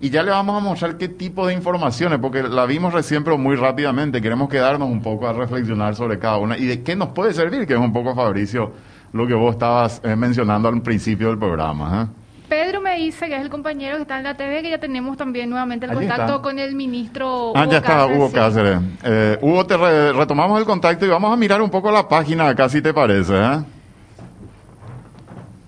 y 0.00 0.10
ya 0.10 0.22
le 0.22 0.30
vamos 0.30 0.56
a 0.56 0.64
mostrar 0.64 0.96
qué 0.96 1.08
tipo 1.08 1.46
de 1.46 1.54
informaciones, 1.54 2.18
porque 2.20 2.42
la 2.42 2.64
vimos 2.66 2.92
recién, 2.94 3.22
pero 3.24 3.36
muy 3.38 3.56
rápidamente. 3.56 4.20
Queremos 4.22 4.48
quedarnos 4.48 4.88
un 4.88 5.02
poco 5.02 5.28
a 5.28 5.32
reflexionar 5.32 5.94
sobre 5.94 6.18
cada 6.18 6.38
una 6.38 6.56
y 6.56 6.64
de 6.66 6.82
qué 6.82 6.96
nos 6.96 7.08
puede 7.10 7.34
servir, 7.34 7.66
que 7.66 7.74
es 7.74 7.78
un 7.80 7.92
poco, 7.92 8.14
Fabricio, 8.14 8.72
lo 9.12 9.26
que 9.26 9.34
vos 9.34 9.52
estabas 9.52 10.00
eh, 10.04 10.16
mencionando 10.16 10.68
al 10.68 10.80
principio 10.82 11.28
del 11.28 11.38
programa. 11.38 12.02
¿eh? 12.04 12.16
Pedro 12.48 12.80
me 12.80 12.96
dice, 12.96 13.28
que 13.28 13.36
es 13.36 13.42
el 13.42 13.48
compañero 13.50 13.96
que 13.96 14.02
está 14.02 14.16
en 14.18 14.24
la 14.24 14.34
TV, 14.36 14.62
que 14.62 14.70
ya 14.70 14.78
tenemos 14.78 15.16
también 15.16 15.48
nuevamente 15.50 15.84
el 15.86 15.92
Allí 15.92 16.00
contacto 16.00 16.24
está. 16.32 16.42
con 16.42 16.58
el 16.58 16.74
ministro 16.74 17.52
Ah, 17.54 17.62
Hugo 17.62 17.70
ya 17.70 17.78
está, 17.78 18.06
Hugo 18.06 18.28
sí. 18.28 18.34
Cáceres. 18.34 18.80
Eh, 19.04 19.38
Hugo, 19.40 19.66
te 19.66 19.76
re- 19.76 20.12
retomamos 20.12 20.58
el 20.58 20.64
contacto 20.66 21.06
y 21.06 21.08
vamos 21.10 21.32
a 21.32 21.36
mirar 21.36 21.62
un 21.62 21.70
poco 21.70 21.92
la 21.92 22.08
página 22.08 22.48
acá, 22.48 22.68
si 22.68 22.82
te 22.82 22.92
parece. 22.92 23.34
¿eh? 23.36 23.58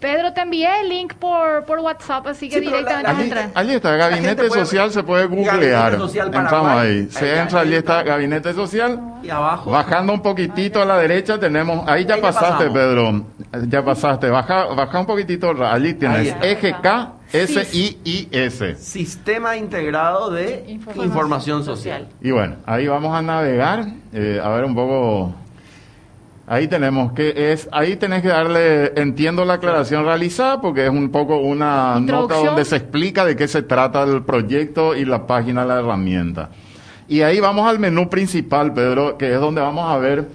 Pedro, 0.03 0.33
te 0.33 0.41
envié 0.43 0.69
el 0.81 0.89
link 0.89 1.15
por, 1.15 1.65
por 1.65 1.79
WhatsApp, 1.79 2.27
así 2.27 2.49
que 2.49 2.59
Sí, 2.59 2.65
la- 2.65 2.71
directamente 2.79 3.03
la 3.05 3.09
vas 3.09 3.17
a 3.17 3.21
Allí, 3.21 3.23
entrar. 3.31 3.51
allí 3.55 3.75
está, 3.75 3.97
Gabinete 3.97 4.45
puede- 4.49 4.65
Social, 4.65 4.91
se 4.91 5.03
puede 5.05 5.27
Gabinete 5.29 5.51
googlear. 5.53 5.93
Entramos 5.95 6.69
ahí. 6.71 7.09
Se 7.09 7.31
Ahí, 7.33 7.39
entra, 7.39 7.61
allí 7.61 7.75
está 7.77 8.01
está. 8.01 8.11
Gabinete 8.13 8.53
Social. 8.53 9.01
Y 9.23 9.31
abajo. 9.31 9.71
Bajando 9.71 10.13
un 10.13 10.21
poquitito 10.21 10.83
a 10.83 10.85
la 10.85 10.99
derecha 10.99 11.39
tenemos, 11.39 11.89
ahí 11.89 12.05
ya 12.05 12.17
Ahí 12.17 12.21
pasaste. 12.21 12.69
Pedro, 12.71 13.25
ya 13.69 13.85
pasaste, 13.85 14.29
baja, 14.29 14.65
baja 14.75 14.99
un 15.01 15.07
poquitito, 15.07 15.51
allí 15.65 15.95
tienes. 15.95 16.35
EGK 16.43 17.13
S-I-I-S. 17.33 18.75
Sistema 18.77 19.57
integrado 19.57 20.31
de 20.31 20.65
Información 20.69 21.07
información, 21.07 21.65
social. 21.65 22.01
social. 22.03 22.17
Y 22.21 22.31
bueno, 22.33 22.57
ahí 22.67 22.87
vamos 22.89 23.17
a 23.17 23.23
navegar, 23.23 23.87
eh, 24.13 24.41
a 24.43 24.49
ver 24.51 24.65
un 24.65 24.75
poco, 24.75 25.35
ahí 26.47 26.69
tenemos 26.69 27.13
que 27.13 27.53
es, 27.53 27.69
ahí 27.73 27.97
tenés 27.97 28.23
que 28.23 28.29
darle, 28.29 28.93
entiendo 29.01 29.45
la 29.45 29.55
aclaración 29.55 30.05
realizada, 30.05 30.61
porque 30.61 30.85
es 30.85 30.91
un 30.91 31.11
poco 31.11 31.39
una 31.39 31.99
nota 32.01 32.37
donde 32.37 32.65
se 32.65 32.77
explica 32.77 33.25
de 33.25 33.37
qué 33.37 33.49
se 33.49 33.63
trata 33.63 34.03
el 34.03 34.23
proyecto 34.23 34.95
y 34.95 35.05
la 35.05 35.27
página 35.27 35.65
la 35.65 35.79
herramienta. 35.79 36.51
Y 37.09 37.23
ahí 37.23 37.41
vamos 37.41 37.69
al 37.69 37.79
menú 37.79 38.09
principal, 38.09 38.73
Pedro, 38.73 39.19
que 39.19 39.35
es 39.35 39.41
donde 39.41 39.61
vamos 39.61 39.91
a 39.91 39.99
ver 39.99 40.29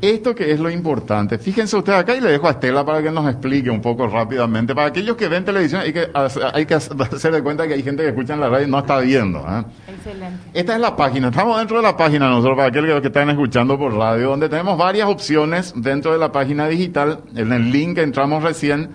esto 0.00 0.34
que 0.34 0.50
es 0.50 0.58
lo 0.58 0.70
importante. 0.70 1.38
Fíjense 1.38 1.76
ustedes 1.76 1.98
acá 2.00 2.16
y 2.16 2.20
le 2.20 2.30
dejo 2.30 2.48
a 2.48 2.52
Estela 2.52 2.84
para 2.84 3.02
que 3.02 3.10
nos 3.10 3.28
explique 3.28 3.70
un 3.70 3.80
poco 3.80 4.06
rápidamente. 4.08 4.74
Para 4.74 4.88
aquellos 4.88 5.16
que 5.16 5.28
ven 5.28 5.44
televisión, 5.44 5.82
hay 5.82 5.92
que, 5.92 6.08
hacer- 6.12 6.42
hay 6.52 6.66
que 6.66 6.74
hacer 6.74 6.96
de 7.32 7.42
cuenta 7.42 7.68
que 7.68 7.74
hay 7.74 7.82
gente 7.82 8.02
que 8.02 8.08
escucha 8.08 8.34
en 8.34 8.40
la 8.40 8.48
radio 8.48 8.66
y 8.66 8.70
no 8.70 8.78
está 8.78 8.98
viendo. 9.00 9.38
¿eh? 9.40 9.62
Excelente. 9.88 10.38
Esta 10.54 10.74
es 10.74 10.80
la 10.80 10.96
página, 10.96 11.28
estamos 11.28 11.58
dentro 11.58 11.76
de 11.76 11.82
la 11.84 11.96
página 11.96 12.28
nosotros, 12.28 12.56
para 12.56 12.68
aquellos 12.68 13.00
que 13.00 13.06
están 13.08 13.30
escuchando 13.30 13.78
por 13.78 13.94
radio, 13.94 14.30
donde 14.30 14.48
tenemos 14.48 14.76
varias 14.78 15.06
opciones 15.08 15.72
dentro 15.76 16.12
de 16.12 16.18
la 16.18 16.32
página 16.32 16.66
digital, 16.68 17.20
en 17.36 17.52
el 17.52 17.70
link 17.70 17.94
que 17.96 18.02
entramos 18.02 18.42
recién, 18.42 18.90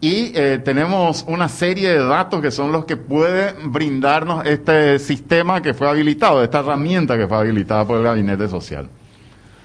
y 0.00 0.30
eh, 0.36 0.60
tenemos 0.64 1.24
una 1.26 1.48
serie 1.48 1.90
de 1.90 1.98
datos 2.04 2.40
que 2.40 2.52
son 2.52 2.70
los 2.70 2.84
que 2.84 2.96
puede 2.96 3.52
brindarnos 3.64 4.46
este 4.46 5.00
sistema 5.00 5.60
que 5.60 5.74
fue 5.74 5.88
habilitado, 5.90 6.42
esta 6.44 6.60
herramienta 6.60 7.18
que 7.18 7.26
fue 7.26 7.36
habilitada 7.38 7.84
por 7.84 7.96
el 7.98 8.04
Gabinete 8.04 8.46
Social. 8.48 8.88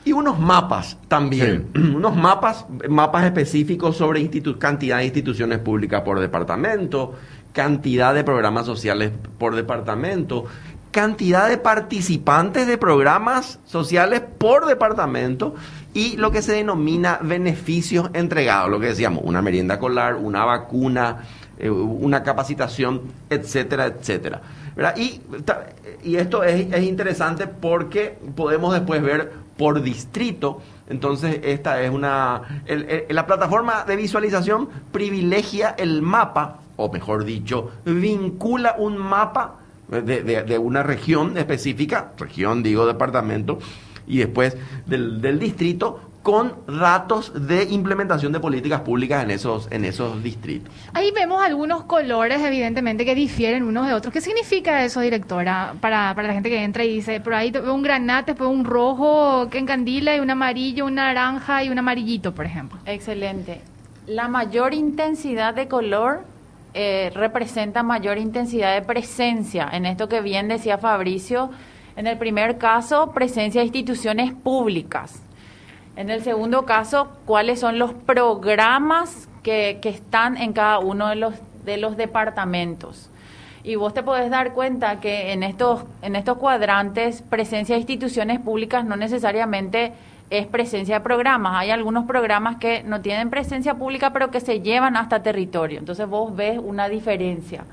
Y 0.06 0.12
unos 0.12 0.38
mapas 0.40 0.98
también, 1.08 1.70
unos 1.76 2.16
mapas, 2.16 2.66
mapas 2.90 3.26
específicos 3.26 3.96
sobre 3.98 4.20
institu- 4.22 4.58
cantidad 4.58 4.98
de 4.98 5.06
instituciones 5.06 5.60
públicas 5.60 6.02
por 6.02 6.20
departamento, 6.20 7.14
cantidad 7.54 8.14
de 8.14 8.24
programas 8.24 8.66
sociales 8.66 9.12
por 9.38 9.56
departamento, 9.56 10.46
cantidad 10.92 11.48
de 11.48 11.58
participantes 11.58 12.68
de 12.68 12.78
programas 12.78 13.60
sociales 13.66 14.22
por 14.38 14.66
departamento 14.66 15.56
y 15.94 16.18
lo 16.18 16.32
que 16.32 16.42
se 16.42 16.54
denomina 16.54 17.20
beneficios 17.22 18.10
entregados, 18.14 18.70
lo 18.70 18.80
que 18.80 18.88
decíamos, 18.88 19.22
una 19.24 19.42
merienda 19.42 19.76
escolar, 19.76 20.16
una 20.16 20.44
vacuna, 20.46 21.18
eh, 21.58 21.70
una 21.70 22.24
capacitación, 22.24 23.02
etcétera, 23.30 23.86
etcétera. 23.86 24.42
¿Verdad? 24.76 24.98
Y, 24.98 25.22
y 26.04 26.16
esto 26.16 26.44
es, 26.44 26.74
es 26.74 26.84
interesante 26.84 27.46
porque 27.48 28.18
podemos 28.36 28.74
después 28.74 29.02
ver 29.04 29.43
por 29.58 29.82
distrito. 29.82 30.62
Entonces, 30.90 31.40
esta 31.44 31.82
es 31.82 31.92
una. 31.92 32.62
el- 32.66 33.06
la 33.10 33.26
plataforma 33.26 33.84
de 33.86 33.96
visualización 33.96 34.70
privilegia 34.92 35.76
el 35.78 36.02
mapa, 36.02 36.60
o 36.76 36.92
mejor 36.92 37.24
dicho, 37.26 37.72
vincula 37.86 38.76
un 38.78 38.98
mapa 38.98 39.56
de, 39.90 40.02
de- 40.24 40.44
de 40.44 40.58
una 40.58 40.82
región 40.84 41.38
específica, 41.38 42.14
región, 42.18 42.64
digo, 42.64 42.86
departamento, 42.86 43.60
y 44.08 44.18
después 44.18 44.58
del, 44.86 45.22
del 45.22 45.40
distrito 45.40 46.00
con 46.24 46.54
datos 46.66 47.48
de 47.48 47.66
implementación 47.66 48.32
de 48.32 48.40
políticas 48.40 48.80
públicas 48.82 49.24
en 49.24 49.32
esos, 49.32 49.68
en 49.72 49.84
esos 49.84 50.24
distritos. 50.24 50.74
Ahí 50.94 51.12
vemos 51.12 51.44
algunos 51.44 51.84
colores, 51.84 52.42
evidentemente, 52.42 53.04
que 53.04 53.14
difieren 53.14 53.64
unos 53.64 53.88
de 53.88 53.94
otros. 53.94 54.14
¿Qué 54.14 54.22
significa 54.22 54.86
eso, 54.86 55.02
directora? 55.02 55.76
Para, 55.82 56.16
para 56.16 56.30
la 56.30 56.34
gente 56.34 56.50
que 56.50 56.64
entra 56.64 56.86
y 56.86 56.96
dice, 56.96 57.20
pero 57.20 57.36
ahí 57.36 57.52
veo 57.52 57.74
un 57.74 57.84
granate, 57.84 58.32
después 58.32 58.50
un 58.50 58.64
rojo 58.64 59.50
que 59.50 59.58
encandila 59.58 60.16
y 60.16 60.22
un 60.22 60.30
amarillo, 60.30 60.86
un 60.86 60.96
naranja 60.96 61.62
y 61.66 61.70
un 61.70 61.78
amarillito, 61.78 62.34
por 62.34 62.46
ejemplo. 62.46 62.80
Excelente. 62.86 63.62
La 64.08 64.30
mayor 64.30 64.74
intensidad 64.74 65.54
de 65.54 65.68
color 65.68 66.24
eh, 66.74 67.12
representa 67.14 67.84
mayor 67.84 68.18
intensidad 68.18 68.74
de 68.74 68.82
presencia. 68.82 69.70
En 69.74 69.86
esto 69.86 70.08
que 70.08 70.22
bien 70.22 70.48
decía 70.48 70.78
Fabricio, 70.78 71.50
en 71.98 72.08
el 72.08 72.18
primer 72.18 72.58
caso, 72.58 73.12
presencia 73.12 73.60
de 73.60 73.66
instituciones 73.66 74.34
públicas. 74.34 75.22
En 75.96 76.10
el 76.10 76.24
segundo 76.24 76.66
caso, 76.66 77.10
cuáles 77.26 77.60
son 77.60 77.78
los 77.78 77.94
programas 77.94 79.30
que, 79.44 79.80
que 79.82 79.90
están 79.90 80.38
en 80.38 80.54
cada 80.54 80.80
uno 80.80 81.10
de 81.10 81.16
los, 81.16 81.36
de 81.66 81.78
los 81.78 81.98
departamentos. 81.98 83.10
Y 83.64 83.76
vos 83.76 83.94
te 83.94 84.04
podés 84.04 84.30
dar 84.30 84.54
cuenta 84.54 85.00
que 85.00 85.32
en 85.32 85.44
estos, 85.44 85.86
en 86.02 86.16
estos 86.16 86.38
cuadrantes, 86.38 87.22
presencia 87.22 87.76
de 87.76 87.80
instituciones 87.80 88.40
públicas 88.40 88.84
no 88.84 88.98
necesariamente 88.98 89.94
es 90.30 90.48
presencia 90.48 90.96
de 90.96 91.02
programas. 91.02 91.54
Hay 91.56 91.70
algunos 91.70 92.06
programas 92.06 92.58
que 92.58 92.84
no 92.84 93.02
tienen 93.02 93.30
presencia 93.30 93.76
pública, 93.76 94.12
pero 94.12 94.32
que 94.32 94.40
se 94.40 94.62
llevan 94.62 94.98
hasta 94.98 95.24
territorio. 95.24 95.80
Entonces 95.80 96.08
vos 96.08 96.36
ves 96.36 96.60
una 96.62 96.90
diferencia. 96.90 97.66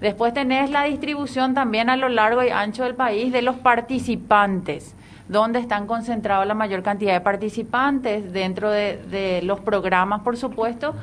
Después 0.00 0.34
tenés 0.34 0.68
la 0.70 0.82
distribución 0.82 1.54
también 1.54 1.88
a 1.88 1.96
lo 1.96 2.08
largo 2.08 2.42
y 2.42 2.50
ancho 2.50 2.82
del 2.82 2.96
país 2.96 3.32
de 3.32 3.40
los 3.40 3.56
participantes, 3.56 4.96
donde 5.28 5.58
están 5.58 5.86
concentrados 5.86 6.46
la 6.46 6.54
mayor 6.54 6.82
cantidad 6.82 7.12
de 7.12 7.20
participantes 7.20 8.32
dentro 8.32 8.70
de, 8.70 9.40
los 9.44 9.60
programas, 9.60 10.22
por 10.22 10.36
supuesto, 10.36 10.94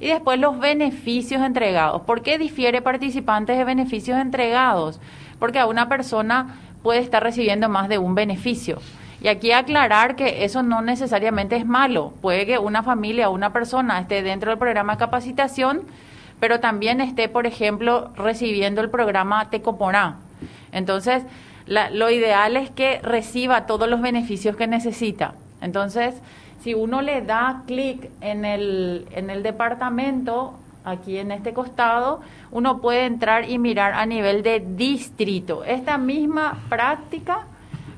y 0.00 0.08
después 0.08 0.38
los 0.38 0.58
beneficios 0.58 1.42
entregados. 1.42 2.02
¿Por 2.02 2.22
qué 2.22 2.38
difiere 2.38 2.82
participantes 2.82 3.56
de 3.56 3.64
beneficios 3.64 4.18
entregados? 4.18 5.00
Porque 5.38 5.58
a 5.58 5.66
una 5.66 5.88
persona 5.88 6.56
puede 6.82 7.00
estar 7.00 7.22
recibiendo 7.22 7.68
más 7.68 7.88
de 7.88 7.98
un 7.98 8.14
beneficio. 8.14 8.78
Y 9.20 9.28
aquí 9.28 9.50
aclarar 9.50 10.14
que 10.14 10.44
eso 10.44 10.62
no 10.62 10.80
necesariamente 10.80 11.56
es 11.56 11.66
malo. 11.66 12.12
Puede 12.20 12.46
que 12.46 12.58
una 12.58 12.84
familia 12.84 13.28
o 13.28 13.32
una 13.32 13.52
persona 13.52 13.98
esté 13.98 14.22
dentro 14.22 14.50
del 14.50 14.58
programa 14.58 14.92
de 14.92 14.98
capacitación, 14.98 15.82
pero 16.38 16.60
también 16.60 17.00
esté, 17.00 17.28
por 17.28 17.46
ejemplo, 17.46 18.12
recibiendo 18.16 18.80
el 18.80 18.90
programa 18.90 19.50
Tecoporá. 19.50 20.16
Entonces, 20.70 21.24
la- 21.68 21.90
lo 21.90 22.10
ideal 22.10 22.56
es 22.56 22.70
que 22.70 22.98
reciba 23.02 23.66
todos 23.66 23.88
los 23.88 24.00
beneficios 24.00 24.56
que 24.56 24.66
necesita. 24.66 25.34
Entonces, 25.60 26.14
si 26.62 26.74
uno 26.74 27.02
le 27.02 27.22
da 27.22 27.62
clic 27.66 28.10
en 28.20 28.44
el, 28.44 29.06
en 29.12 29.30
el 29.30 29.42
departamento, 29.42 30.54
aquí 30.84 31.18
en 31.18 31.30
este 31.30 31.52
costado, 31.52 32.20
uno 32.50 32.80
puede 32.80 33.04
entrar 33.06 33.48
y 33.48 33.58
mirar 33.58 33.92
a 33.94 34.06
nivel 34.06 34.42
de 34.42 34.60
distrito. 34.60 35.62
Esta 35.64 35.98
misma 35.98 36.58
práctica 36.68 37.46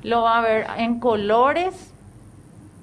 lo 0.03 0.23
va 0.23 0.39
a 0.39 0.41
ver 0.41 0.67
en 0.77 0.99
colores 0.99 1.93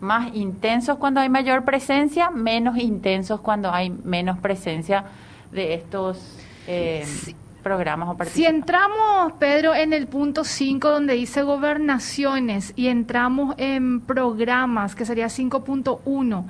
más 0.00 0.34
intensos 0.34 0.96
cuando 0.98 1.20
hay 1.20 1.28
mayor 1.28 1.64
presencia, 1.64 2.30
menos 2.30 2.78
intensos 2.78 3.40
cuando 3.40 3.70
hay 3.72 3.90
menos 3.90 4.38
presencia 4.38 5.04
de 5.52 5.74
estos 5.74 6.38
eh, 6.68 7.04
programas 7.62 8.08
o 8.08 8.24
Si 8.24 8.44
entramos, 8.44 9.32
Pedro, 9.38 9.74
en 9.74 9.92
el 9.92 10.06
punto 10.06 10.44
5 10.44 10.88
donde 10.88 11.14
dice 11.14 11.42
gobernaciones 11.42 12.72
y 12.76 12.88
entramos 12.88 13.54
en 13.58 14.00
programas, 14.00 14.94
que 14.94 15.04
sería 15.04 15.26
5.1, 15.26 16.44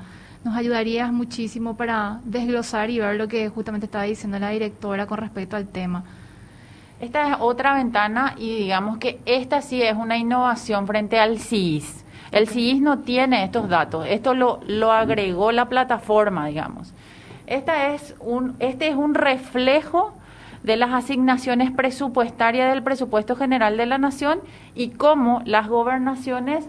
nos 0.44 0.56
ayudarías 0.56 1.12
muchísimo 1.12 1.76
para 1.76 2.20
desglosar 2.24 2.90
y 2.90 3.00
ver 3.00 3.16
lo 3.16 3.28
que 3.28 3.48
justamente 3.48 3.86
estaba 3.86 4.04
diciendo 4.04 4.38
la 4.38 4.50
directora 4.50 5.06
con 5.06 5.18
respecto 5.18 5.56
al 5.56 5.66
tema. 5.68 6.04
Esta 7.00 7.30
es 7.30 7.36
otra 7.40 7.74
ventana 7.74 8.34
y 8.36 8.56
digamos 8.56 8.98
que 8.98 9.20
esta 9.24 9.62
sí 9.62 9.82
es 9.82 9.96
una 9.96 10.16
innovación 10.16 10.86
frente 10.86 11.18
al 11.18 11.38
CIS. 11.38 12.04
El 12.32 12.48
CIS 12.48 12.80
no 12.80 13.00
tiene 13.00 13.44
estos 13.44 13.68
datos, 13.68 14.06
esto 14.08 14.34
lo, 14.34 14.60
lo 14.66 14.92
agregó 14.92 15.52
la 15.52 15.68
plataforma, 15.68 16.46
digamos. 16.46 16.92
Esta 17.46 17.94
es 17.94 18.14
un, 18.20 18.56
este 18.58 18.88
es 18.88 18.94
un 18.94 19.14
reflejo 19.14 20.17
de 20.62 20.76
las 20.76 20.92
asignaciones 20.92 21.70
presupuestarias 21.70 22.72
del 22.72 22.82
presupuesto 22.82 23.36
general 23.36 23.76
de 23.76 23.86
la 23.86 23.98
nación 23.98 24.40
y 24.74 24.90
cómo 24.90 25.42
las 25.44 25.68
gobernaciones 25.68 26.68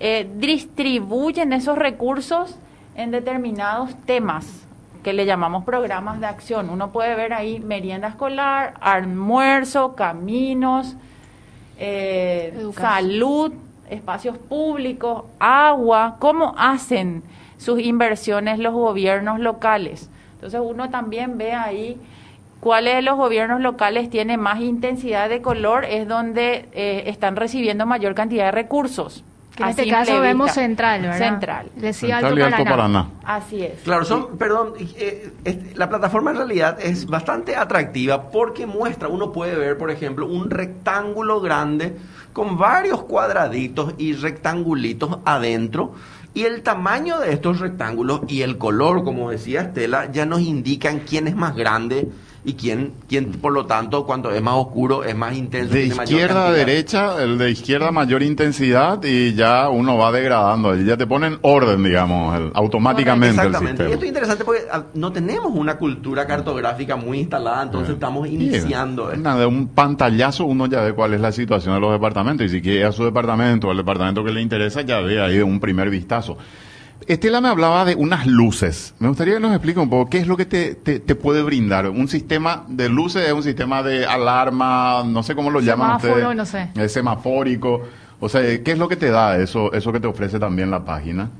eh, 0.00 0.28
distribuyen 0.36 1.52
esos 1.52 1.76
recursos 1.76 2.56
en 2.94 3.10
determinados 3.10 3.94
temas 4.06 4.66
que 5.02 5.12
le 5.12 5.26
llamamos 5.26 5.64
programas 5.64 6.20
de 6.20 6.26
acción. 6.26 6.70
Uno 6.70 6.90
puede 6.90 7.14
ver 7.14 7.32
ahí 7.32 7.60
merienda 7.60 8.08
escolar, 8.08 8.74
almuerzo, 8.80 9.94
caminos, 9.94 10.96
eh, 11.78 12.70
salud, 12.76 13.52
espacios 13.88 14.36
públicos, 14.38 15.24
agua, 15.38 16.16
cómo 16.18 16.54
hacen 16.58 17.22
sus 17.56 17.80
inversiones 17.80 18.58
los 18.58 18.74
gobiernos 18.74 19.40
locales. 19.40 20.10
Entonces 20.34 20.60
uno 20.62 20.90
también 20.90 21.38
ve 21.38 21.52
ahí 21.52 22.00
cuáles 22.60 22.96
de 22.96 23.02
los 23.02 23.16
gobiernos 23.16 23.60
locales 23.60 24.10
tienen 24.10 24.40
más 24.40 24.60
intensidad 24.60 25.28
de 25.28 25.40
color 25.42 25.84
es 25.84 26.08
donde 26.08 26.68
eh, 26.72 27.04
están 27.06 27.36
recibiendo 27.36 27.86
mayor 27.86 28.14
cantidad 28.14 28.46
de 28.46 28.52
recursos. 28.52 29.24
Que 29.54 29.64
en 29.64 29.70
este 29.70 29.90
caso 29.90 30.20
vemos 30.20 30.52
central, 30.52 31.02
¿verdad? 31.02 31.18
Central. 31.18 31.70
Decía 31.74 32.20
Central 32.20 32.24
Alto 32.26 32.38
y 32.38 32.42
Alto 32.42 32.64
Paraná. 32.64 32.76
Paraná. 32.76 33.10
Así 33.24 33.60
es. 33.60 33.80
Claro, 33.82 34.04
son, 34.04 34.38
perdón, 34.38 34.74
eh, 34.78 35.32
este, 35.44 35.76
la 35.76 35.88
plataforma 35.88 36.30
en 36.30 36.36
realidad 36.36 36.78
es 36.80 37.06
bastante 37.06 37.56
atractiva 37.56 38.30
porque 38.30 38.66
muestra, 38.66 39.08
uno 39.08 39.32
puede 39.32 39.56
ver, 39.56 39.76
por 39.76 39.90
ejemplo, 39.90 40.26
un 40.26 40.48
rectángulo 40.48 41.40
grande 41.40 41.96
con 42.32 42.56
varios 42.56 43.02
cuadraditos 43.02 43.94
y 43.98 44.12
rectangulitos 44.12 45.18
adentro. 45.24 45.92
Y 46.34 46.44
el 46.44 46.62
tamaño 46.62 47.18
de 47.18 47.32
estos 47.32 47.58
rectángulos 47.58 48.20
y 48.28 48.42
el 48.42 48.58
color, 48.58 49.02
como 49.02 49.32
decía 49.32 49.62
Estela, 49.62 50.12
ya 50.12 50.24
nos 50.24 50.40
indican 50.40 51.00
quién 51.00 51.26
es 51.26 51.34
más 51.34 51.56
grande 51.56 52.08
y 52.44 52.54
quién, 52.54 52.92
quién 53.08 53.32
por 53.32 53.52
lo 53.52 53.66
tanto, 53.66 54.06
cuando 54.06 54.30
es 54.30 54.40
más 54.40 54.54
oscuro, 54.54 55.04
es 55.04 55.14
más 55.16 55.36
intenso. 55.36 55.74
De 55.74 55.84
izquierda 55.86 56.48
a 56.48 56.52
derecha, 56.52 57.22
el 57.22 57.36
de 57.36 57.50
izquierda 57.50 57.90
mayor 57.90 58.22
intensidad 58.22 59.02
y 59.04 59.34
ya 59.34 59.68
uno 59.68 59.98
va 59.98 60.12
degradando. 60.12 60.74
Ya 60.76 60.96
te 60.96 61.06
ponen 61.06 61.38
orden, 61.42 61.82
digamos, 61.82 62.36
el- 62.38 62.50
automáticamente 62.54 63.40
el 63.40 63.46
Exactamente. 63.48 63.82
Y 63.82 63.86
esto 63.86 63.86
es 63.86 63.90
sistema. 64.00 64.08
interesante 64.08 64.44
porque 64.44 64.62
ah, 64.72 64.84
no 64.94 65.12
tenemos 65.12 65.52
una 65.52 65.76
cultura 65.76 66.26
cartográfica 66.26 66.96
muy 66.96 67.18
instalada, 67.20 67.64
entonces 67.64 67.94
estamos 67.94 68.28
iniciando. 68.28 69.14
Nada, 69.16 69.40
de 69.40 69.46
un 69.46 69.68
pantallazo 69.68 70.44
uno 70.44 70.66
ya 70.66 70.80
ve 70.82 70.92
cuál 70.94 71.14
es 71.14 71.20
la 71.20 71.32
situación 71.32 71.74
de 71.74 71.80
los 71.80 71.92
departamentos 71.92 72.46
y 72.46 72.48
si 72.50 72.62
quiere 72.62 72.84
a 72.84 72.92
su 72.92 73.04
departamento 73.04 73.66
o 73.68 73.70
al 73.72 73.76
departamento 73.76 74.24
que 74.24 74.30
le 74.32 74.40
interesa, 74.40 74.82
ya 74.82 75.00
ve 75.00 75.20
ahí 75.20 75.40
un 75.40 75.58
primer 75.60 75.90
vistazo. 75.90 76.38
Estela 77.08 77.40
me 77.40 77.48
hablaba 77.48 77.86
de 77.86 77.94
unas 77.94 78.26
luces. 78.26 78.94
Me 78.98 79.08
gustaría 79.08 79.34
que 79.34 79.40
nos 79.40 79.52
explique 79.52 79.80
un 79.80 79.88
poco 79.88 80.10
qué 80.10 80.18
es 80.18 80.26
lo 80.26 80.36
que 80.36 80.44
te, 80.44 80.74
te, 80.74 81.00
te 81.00 81.14
puede 81.14 81.42
brindar. 81.42 81.88
Un 81.88 82.06
sistema 82.06 82.64
de 82.68 82.90
luces 82.90 83.26
es 83.26 83.32
un 83.32 83.42
sistema 83.42 83.82
de 83.82 84.04
alarma, 84.04 85.02
no 85.06 85.22
sé 85.22 85.34
cómo 85.34 85.50
lo 85.50 85.60
llaman 85.60 86.00
Semáforo, 86.00 86.30
ustedes. 86.30 86.36
no 86.36 86.44
sé. 86.44 86.68
Es 86.74 86.92
semafórico. 86.92 87.82
O 88.20 88.28
sea, 88.28 88.42
¿qué 88.62 88.72
es 88.72 88.78
lo 88.78 88.88
que 88.88 88.96
te 88.96 89.10
da 89.10 89.38
eso, 89.38 89.72
eso 89.72 89.90
que 89.90 90.00
te 90.00 90.06
ofrece 90.06 90.38
también 90.38 90.70
la 90.70 90.84
página? 90.84 91.30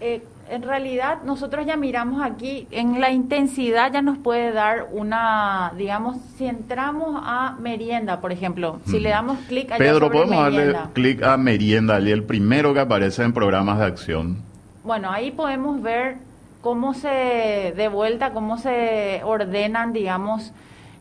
Eh, 0.00 0.22
en 0.48 0.62
realidad, 0.62 1.18
nosotros 1.24 1.66
ya 1.66 1.76
miramos 1.76 2.22
aquí, 2.22 2.66
en 2.70 2.98
la 3.00 3.10
intensidad 3.10 3.92
ya 3.92 4.00
nos 4.00 4.16
puede 4.16 4.52
dar 4.52 4.88
una, 4.92 5.72
digamos, 5.76 6.18
si 6.38 6.46
entramos 6.46 7.20
a 7.22 7.56
merienda, 7.60 8.20
por 8.20 8.32
ejemplo, 8.32 8.80
si 8.86 9.00
le 9.00 9.10
damos 9.10 9.38
clic 9.48 9.72
allá 9.72 9.78
Pedro, 9.78 10.06
sobre 10.06 10.18
¿podemos 10.18 10.42
darle 10.42 10.76
clic 10.94 11.22
a 11.22 11.36
merienda? 11.36 11.98
El 11.98 12.22
primero 12.22 12.72
que 12.72 12.80
aparece 12.80 13.24
en 13.24 13.32
programas 13.32 13.78
de 13.78 13.84
acción. 13.84 14.45
Bueno, 14.86 15.10
ahí 15.10 15.32
podemos 15.32 15.82
ver 15.82 16.16
cómo 16.62 16.94
se, 16.94 17.74
de 17.76 17.88
vuelta, 17.90 18.30
cómo 18.30 18.56
se 18.56 19.20
ordenan, 19.24 19.92
digamos, 19.92 20.52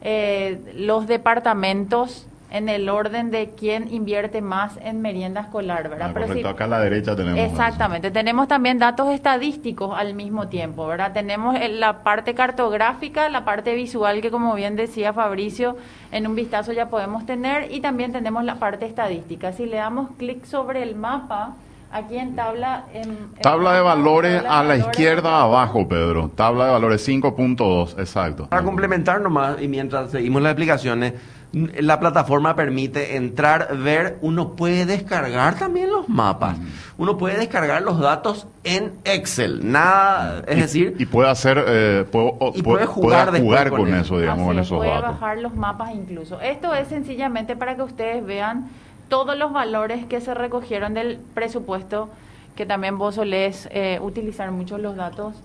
eh, 0.01 0.59
los 0.75 1.05
departamentos 1.07 2.27
en 2.51 2.67
el 2.69 2.89
orden 2.89 3.31
de 3.31 3.51
quién 3.57 3.93
invierte 3.93 4.41
más 4.41 4.77
en 4.81 5.01
merienda 5.01 5.41
escolar, 5.41 5.89
¿verdad? 5.89 6.07
Ah, 6.09 6.13
Pero 6.13 6.27
correcto, 6.27 6.47
si- 6.47 6.53
acá 6.53 6.65
a 6.65 6.67
la 6.67 6.79
derecha 6.79 7.15
tenemos. 7.15 7.37
eso. 7.39 7.47
Exactamente, 7.53 8.09
tenemos 8.11 8.47
también 8.47 8.79
datos 8.79 9.09
estadísticos 9.13 9.95
al 9.95 10.13
mismo 10.15 10.47
tiempo, 10.47 10.87
¿verdad? 10.87 11.11
Tenemos 11.13 11.55
la 11.69 12.01
parte 12.03 12.33
cartográfica, 12.33 13.29
la 13.29 13.45
parte 13.45 13.75
visual 13.75 14.21
que 14.21 14.31
como 14.31 14.55
bien 14.55 14.75
decía 14.75 15.13
Fabricio, 15.13 15.75
en 16.11 16.25
un 16.27 16.35
vistazo 16.35 16.71
ya 16.71 16.87
podemos 16.89 17.25
tener 17.25 17.71
y 17.71 17.81
también 17.81 18.11
tenemos 18.11 18.43
la 18.43 18.55
parte 18.55 18.85
estadística. 18.87 19.51
Si 19.51 19.65
le 19.67 19.77
damos 19.77 20.09
clic 20.17 20.45
sobre 20.45 20.81
el 20.81 20.95
mapa, 20.95 21.55
aquí 21.95 22.17
en 22.17 22.35
tabla... 22.35 22.85
En, 22.93 23.03
en 23.09 23.41
Tabla 23.41 23.73
de 23.73 23.81
valores 23.81 24.35
tabla 24.43 24.49
de 24.49 24.55
a 24.55 24.63
la 24.63 24.67
valores 24.69 24.85
izquierda 24.87 25.41
abajo, 25.41 25.87
Pedro. 25.87 26.29
Tabla 26.35 26.65
de 26.65 26.71
valores 26.71 27.07
5.2, 27.07 27.99
exacto. 27.99 28.47
Para 28.49 28.63
complementar 28.63 29.21
nomás, 29.21 29.61
y 29.61 29.67
mientras 29.67 30.11
seguimos 30.11 30.41
las 30.41 30.51
explicaciones, 30.51 31.13
la 31.53 31.99
plataforma 32.01 32.53
permite 32.55 33.15
entrar, 33.15 33.77
ver, 33.77 34.17
uno 34.21 34.55
puede 34.57 34.85
descargar 34.85 35.55
también 35.55 35.89
los 35.89 36.09
mapas, 36.09 36.57
uno 36.97 37.17
puede 37.17 37.37
descargar 37.37 37.81
los 37.81 37.97
datos 37.97 38.47
en 38.65 38.91
Excel, 39.05 39.71
nada, 39.71 40.43
es 40.47 40.57
Y- 40.57 40.61
decir, 40.61 40.95
y 40.99 41.05
puede 41.05 41.29
hacer, 41.29 41.63
eh, 41.65 42.05
puede, 42.11 42.27
Y 42.55 42.61
puede- 42.61 42.61
puede 42.61 42.85
jugar 42.87 43.29
puede 43.29 43.69
con 43.69 43.79
con 43.85 43.93
eso, 43.95 44.19
digamos, 44.19 44.39
Así 44.41 44.47
con 44.47 44.59
es, 44.59 44.65
esos 44.67 44.77
puede 44.79 44.89
datos. 44.91 45.09
bajar 45.11 45.37
los 45.37 45.55
mapas 45.55 45.91
incluso. 45.93 46.41
Esto 46.41 46.73
es 46.73 46.89
sencillamente 46.89 47.55
para 47.55 47.75
que 47.77 47.83
ustedes 47.83 48.25
vean 48.25 48.67
todos 49.09 49.37
los 49.37 49.51
valores 49.53 50.05
que 50.05 50.21
se 50.21 50.33
recogieron 50.33 50.93
del 50.93 51.17
presupuesto, 51.33 52.09
que 52.55 52.65
también 52.65 52.97
vos 52.97 53.15
solés 53.15 53.67
eh, 53.71 53.99
utilizar 54.01 54.51
mucho 54.51 54.77
los 54.77 54.95
datos 54.95 55.35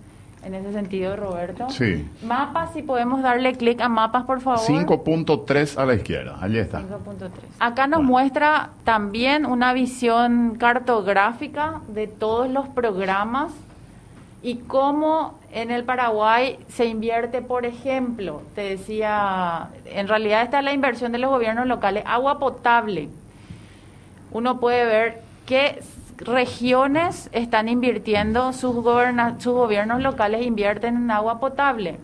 en 0.42 0.54
ese 0.54 0.72
sentido, 0.72 1.16
Roberto. 1.16 1.68
Sí. 1.68 2.08
Mapas, 2.24 2.72
si 2.72 2.82
podemos 2.82 3.20
darle 3.22 3.52
clic 3.54 3.78
a 3.82 3.88
mapas, 3.90 4.24
por 4.24 4.40
favor. 4.40 4.60
5.3 4.66 5.76
a 5.76 5.84
la 5.84 5.94
izquierda, 5.94 6.38
allí 6.40 6.58
está. 6.58 6.80
5.3. 6.80 7.28
Acá 7.58 7.86
nos 7.86 7.98
Bueno. 7.98 8.10
muestra 8.12 8.70
también 8.84 9.44
una 9.44 9.74
visión 9.74 10.56
cartográfica 10.58 11.80
de 11.88 12.06
todos 12.06 12.48
los 12.48 12.68
programas 12.68 13.52
y 14.42 14.56
cómo 14.56 15.38
en 15.52 15.70
el 15.70 15.84
Paraguay 15.84 16.58
se 16.68 16.86
invierte, 16.86 17.42
por 17.42 17.66
ejemplo, 17.66 18.40
te 18.54 18.62
decía, 18.62 19.68
en 19.84 20.08
realidad 20.08 20.42
está 20.42 20.62
la 20.62 20.72
inversión 20.72 21.12
de 21.12 21.18
los 21.18 21.28
gobiernos 21.30 21.66
locales, 21.66 22.02
agua 22.06 22.38
potable. 22.38 23.10
Uno 24.32 24.60
puede 24.60 24.84
ver 24.84 25.22
qué 25.46 25.82
regiones 26.18 27.28
están 27.32 27.68
invirtiendo, 27.68 28.52
sus, 28.52 28.74
goberna- 28.76 29.36
sus 29.38 29.52
gobiernos 29.54 30.00
locales 30.02 30.44
invierten 30.46 30.96
en 30.96 31.10
agua 31.10 31.40
potable. 31.40 31.98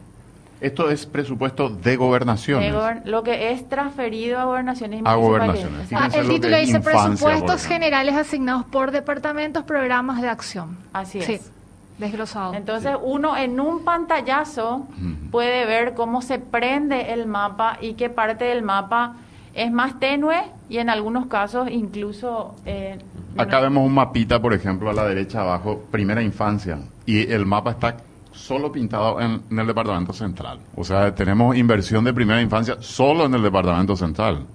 Esto 0.61 0.89
es 0.91 1.05
presupuesto 1.05 1.69
de 1.69 1.97
gobernaciones. 1.97 2.73
De 2.73 3.11
lo 3.11 3.23
que 3.23 3.53
es 3.53 3.69
transferido 3.69 4.39
a 4.39 4.45
gobernaciones 4.45 5.03
A 5.05 5.15
gobernaciones. 5.17 5.93
Ah, 5.93 6.09
el 6.15 6.27
lo 6.27 6.33
título 6.35 6.57
dice 6.57 6.81
presupuestos 6.81 7.67
generales 7.67 8.15
asignados 8.17 8.65
por 8.65 8.91
departamentos, 8.91 9.65
programas 9.65 10.23
de 10.23 10.29
acción. 10.31 10.79
Así 10.95 11.21
Sí, 11.21 11.35
es. 11.35 11.53
desglosado. 11.99 12.55
Entonces 12.55 12.97
uno 13.03 13.37
en 13.37 13.61
un 13.61 13.85
pantallazo 13.85 14.87
puede 15.31 15.67
ver 15.67 15.93
cómo 15.93 16.23
se 16.23 16.39
prende 16.39 17.13
el 17.13 17.27
mapa 17.27 17.77
y 17.83 17.93
qué 17.93 18.09
parte 18.09 18.47
del 18.47 18.63
mapa 18.63 19.17
es 19.57 19.73
más 19.73 19.99
tenue 19.99 20.37
y 20.69 20.79
en 20.79 20.91
algunos 20.91 21.27
casos 21.27 21.69
incluso... 21.71 22.55
eh, 22.65 22.99
Acá 23.37 23.61
vemos 23.61 23.85
un 23.85 23.95
mapita, 23.95 24.41
por 24.41 24.55
ejemplo, 24.55 24.89
a 24.91 24.93
la 24.93 25.05
derecha 25.07 25.41
abajo, 25.43 25.85
primera 25.91 26.23
infancia, 26.23 26.79
y 27.05 27.31
el 27.31 27.45
mapa 27.47 27.73
está 27.73 27.97
solo 28.33 28.71
pintado 28.71 29.21
en, 29.21 29.43
en 29.51 29.59
el 29.59 29.67
departamento 29.67 30.13
central. 30.13 30.61
O 30.75 30.85
sea, 30.85 31.15
tenemos 31.15 31.57
inversión 31.57 32.05
de 32.05 32.13
primera 32.13 32.41
infancia 32.41 32.77
solo 32.81 33.25
en 33.27 33.35
el 33.35 33.43
departamento 33.43 33.97
central. 33.97 34.47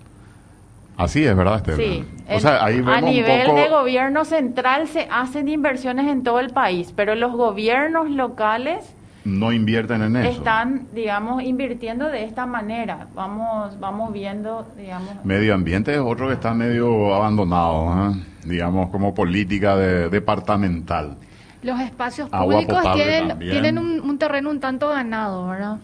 Así 0.98 1.24
es, 1.24 1.36
¿verdad, 1.36 1.58
Estela? 1.58 1.78
Sí, 1.78 2.06
O 2.30 2.40
sea, 2.40 2.64
ahí 2.64 2.76
vemos 2.78 2.96
a 2.96 3.02
nivel 3.02 3.42
un 3.42 3.46
poco... 3.48 3.60
de 3.60 3.70
gobierno 3.70 4.24
central 4.26 4.88
se 4.88 5.08
hacen 5.10 5.48
inversiones 5.50 6.08
en 6.08 6.22
todo 6.22 6.40
el 6.40 6.52
país, 6.52 6.94
pero 6.96 7.16
los 7.16 7.32
gobiernos 7.32 8.10
locales 8.10 8.96
No 9.24 9.52
invierten 9.52 10.02
en 10.02 10.16
eso. 10.16 10.30
están, 10.40 10.88
digamos, 10.94 11.44
invirtiendo 11.44 12.08
de 12.08 12.24
esta 12.24 12.46
manera. 12.48 13.08
Vamos, 13.14 13.80
vamos 13.80 14.12
viendo, 14.12 14.66
digamos. 14.76 15.24
Medio 15.24 15.54
ambiente 15.54 15.94
es 15.94 16.00
otro 16.00 16.28
que 16.28 16.34
está 16.34 16.54
medio 16.56 17.14
abandonado, 17.14 18.12
¿eh? 18.12 18.16
digamos, 18.46 18.90
como 18.90 19.14
política 19.14 19.76
de- 19.76 20.10
departamental. 20.10 21.18
Los 21.62 21.80
espacios 21.80 22.30
públicos 22.30 22.82
tienen, 22.96 23.38
tienen 23.38 23.78
un, 23.78 24.00
un 24.02 24.18
terreno 24.18 24.50
un 24.50 24.60
tanto 24.60 24.90
ganado, 24.90 25.48
¿verdad? 25.48 25.78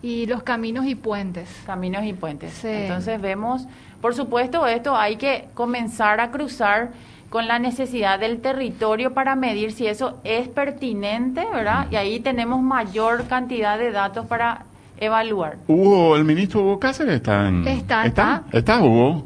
Y 0.00 0.26
los 0.26 0.44
caminos 0.44 0.86
y 0.86 0.94
puentes. 0.94 1.48
Caminos 1.66 2.04
y 2.04 2.12
puentes. 2.12 2.52
Sí. 2.52 2.68
Entonces 2.68 3.20
vemos, 3.20 3.66
por 4.00 4.14
supuesto, 4.14 4.64
esto 4.68 4.94
hay 4.96 5.16
que 5.16 5.46
comenzar 5.54 6.20
a 6.20 6.30
cruzar 6.30 6.90
con 7.30 7.46
la 7.46 7.58
necesidad 7.58 8.18
del 8.18 8.40
territorio 8.40 9.12
para 9.12 9.36
medir 9.36 9.72
si 9.72 9.86
eso 9.86 10.18
es 10.24 10.48
pertinente, 10.48 11.44
¿verdad? 11.52 11.86
Y 11.90 11.96
ahí 11.96 12.20
tenemos 12.20 12.62
mayor 12.62 13.26
cantidad 13.26 13.78
de 13.78 13.90
datos 13.92 14.26
para 14.26 14.64
evaluar. 14.98 15.56
Hugo, 15.66 16.16
el 16.16 16.24
ministro 16.24 16.62
Hugo 16.62 16.78
Cáceres 16.80 17.16
está 17.16 17.48
en... 17.48 17.66
Está, 17.68 18.06
¿Está? 18.06 18.42
está. 18.46 18.56
¿Está, 18.58 18.82
Hugo? 18.82 19.24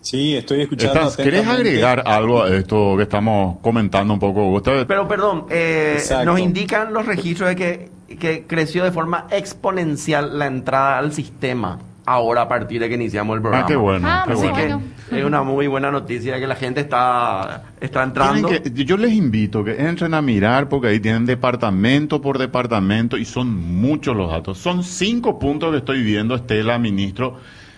Sí, 0.00 0.36
estoy 0.36 0.62
escuchando. 0.62 1.00
Estás- 1.00 1.16
¿Querés 1.16 1.46
agregar 1.46 2.02
algo 2.06 2.42
a 2.42 2.48
esto 2.56 2.94
que 2.96 3.02
estamos 3.02 3.58
comentando 3.60 4.14
un 4.14 4.20
poco? 4.20 4.48
Usted, 4.48 4.86
Pero 4.86 5.06
perdón, 5.06 5.46
eh, 5.50 5.98
nos 6.24 6.38
indican 6.40 6.92
los 6.94 7.04
registros 7.04 7.50
de 7.50 7.56
que, 7.56 7.90
que 8.16 8.44
creció 8.46 8.84
de 8.84 8.92
forma 8.92 9.26
exponencial 9.30 10.38
la 10.38 10.46
entrada 10.46 10.98
al 10.98 11.12
sistema 11.12 11.78
ahora 12.12 12.42
a 12.42 12.48
partir 12.48 12.80
de 12.80 12.88
que 12.88 12.94
iniciamos 12.94 13.36
el 13.36 13.42
programa. 13.42 13.64
ah, 13.64 13.68
qué 13.68 13.76
bueno. 13.76 14.08
Ah, 14.08 14.24
qué. 14.56 15.18
Es 15.18 15.24
una 15.24 15.42
muy 15.42 15.66
buena 15.66 15.90
noticia 15.90 16.38
que 16.38 16.46
la 16.46 16.54
gente 16.56 16.80
está, 16.80 17.64
está 17.80 18.02
entrando. 18.02 18.48
Que- 18.48 18.62
yo 18.84 18.96
les 18.96 19.12
invito 19.12 19.64
que 19.64 19.72
entren 19.86 20.12
a 20.14 20.20
mirar 20.22 20.68
porque 20.68 20.88
ahí 20.88 21.00
tienen 21.00 21.24
departamento 21.26 22.20
por 22.20 22.38
departamento 22.38 23.16
y 23.16 23.24
son 23.24 23.54
muchos 23.54 24.14
los 24.16 24.30
datos. 24.30 24.58
Son 24.58 24.84
cinco 24.84 25.38
puntos 25.38 25.70
que 25.70 25.78
estoy 25.78 26.02
viendo, 26.02 26.34
Estela, 26.34 26.78
ministro. 26.78 27.36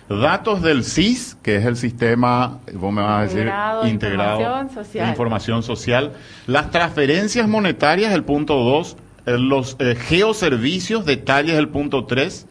Datos 0.09 0.61
del 0.61 0.83
CIS, 0.83 1.37
que 1.41 1.55
es 1.55 1.65
el 1.65 1.77
sistema, 1.77 2.59
vos 2.73 2.91
me 2.91 3.01
vas 3.01 3.19
a 3.19 3.21
decir, 3.23 3.39
Integrado 3.43 3.83
de 3.83 3.89
integrado 3.89 4.39
Información 4.41 4.69
Social. 4.85 5.09
información 5.09 5.63
social. 5.63 6.11
Las 6.47 6.69
transferencias 6.71 7.47
monetarias, 7.47 8.11
el 8.13 8.23
punto 8.25 8.55
dos. 8.57 8.97
Eh, 9.25 9.37
Los 9.37 9.77
eh, 9.79 9.95
geoservicios, 9.95 11.05
detalles, 11.05 11.55
el 11.55 11.69
punto 11.69 12.05
tres. 12.05 12.45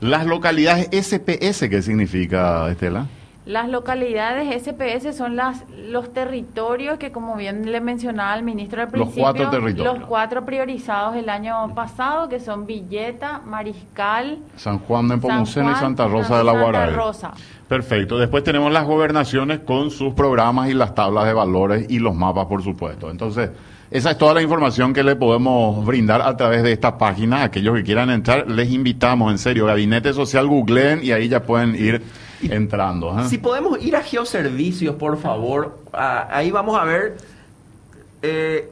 Las 0.00 0.26
localidades 0.26 0.88
SPS, 0.92 1.68
¿qué 1.70 1.80
significa, 1.80 2.70
Estela? 2.70 3.06
Las 3.46 3.68
localidades 3.68 4.62
SPS 4.62 5.16
son 5.16 5.36
las 5.36 5.64
los 5.88 6.12
territorios 6.12 6.98
que, 6.98 7.12
como 7.12 7.36
bien 7.36 7.70
le 7.70 7.80
mencionaba 7.80 8.34
el 8.34 8.42
ministro 8.42 8.82
al 8.82 8.88
principio, 8.88 9.22
los 9.22 9.32
cuatro 9.32 9.50
territorios. 9.50 9.98
Los 9.98 10.06
cuatro 10.06 10.44
priorizados 10.44 11.16
el 11.16 11.30
año 11.30 11.72
pasado, 11.74 12.28
que 12.28 12.40
son 12.40 12.66
Villeta, 12.66 13.40
Mariscal, 13.46 14.38
San 14.56 14.80
Juan 14.80 15.08
de 15.08 15.16
Pomuceno 15.16 15.70
y 15.70 15.74
Santa 15.76 16.08
Rosa 16.08 16.38
de 16.38 16.44
la 16.44 16.52
Guardia. 16.52 16.86
Rosa. 16.86 17.32
Perfecto. 17.66 18.18
Después 18.18 18.44
tenemos 18.44 18.70
las 18.72 18.84
gobernaciones 18.84 19.60
con 19.60 19.90
sus 19.90 20.12
programas 20.12 20.68
y 20.68 20.74
las 20.74 20.94
tablas 20.94 21.24
de 21.24 21.32
valores 21.32 21.86
y 21.88 22.00
los 22.00 22.14
mapas, 22.14 22.46
por 22.46 22.62
supuesto. 22.62 23.10
Entonces, 23.10 23.50
esa 23.90 24.10
es 24.10 24.18
toda 24.18 24.34
la 24.34 24.42
información 24.42 24.92
que 24.92 25.02
le 25.02 25.14
podemos 25.14 25.84
brindar 25.84 26.20
a 26.22 26.36
través 26.36 26.62
de 26.62 26.72
esta 26.72 26.98
página. 26.98 27.44
Aquellos 27.44 27.74
que 27.76 27.84
quieran 27.84 28.10
entrar, 28.10 28.50
les 28.50 28.70
invitamos, 28.70 29.30
en 29.30 29.38
serio, 29.38 29.66
Gabinete 29.66 30.12
Social, 30.12 30.46
googleen 30.48 31.04
y 31.04 31.12
ahí 31.12 31.28
ya 31.28 31.42
pueden 31.42 31.76
ir 31.76 32.02
entrando. 32.42 33.18
¿eh? 33.18 33.28
Si 33.28 33.38
podemos 33.38 33.80
ir 33.82 33.94
a 33.94 34.02
geoservicios, 34.02 34.96
por 34.96 35.18
favor, 35.18 35.78
ahí 35.92 36.50
vamos 36.50 36.78
a 36.78 36.84
ver 36.84 37.16
eh, 38.22 38.70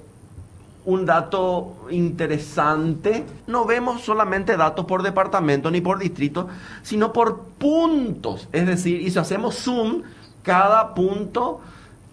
un 0.85 1.07
dato 1.07 1.77
interesante. 1.91 3.25
No 3.47 3.65
vemos 3.67 4.03
solamente 4.03 4.57
datos 4.57 4.85
por 4.85 5.05
departamento 5.05 5.71
ni 5.71 5.81
por 5.81 6.01
distrito, 6.01 6.49
sino 6.83 7.13
por 7.13 7.41
puntos. 7.59 8.49
Es 8.53 8.67
decir, 8.67 9.01
y 9.01 9.11
si 9.11 9.19
hacemos 9.19 9.57
zoom, 9.57 10.03
cada 10.43 10.93
punto 10.95 11.61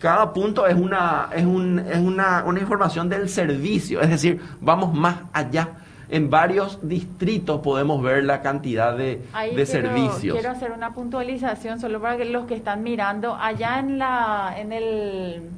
cada 0.02 0.34
punto 0.34 0.66
es 0.66 0.76
una, 0.76 1.30
es, 1.34 1.46
un, 1.46 1.80
es 1.80 2.00
una, 2.00 2.44
una, 2.46 2.60
información 2.60 3.08
del 3.08 3.30
servicio, 3.30 4.02
es 4.02 4.10
decir, 4.10 4.42
vamos 4.60 4.94
más 4.94 5.18
allá 5.32 5.70
en 6.10 6.30
varios 6.30 6.78
distritos 6.82 7.62
podemos 7.62 8.02
ver 8.02 8.26
la 8.26 8.42
cantidad 8.42 8.98
de, 8.98 9.22
de 9.56 9.66
servicios. 9.66 10.36
Quiero 10.36 10.52
hacer 10.52 10.72
una 10.74 10.94
puntualización 10.94 11.80
solo 11.80 12.02
para 12.02 12.18
que 12.18 12.26
los 12.26 12.46
que 12.48 12.56
están 12.56 12.84
mirando 12.84 13.34
allá 13.34 13.80
en 13.80 13.98
la 13.98 14.54
en 14.58 14.74
el 14.74 15.50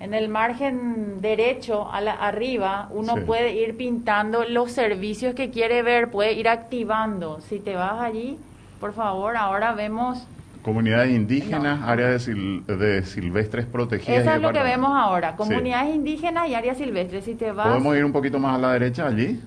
en 0.00 0.14
el 0.14 0.28
margen 0.28 1.20
derecho 1.20 1.90
a 1.90 2.00
la, 2.00 2.12
arriba 2.12 2.88
uno 2.90 3.14
puede 3.24 3.52
ir 3.54 3.76
pintando 3.76 4.44
los 4.44 4.72
servicios 4.72 5.34
que 5.34 5.50
quiere 5.50 5.82
ver, 5.82 6.10
puede 6.10 6.32
ir 6.32 6.48
activando. 6.48 7.40
Si 7.40 7.60
te 7.60 7.76
vas 7.76 8.02
allí, 8.02 8.38
por 8.80 8.94
favor, 8.94 9.36
ahora 9.36 9.72
vemos 9.74 10.26
Comunidades 10.66 11.12
indígenas, 11.12 11.80
áreas 11.84 12.26
de, 12.26 13.04
silvestres 13.04 13.66
protegidas. 13.66 14.22
Eso 14.22 14.32
es 14.32 14.42
lo 14.42 14.52
que 14.52 14.64
vemos 14.64 14.90
ahora, 14.92 15.36
comunidades 15.36 15.94
indígenas 15.94 16.48
y 16.48 16.56
áreas 16.56 16.76
silvestres. 16.76 17.24
Si 17.24 17.36
te 17.36 17.52
vas... 17.52 17.68
¿Podemos 17.68 17.96
ir 17.96 18.04
un 18.04 18.10
poquito 18.10 18.40
más 18.40 18.56
a 18.56 18.58
la 18.58 18.72
derecha 18.72 19.06
allí? 19.06 19.40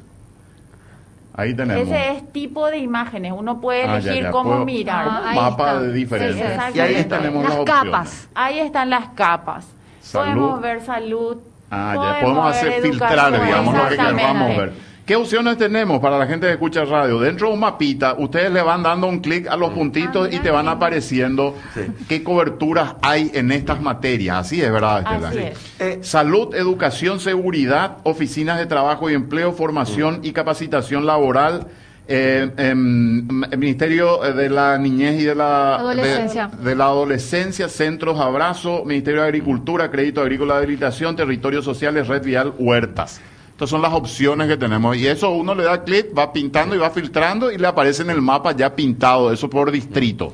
Ahí 1.34 1.54
tenemos. 1.54 1.84
Ese 1.84 2.12
es 2.12 2.32
tipo 2.32 2.68
de 2.68 2.78
imágenes, 2.78 3.34
uno 3.36 3.60
puede 3.60 3.84
ah, 3.84 3.98
elegir 3.98 4.30
cómo 4.32 4.64
mirar. 4.64 5.10
Ah, 5.10 5.34
mapa 5.36 5.82
de 5.82 5.92
diferencia. 5.92 6.72
y 6.74 6.80
ahí 6.80 7.04
tenemos 7.04 7.44
las, 7.44 7.66
capas. 7.66 8.30
Ahí 8.34 8.60
están 8.60 8.90
las 8.90 9.10
capas. 9.10 9.68
Podemos 10.14 10.62
ver 10.62 10.86
salud. 10.86 11.36
Ah, 11.70 11.96
ya 12.02 12.22
podemos 12.22 12.56
hacer 12.56 12.82
filtrar, 12.82 13.44
digamos, 13.44 13.76
lo 13.76 13.90
que 13.90 13.98
queramos 13.98 14.56
ver. 14.56 14.89
¿Qué 15.10 15.16
opciones 15.16 15.58
tenemos 15.58 16.00
para 16.02 16.20
la 16.20 16.28
gente 16.28 16.46
que 16.46 16.54
escucha 16.54 16.86
radio? 16.86 17.20
Dentro 17.20 17.48
de 17.48 17.56
un 17.56 17.62
mapita, 17.62 18.14
ustedes 18.20 18.52
le 18.52 18.62
van 18.62 18.84
dando 18.84 19.08
un 19.08 19.22
clic 19.22 19.48
a 19.48 19.58
los 19.58 19.72
puntitos 19.72 20.32
y 20.32 20.38
te 20.38 20.52
van 20.52 20.68
apareciendo 20.68 21.56
qué 22.08 22.22
coberturas 22.22 22.94
hay 23.02 23.32
en 23.34 23.52
estas 23.52 23.82
materias. 23.82 24.38
Así 24.38 24.62
es, 24.62 24.72
¿verdad, 24.72 25.00
Estela? 25.00 25.30
Así 25.30 25.40
es. 25.40 25.58
Eh, 25.80 26.00
salud, 26.04 26.54
educación, 26.54 27.20
seguridad, 27.20 27.98
oficinas 28.04 28.60
de 28.60 28.68
trabajo 28.68 29.10
y 29.10 29.16
empleo, 29.16 29.52
formación 29.52 30.20
y 30.22 30.32
capacitación 30.32 31.08
laboral. 31.08 31.66
Eh, 32.08 32.52
em, 32.58 33.28
Ministerio 33.58 34.20
de 34.20 34.48
la 34.48 34.78
Niñez 34.78 35.22
y 35.22 35.24
de 35.24 35.34
la 35.34 35.78
Adolescencia. 35.78 36.52
De, 36.62 36.76
la 36.76 36.86
Adolescencia, 36.86 37.68
Centros 37.68 38.20
Abrazo, 38.20 38.84
Ministerio 38.86 39.22
de 39.22 39.28
Agricultura, 39.28 39.90
Crédito 39.90 40.22
Agrícola 40.22 40.58
de 40.58 40.66
Habilitación, 40.66 41.16
Territorios 41.16 41.66
Sociales, 41.66 42.08
Red 42.08 42.24
Vial, 42.24 42.54
Huertas. 42.60 43.22
Estas 43.60 43.72
son 43.72 43.82
las 43.82 43.92
opciones 43.92 44.48
que 44.48 44.56
tenemos. 44.56 44.96
Y 44.96 45.06
eso 45.06 45.32
uno 45.32 45.54
le 45.54 45.66
da 45.66 45.84
clic, 45.84 46.18
va 46.18 46.32
pintando 46.32 46.76
y 46.76 46.78
va 46.78 46.92
filtrando 46.92 47.52
y 47.52 47.58
le 47.58 47.68
aparece 47.68 48.04
en 48.04 48.10
el 48.10 48.22
mapa 48.22 48.54
ya 48.54 48.74
pintado, 48.74 49.34
eso 49.34 49.50
por 49.50 49.70
distrito. 49.70 50.32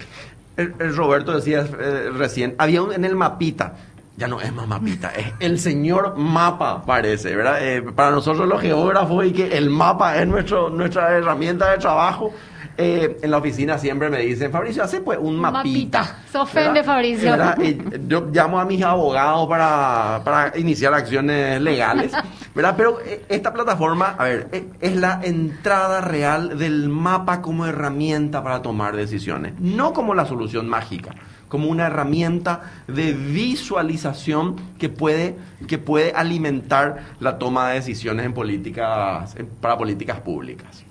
El, 0.56 0.96
Roberto 0.96 1.32
decía 1.32 1.66
eh, 1.80 2.12
recién, 2.16 2.54
había 2.60 2.84
un, 2.84 2.94
en 2.94 3.04
el 3.04 3.16
mapita, 3.16 3.78
ya 4.16 4.28
no 4.28 4.40
es 4.40 4.54
más 4.54 4.68
mapita, 4.68 5.10
es 5.10 5.34
el 5.40 5.58
señor 5.58 6.16
mapa, 6.16 6.84
parece, 6.86 7.36
¿verdad? 7.36 7.68
Eh, 7.68 7.82
para 7.82 8.12
nosotros 8.12 8.48
los 8.48 8.62
geógrafos 8.62 9.26
y 9.26 9.32
que 9.32 9.58
el 9.58 9.72
mapa 9.72 10.22
es 10.22 10.28
nuestro, 10.28 10.70
nuestra 10.70 11.18
herramienta 11.18 11.72
de 11.72 11.80
trabajo. 11.80 12.32
Eh, 12.78 13.20
en 13.22 13.32
la 13.32 13.38
oficina 13.38 13.78
siempre 13.78 14.10
me 14.10 14.20
dicen, 14.20 14.52
Fabricio, 14.52 14.84
hace 14.84 15.00
pues 15.00 15.18
un 15.22 15.38
mapita. 15.38 16.18
Se 16.30 16.38
ofende 16.38 16.84
Fabricio. 16.84 17.36
yo 18.08 18.28
llamo 18.32 18.60
a 18.60 18.66
mis 18.66 18.82
abogados 18.84 19.48
para, 19.48 20.22
para, 20.26 20.58
iniciar 20.58 20.94
acciones 20.94 21.62
legales, 21.62 22.12
¿verdad? 22.54 22.74
Pero 22.76 23.00
eh, 23.02 23.24
esta 23.30 23.54
plataforma, 23.54 24.16
a 24.18 24.26
ver, 24.26 24.50
eh, 24.52 24.68
es 24.82 24.96
la 24.96 25.22
entrada 25.24 26.02
real 26.02 26.58
del 26.58 26.90
mapa 26.90 27.42
como 27.42 27.66
herramienta 27.66 28.44
para 28.44 28.62
tomar 28.62 28.96
decisiones, 28.96 29.54
no 29.60 29.94
como 29.94 30.14
la 30.14 30.26
solución 30.26 30.68
mágica 30.68 31.12
como 31.48 31.70
una 31.70 31.86
herramienta 31.88 32.64
de 32.88 33.14
visualización 33.14 34.56
que 34.78 34.90
puede, 34.90 35.38
que 35.68 35.78
puede 35.78 36.12
alimentar 36.12 37.06
la 37.20 37.38
toma 37.38 37.70
de 37.70 37.76
decisiones 37.76 38.26
en 38.26 38.34
políticas, 38.34 39.36
para 39.62 39.78
políticas 39.78 40.20
públicas. 40.20 40.85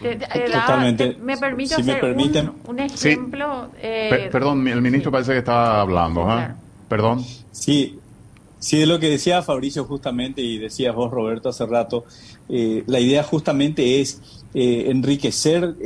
Totalmente. 0.00 1.16
me 1.20 1.36
permito 1.36 1.76
si 1.76 1.82
hacer 1.82 2.16
me 2.16 2.50
un, 2.66 2.78
ejemplo. 2.80 3.70
Eh, 3.80 4.28
perdón, 4.32 4.66
el 4.66 4.80
ministro 4.80 5.12
parece 5.12 5.32
que 5.32 5.38
estaba 5.38 5.80
hablando. 5.80 6.28
¿ah? 6.28 6.54
Perdón. 6.88 7.24
Sí, 7.52 7.96
Sí, 8.58 8.76
de 8.76 8.84
lo 8.84 9.00
que 9.00 9.08
decía 9.08 9.40
Fabricio 9.40 9.86
justamente 9.86 10.42
y 10.42 10.58
decías 10.58 10.94
vos, 10.94 11.10
Roberto, 11.10 11.48
hace 11.48 11.64
rato, 11.64 12.04
eh, 12.50 12.84
la 12.86 13.00
idea 13.00 13.22
justamente 13.22 14.02
es 14.02 14.20
eh, 14.52 14.90
enriquecer 14.90 15.76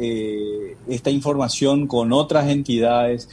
esta 0.89 1.11
información 1.11 1.87
con 1.87 2.12
otras 2.12 2.49
entidades, 2.49 3.29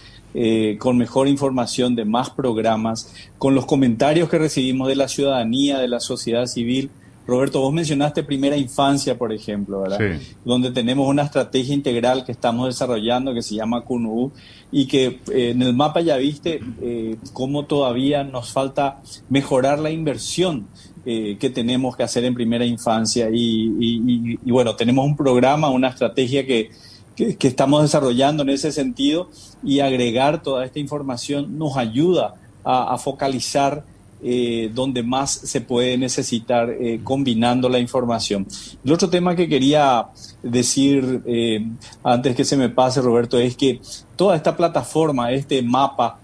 con 0.77 0.95
mejor 0.99 1.27
información 1.27 1.95
de 1.95 2.05
más 2.05 2.29
programas, 2.29 3.15
con 3.39 3.55
los 3.55 3.65
comentarios 3.65 4.29
que 4.29 4.37
recibimos 4.37 4.87
de 4.87 4.95
la 4.95 5.07
ciudadanía, 5.07 5.79
de 5.79 5.87
la 5.87 5.99
sociedad 5.99 6.45
civil 6.45 6.91
Roberto, 7.27 7.61
vos 7.61 7.71
mencionaste 7.71 8.23
primera 8.23 8.57
infancia, 8.57 9.17
por 9.17 9.31
ejemplo, 9.31 9.81
¿verdad? 9.81 9.99
Sí. 9.99 10.35
Donde 10.43 10.71
tenemos 10.71 11.07
una 11.07 11.23
estrategia 11.23 11.73
integral 11.73 12.25
que 12.25 12.31
estamos 12.31 12.67
desarrollando 12.67 13.33
que 13.33 13.43
se 13.43 13.55
llama 13.55 13.81
CUNU 13.81 14.31
y 14.71 14.87
que 14.87 15.19
eh, 15.31 15.51
en 15.51 15.61
el 15.61 15.75
mapa 15.75 16.01
ya 16.01 16.17
viste 16.17 16.59
eh, 16.81 17.17
cómo 17.33 17.65
todavía 17.65 18.23
nos 18.23 18.51
falta 18.51 19.01
mejorar 19.29 19.79
la 19.79 19.91
inversión 19.91 20.67
eh, 21.05 21.37
que 21.39 21.51
tenemos 21.51 21.95
que 21.95 22.03
hacer 22.03 22.25
en 22.25 22.33
primera 22.33 22.65
infancia. 22.65 23.29
Y, 23.31 24.37
bueno, 24.43 24.75
tenemos 24.75 25.05
un 25.05 25.15
programa, 25.15 25.69
una 25.69 25.89
estrategia 25.89 26.45
que, 26.45 26.71
que 27.15 27.47
estamos 27.47 27.83
desarrollando 27.83 28.41
en 28.41 28.49
ese 28.49 28.71
sentido 28.71 29.29
y 29.63 29.81
agregar 29.81 30.41
toda 30.41 30.65
esta 30.65 30.79
información 30.79 31.59
nos 31.59 31.77
ayuda 31.77 32.33
a, 32.63 32.93
a 32.93 32.97
focalizar 32.97 33.85
eh, 34.23 34.69
donde 34.71 35.01
más 35.01 35.31
se 35.31 35.61
puede 35.61 35.97
necesitar 35.97 36.69
eh, 36.69 36.99
combinando 37.03 37.67
la 37.69 37.79
información. 37.79 38.45
El 38.85 38.91
otro 38.91 39.09
tema 39.09 39.35
que 39.35 39.49
quería 39.49 40.09
decir 40.43 41.23
eh, 41.25 41.65
antes 42.03 42.35
que 42.35 42.45
se 42.45 42.55
me 42.55 42.69
pase, 42.69 43.01
Roberto, 43.01 43.39
es 43.39 43.57
que 43.57 43.81
toda 44.15 44.35
esta 44.35 44.55
plataforma, 44.55 45.31
este 45.31 45.61
mapa, 45.63 46.19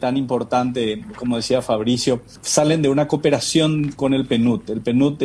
tan 0.00 0.18
importante, 0.18 1.02
como 1.16 1.36
decía 1.36 1.62
Fabricio, 1.62 2.20
salen 2.42 2.82
de 2.82 2.90
una 2.90 3.08
cooperación 3.08 3.92
con 3.92 4.12
el 4.12 4.26
PNUD. 4.26 4.68
El 4.68 4.82
PNUD 4.82 5.22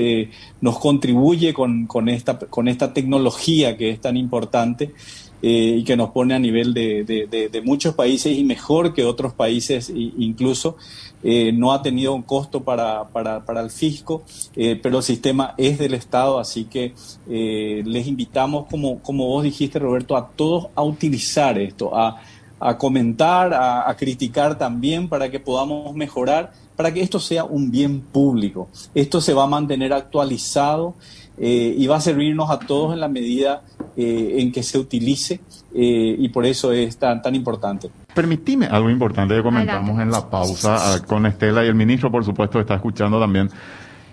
nos 0.61 0.79
contribuye 0.79 1.53
con, 1.53 1.85
con, 1.85 2.07
esta, 2.07 2.39
con 2.39 2.69
esta 2.69 2.93
tecnología 2.93 3.75
que 3.75 3.89
es 3.89 3.99
tan 3.99 4.15
importante 4.15 4.93
y 5.41 5.83
que 5.83 5.95
nos 5.95 6.09
pone 6.09 6.33
a 6.33 6.39
nivel 6.39 6.73
de, 6.73 7.03
de, 7.05 7.61
muchos 7.61 7.93
países 7.93 8.37
y 8.37 8.43
mejor 8.43 8.93
que 8.93 9.03
otros 9.03 9.33
países 9.33 9.91
incluso. 9.93 10.77
Eh, 11.23 11.51
no 11.51 11.73
ha 11.73 11.81
tenido 11.81 12.13
un 12.13 12.21
costo 12.21 12.63
para, 12.63 13.07
para, 13.09 13.43
para 13.43 13.61
el 13.61 13.71
fisco, 13.71 14.23
eh, 14.55 14.79
pero 14.81 14.97
el 14.97 15.03
sistema 15.03 15.55
es 15.57 15.79
del 15.79 15.95
Estado, 15.95 16.37
así 16.37 16.65
que 16.65 16.93
eh, 17.27 17.81
les 17.85 18.05
invitamos, 18.05 18.67
como, 18.69 19.01
como 19.01 19.25
vos 19.25 19.43
dijiste, 19.43 19.79
Roberto, 19.79 20.15
a 20.15 20.29
todos 20.29 20.67
a 20.75 20.83
utilizar 20.83 21.57
esto, 21.57 21.97
a, 21.97 22.21
a 22.59 22.77
comentar, 22.77 23.53
a, 23.53 23.95
criticar 23.97 24.57
también 24.57 25.09
para 25.09 25.29
que 25.29 25.39
podamos 25.39 25.95
mejorar, 25.95 26.53
para 26.75 26.93
que 26.93 27.01
esto 27.01 27.19
sea 27.19 27.43
un 27.43 27.71
bien 27.71 28.01
público. 28.01 28.69
Esto 28.93 29.19
se 29.19 29.33
va 29.33 29.43
a 29.43 29.47
mantener 29.47 29.93
actualizado 29.93 30.95
y 31.39 31.85
va 31.87 31.97
a 31.97 32.01
servirnos 32.01 32.49
a 32.49 32.59
todos 32.59 32.93
en 32.93 32.99
la 32.99 33.07
medida 33.07 33.61
en 33.95 34.51
que 34.51 34.63
se 34.63 34.77
utilice 34.77 35.39
y 35.73 36.29
por 36.29 36.45
eso 36.45 36.71
es 36.71 36.97
tan, 36.97 37.21
tan 37.21 37.35
importante. 37.35 37.89
Permitime 38.17 38.65
algo 38.65 38.89
importante 38.89 39.35
que 39.35 39.43
comentamos 39.43 39.99
en 40.01 40.09
la 40.09 40.27
pausa 40.27 40.77
ah, 40.79 41.05
con 41.05 41.27
Estela 41.27 41.63
y 41.63 41.67
el 41.67 41.75
ministro, 41.75 42.11
por 42.11 42.25
supuesto, 42.25 42.59
está 42.59 42.73
escuchando 42.73 43.19
también. 43.19 43.47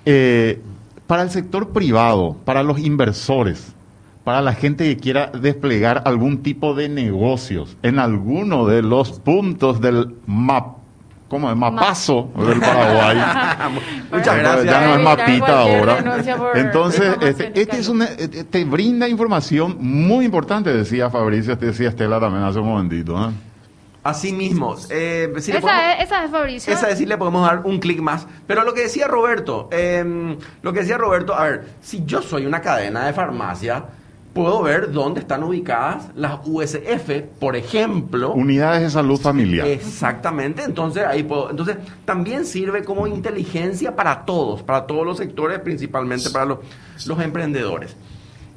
Eh, 0.04 0.60
para 1.06 1.22
el 1.22 1.30
sector 1.30 1.70
privado, 1.70 2.36
para 2.44 2.62
los 2.62 2.78
inversores, 2.78 3.74
para 4.22 4.42
la 4.42 4.52
gente 4.52 4.84
que 4.84 5.00
quiera 5.00 5.28
desplegar 5.28 6.02
algún 6.04 6.42
tipo 6.42 6.74
de 6.74 6.90
negocios 6.90 7.78
en 7.82 7.98
alguno 7.98 8.66
de 8.66 8.82
los 8.82 9.20
puntos 9.20 9.80
del 9.80 10.16
map 10.26 10.83
¿cómo 11.28 11.50
es? 11.50 11.56
Mapazo 11.56 12.30
del 12.36 12.60
Paraguay. 12.60 13.16
Muchas 14.12 14.38
gracias. 14.38 14.64
Ya 14.64 14.86
no 14.86 14.94
es 14.94 15.00
mapita 15.02 15.60
ahora. 15.60 16.22
Entonces, 16.54 17.16
este, 17.20 17.60
este 17.60 17.78
es 17.78 17.88
una, 17.88 18.06
eh, 18.18 18.44
te 18.50 18.64
brinda 18.64 19.08
información 19.08 19.76
muy 19.80 20.24
importante, 20.24 20.72
decía 20.72 21.10
Fabricio, 21.10 21.56
te 21.58 21.66
decía 21.66 21.88
Estela 21.88 22.20
también 22.20 22.44
hace 22.44 22.58
un 22.58 22.68
momentito. 22.68 23.16
¿eh? 23.28 23.32
Así 24.02 24.32
mismo. 24.34 24.76
eh, 24.90 25.32
si 25.38 25.50
le 25.50 25.58
Esa 25.58 25.66
podemos- 25.66 25.94
es, 25.98 26.04
esa 26.04 26.24
es 26.24 26.30
Fabricio. 26.30 26.72
Esa 26.72 26.82
es 26.82 26.88
decir, 26.90 27.08
le 27.08 27.16
podemos 27.16 27.46
dar 27.46 27.62
un 27.64 27.78
clic 27.78 28.00
más. 28.00 28.26
Pero 28.46 28.62
lo 28.62 28.74
que 28.74 28.82
decía 28.82 29.08
Roberto, 29.08 29.68
eh, 29.72 30.36
lo 30.60 30.72
que 30.74 30.80
decía 30.80 30.98
Roberto, 30.98 31.34
a 31.34 31.44
ver, 31.44 31.64
si 31.80 32.04
yo 32.04 32.20
soy 32.20 32.44
una 32.44 32.60
cadena 32.60 33.06
de 33.06 33.14
farmacia, 33.14 33.82
puedo 34.34 34.62
ver 34.62 34.92
dónde 34.92 35.20
están 35.20 35.44
ubicadas 35.44 36.08
las 36.16 36.40
USF, 36.44 37.22
por 37.38 37.54
ejemplo. 37.56 38.32
Unidades 38.32 38.82
de 38.82 38.90
salud 38.90 39.18
familiar. 39.18 39.66
Exactamente, 39.66 40.64
entonces 40.64 41.04
ahí 41.04 41.22
puedo, 41.22 41.50
entonces 41.50 41.76
también 42.04 42.44
sirve 42.44 42.84
como 42.84 43.06
inteligencia 43.06 43.94
para 43.94 44.24
todos, 44.24 44.62
para 44.62 44.86
todos 44.86 45.06
los 45.06 45.16
sectores, 45.16 45.60
principalmente 45.60 46.30
para 46.30 46.44
los, 46.44 46.58
los 47.06 47.20
emprendedores. 47.20 47.96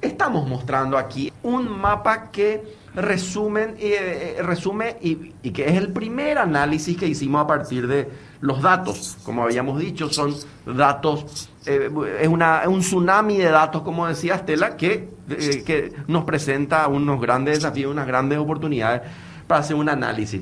Estamos 0.02 0.48
mostrando 0.48 0.98
aquí 0.98 1.32
un 1.44 1.70
mapa 1.70 2.32
que 2.32 2.64
resumen, 2.96 3.76
eh, 3.78 4.36
eh, 4.38 4.42
resume 4.42 4.98
y, 5.02 5.34
y 5.44 5.52
que 5.52 5.66
es 5.66 5.76
el 5.76 5.90
primer 5.90 6.40
análisis 6.40 6.98
que 6.98 7.08
hicimos 7.08 7.44
a 7.44 7.48
partir 7.48 7.88
de 7.88 8.10
los 8.42 8.62
datos. 8.62 9.18
Como 9.24 9.44
habíamos 9.44 9.80
dicho, 9.80 10.10
son 10.10 10.34
datos, 10.66 11.50
eh, 11.66 11.90
es 12.20 12.28
una, 12.28 12.64
un 12.68 12.80
tsunami 12.80 13.38
de 13.38 13.50
datos, 13.50 13.82
como 13.82 14.08
decía 14.08 14.36
Estela, 14.36 14.78
que, 14.78 15.10
eh, 15.30 15.64
que 15.66 15.94
nos 16.08 16.24
presenta 16.24 16.88
unos 16.88 17.20
grandes 17.20 17.56
desafíos, 17.60 17.92
unas 17.92 18.08
grandes 18.08 18.38
oportunidades 18.38 19.02
para 19.48 19.62
hacer 19.62 19.76
un 19.76 19.90
análisis. 19.90 20.42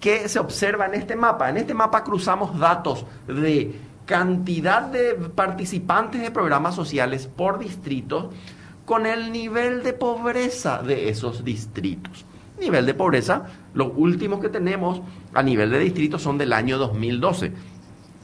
¿Qué 0.00 0.28
se 0.28 0.38
observa 0.38 0.86
en 0.86 0.94
este 0.94 1.16
mapa? 1.16 1.48
En 1.50 1.56
este 1.56 1.74
mapa 1.74 2.04
cruzamos 2.04 2.58
datos 2.58 3.06
de 3.26 3.74
cantidad 4.04 4.82
de 4.82 5.14
participantes 5.14 6.22
de 6.22 6.30
programas 6.30 6.74
sociales 6.74 7.26
por 7.26 7.58
distritos 7.58 8.26
con 8.84 9.04
el 9.04 9.32
nivel 9.32 9.82
de 9.82 9.92
pobreza 9.92 10.80
de 10.82 11.08
esos 11.08 11.44
distritos. 11.44 12.24
Nivel 12.58 12.86
de 12.86 12.94
pobreza, 12.94 13.46
los 13.74 13.90
últimos 13.96 14.40
que 14.40 14.48
tenemos 14.48 15.02
a 15.36 15.42
nivel 15.42 15.70
de 15.70 15.78
distrito 15.78 16.18
son 16.18 16.38
del 16.38 16.52
año 16.52 16.78
2012. 16.78 17.52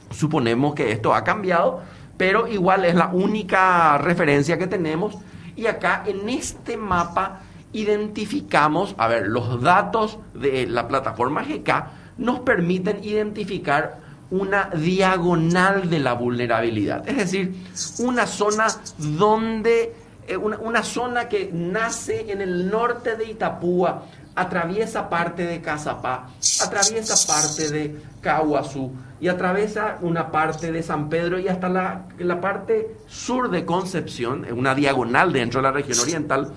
Suponemos 0.09 0.73
que 0.73 0.91
esto 0.91 1.13
ha 1.13 1.23
cambiado, 1.23 1.81
pero 2.17 2.47
igual 2.47 2.85
es 2.85 2.95
la 2.95 3.07
única 3.07 3.97
referencia 3.99 4.57
que 4.57 4.67
tenemos. 4.67 5.15
Y 5.55 5.67
acá 5.67 6.03
en 6.07 6.27
este 6.29 6.75
mapa 6.75 7.41
identificamos, 7.71 8.95
a 8.97 9.07
ver, 9.07 9.27
los 9.27 9.61
datos 9.61 10.17
de 10.33 10.65
la 10.65 10.87
plataforma 10.87 11.43
GK 11.43 11.85
nos 12.17 12.39
permiten 12.39 13.03
identificar 13.03 13.99
una 14.31 14.69
diagonal 14.75 15.89
de 15.91 15.99
la 15.99 16.13
vulnerabilidad. 16.13 17.07
Es 17.07 17.17
decir, 17.17 17.53
una 17.99 18.25
zona 18.25 18.67
donde, 18.97 19.93
eh, 20.27 20.37
una, 20.37 20.57
una 20.57 20.81
zona 20.81 21.29
que 21.29 21.51
nace 21.53 22.31
en 22.31 22.41
el 22.41 22.71
norte 22.71 23.15
de 23.15 23.25
Itapúa, 23.25 24.05
atraviesa 24.35 25.09
parte 25.09 25.45
de 25.45 25.61
Cazapá, 25.61 26.29
atraviesa 26.61 27.15
parte 27.27 27.69
de 27.69 28.01
Caguazú 28.21 28.91
y 29.19 29.27
atraviesa 29.27 29.97
una 30.01 30.31
parte 30.31 30.71
de 30.71 30.83
San 30.83 31.09
Pedro 31.09 31.39
y 31.39 31.47
hasta 31.47 31.69
la, 31.69 32.05
la 32.17 32.41
parte 32.41 32.95
sur 33.07 33.49
de 33.49 33.65
Concepción, 33.65 34.45
una 34.51 34.75
diagonal 34.75 35.31
dentro 35.31 35.61
de 35.61 35.63
la 35.63 35.71
región 35.71 35.99
oriental, 35.99 36.51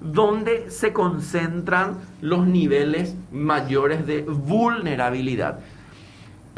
donde 0.00 0.70
se 0.70 0.92
concentran 0.92 1.98
los 2.20 2.46
niveles 2.46 3.14
mayores 3.32 4.06
de 4.06 4.22
vulnerabilidad. 4.22 5.58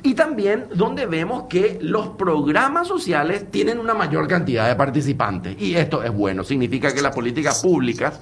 Y 0.05 0.15
también 0.15 0.67
donde 0.75 1.07
vemos 1.07 1.45
que 1.49 1.79
los 1.81 2.09
programas 2.09 2.89
sociales 2.89 3.51
tienen 3.51 3.79
una 3.79 3.95
mayor 3.95 4.27
cantidad 4.27 4.67
de 4.67 4.75
participantes. 4.75 5.61
Y 5.61 5.77
esto 5.77 6.03
es 6.03 6.13
bueno, 6.13 6.43
significa 6.43 6.93
que 6.93 7.03
las 7.03 7.15
políticas 7.15 7.63
públicas 7.63 8.21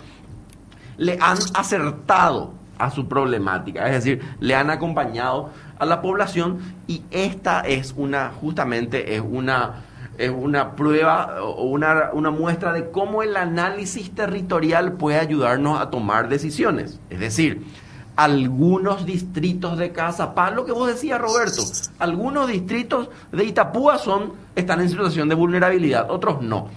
le 1.01 1.17
han 1.19 1.39
acertado 1.55 2.53
a 2.77 2.91
su 2.91 3.09
problemática, 3.09 3.87
es 3.87 4.05
decir, 4.05 4.23
le 4.39 4.55
han 4.55 4.69
acompañado 4.69 5.49
a 5.79 5.87
la 5.87 6.03
población 6.03 6.59
y 6.87 7.03
esta 7.11 7.61
es 7.61 7.95
una, 7.97 8.33
justamente 8.39 9.15
es 9.15 9.23
una, 9.27 9.77
es 10.19 10.31
una 10.31 10.77
prueba 10.77 11.43
o 11.43 11.65
una, 11.65 12.11
una 12.13 12.31
muestra 12.31 12.75
de 12.75 12.91
cómo 12.91 13.23
el 13.23 13.39
análisis 13.39 14.15
territorial 14.15 14.93
puede 14.93 15.19
ayudarnos 15.19 15.81
a 15.81 15.89
tomar 15.89 16.29
decisiones. 16.29 17.01
Es 17.09 17.19
decir, 17.19 17.65
algunos 18.17 19.07
distritos 19.07 19.79
de 19.79 19.93
Cazapá, 19.93 20.51
lo 20.51 20.67
que 20.67 20.73
vos 20.73 20.87
decías 20.87 21.19
Roberto, 21.19 21.63
algunos 21.99 22.49
distritos 22.49 23.09
de 23.33 23.45
Itapúa 23.45 23.97
son, 23.97 24.35
están 24.55 24.83
en 24.83 24.91
situación 24.91 25.31
de 25.31 25.35
vulnerabilidad, 25.35 26.11
otros 26.11 26.43
no. 26.43 26.69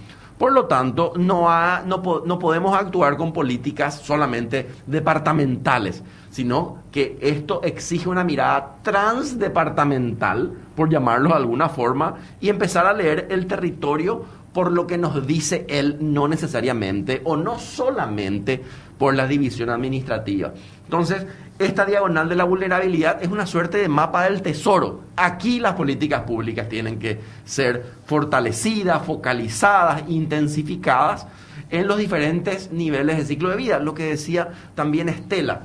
Por 0.44 0.52
lo 0.52 0.66
tanto, 0.66 1.14
no, 1.16 1.48
ha- 1.50 1.82
no, 1.86 2.02
no 2.26 2.38
podemos 2.38 2.76
actuar 2.76 3.16
con 3.16 3.32
políticas 3.32 3.94
solamente 4.04 4.68
departamentales, 4.86 6.02
sino 6.28 6.80
que 6.92 7.16
esto 7.22 7.62
exige 7.62 8.10
una 8.10 8.24
mirada 8.24 8.76
transdepartamental, 8.82 10.52
por 10.76 10.90
llamarlo 10.90 11.30
de 11.30 11.36
alguna 11.36 11.70
forma, 11.70 12.16
y 12.42 12.50
empezar 12.50 12.84
a 12.86 12.92
leer 12.92 13.28
el 13.30 13.46
territorio 13.46 14.22
por 14.52 14.70
lo 14.70 14.86
que 14.86 14.98
nos 14.98 15.26
dice 15.26 15.64
él, 15.66 15.96
no 16.00 16.28
necesariamente 16.28 17.22
o 17.24 17.38
no 17.38 17.58
solamente 17.58 18.62
por 18.98 19.14
la 19.14 19.26
división 19.26 19.70
administrativa. 19.70 20.52
Entonces, 20.84 21.26
esta 21.58 21.84
diagonal 21.84 22.28
de 22.28 22.34
la 22.34 22.44
vulnerabilidad 22.44 23.22
es 23.22 23.28
una 23.28 23.46
suerte 23.46 23.78
de 23.78 23.88
mapa 23.88 24.24
del 24.24 24.42
tesoro. 24.42 25.02
Aquí 25.16 25.60
las 25.60 25.74
políticas 25.74 26.22
públicas 26.22 26.68
tienen 26.68 26.98
que 26.98 27.20
ser 27.44 27.84
fortalecidas, 28.06 29.02
focalizadas, 29.04 30.02
intensificadas 30.08 31.26
en 31.70 31.86
los 31.86 31.98
diferentes 31.98 32.72
niveles 32.72 33.16
de 33.18 33.24
ciclo 33.24 33.50
de 33.50 33.56
vida. 33.56 33.78
Lo 33.78 33.94
que 33.94 34.04
decía 34.04 34.48
también 34.74 35.08
Estela. 35.08 35.62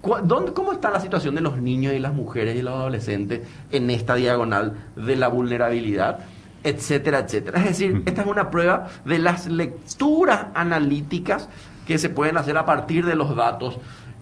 ¿Cu- 0.00 0.18
dónde- 0.22 0.52
¿Cómo 0.52 0.72
está 0.72 0.90
la 0.90 1.00
situación 1.00 1.34
de 1.34 1.40
los 1.40 1.56
niños 1.58 1.94
y 1.94 1.98
las 1.98 2.12
mujeres 2.14 2.56
y 2.56 2.62
los 2.62 2.74
adolescentes 2.74 3.40
en 3.72 3.90
esta 3.90 4.14
diagonal 4.14 4.74
de 4.96 5.16
la 5.16 5.28
vulnerabilidad? 5.28 6.20
etcétera, 6.66 7.18
etcétera. 7.18 7.58
Es 7.58 7.64
decir, 7.66 8.02
esta 8.06 8.22
es 8.22 8.26
una 8.26 8.50
prueba 8.50 8.88
de 9.04 9.18
las 9.18 9.48
lecturas 9.48 10.46
analíticas 10.54 11.50
que 11.86 11.98
se 11.98 12.08
pueden 12.08 12.38
hacer 12.38 12.56
a 12.56 12.64
partir 12.64 13.04
de 13.04 13.14
los 13.16 13.36
datos 13.36 13.76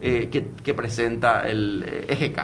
eh, 0.05 0.29
que, 0.31 0.49
que 0.65 0.75
presenta 0.75 1.49
el 1.49 1.85
eh, 1.87 2.07
EGK. 2.09 2.39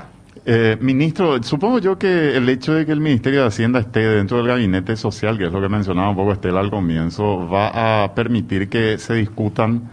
Eh, 0.46 0.76
ministro, 0.80 1.42
supongo 1.42 1.80
yo 1.80 1.98
que 1.98 2.36
el 2.36 2.48
hecho 2.48 2.72
de 2.72 2.86
que 2.86 2.92
el 2.92 3.00
Ministerio 3.00 3.40
de 3.40 3.48
Hacienda 3.48 3.80
esté 3.80 4.00
dentro 4.00 4.36
del 4.36 4.46
gabinete 4.46 4.96
social, 4.96 5.36
que 5.36 5.46
es 5.46 5.52
lo 5.52 5.60
que 5.60 5.68
mencionaba 5.68 6.10
un 6.10 6.16
poco 6.16 6.32
Estela 6.32 6.60
al 6.60 6.70
comienzo, 6.70 7.48
va 7.48 8.04
a 8.04 8.14
permitir 8.14 8.68
que 8.68 8.96
se 8.98 9.14
discutan 9.14 9.90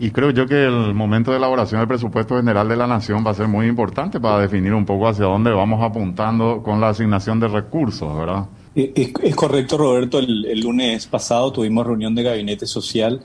y 0.00 0.10
creo 0.10 0.30
yo 0.30 0.46
que 0.46 0.64
el 0.64 0.94
momento 0.94 1.30
de 1.30 1.36
elaboración 1.36 1.80
del 1.80 1.88
presupuesto 1.88 2.36
general 2.36 2.66
de 2.66 2.76
la 2.76 2.86
Nación 2.86 3.24
va 3.24 3.32
a 3.32 3.34
ser 3.34 3.46
muy 3.46 3.66
importante 3.66 4.18
para 4.18 4.38
definir 4.40 4.72
un 4.72 4.86
poco 4.86 5.06
hacia 5.06 5.26
dónde 5.26 5.50
vamos 5.50 5.82
apuntando 5.82 6.62
con 6.62 6.80
la 6.80 6.88
asignación 6.88 7.38
de 7.38 7.48
recursos, 7.48 8.18
¿verdad? 8.18 8.46
Es, 8.74 9.12
es 9.22 9.36
correcto, 9.36 9.76
Roberto. 9.76 10.18
El, 10.18 10.46
el 10.46 10.60
lunes 10.60 11.06
pasado 11.06 11.52
tuvimos 11.52 11.86
reunión 11.86 12.14
de 12.14 12.22
gabinete 12.22 12.66
social 12.66 13.20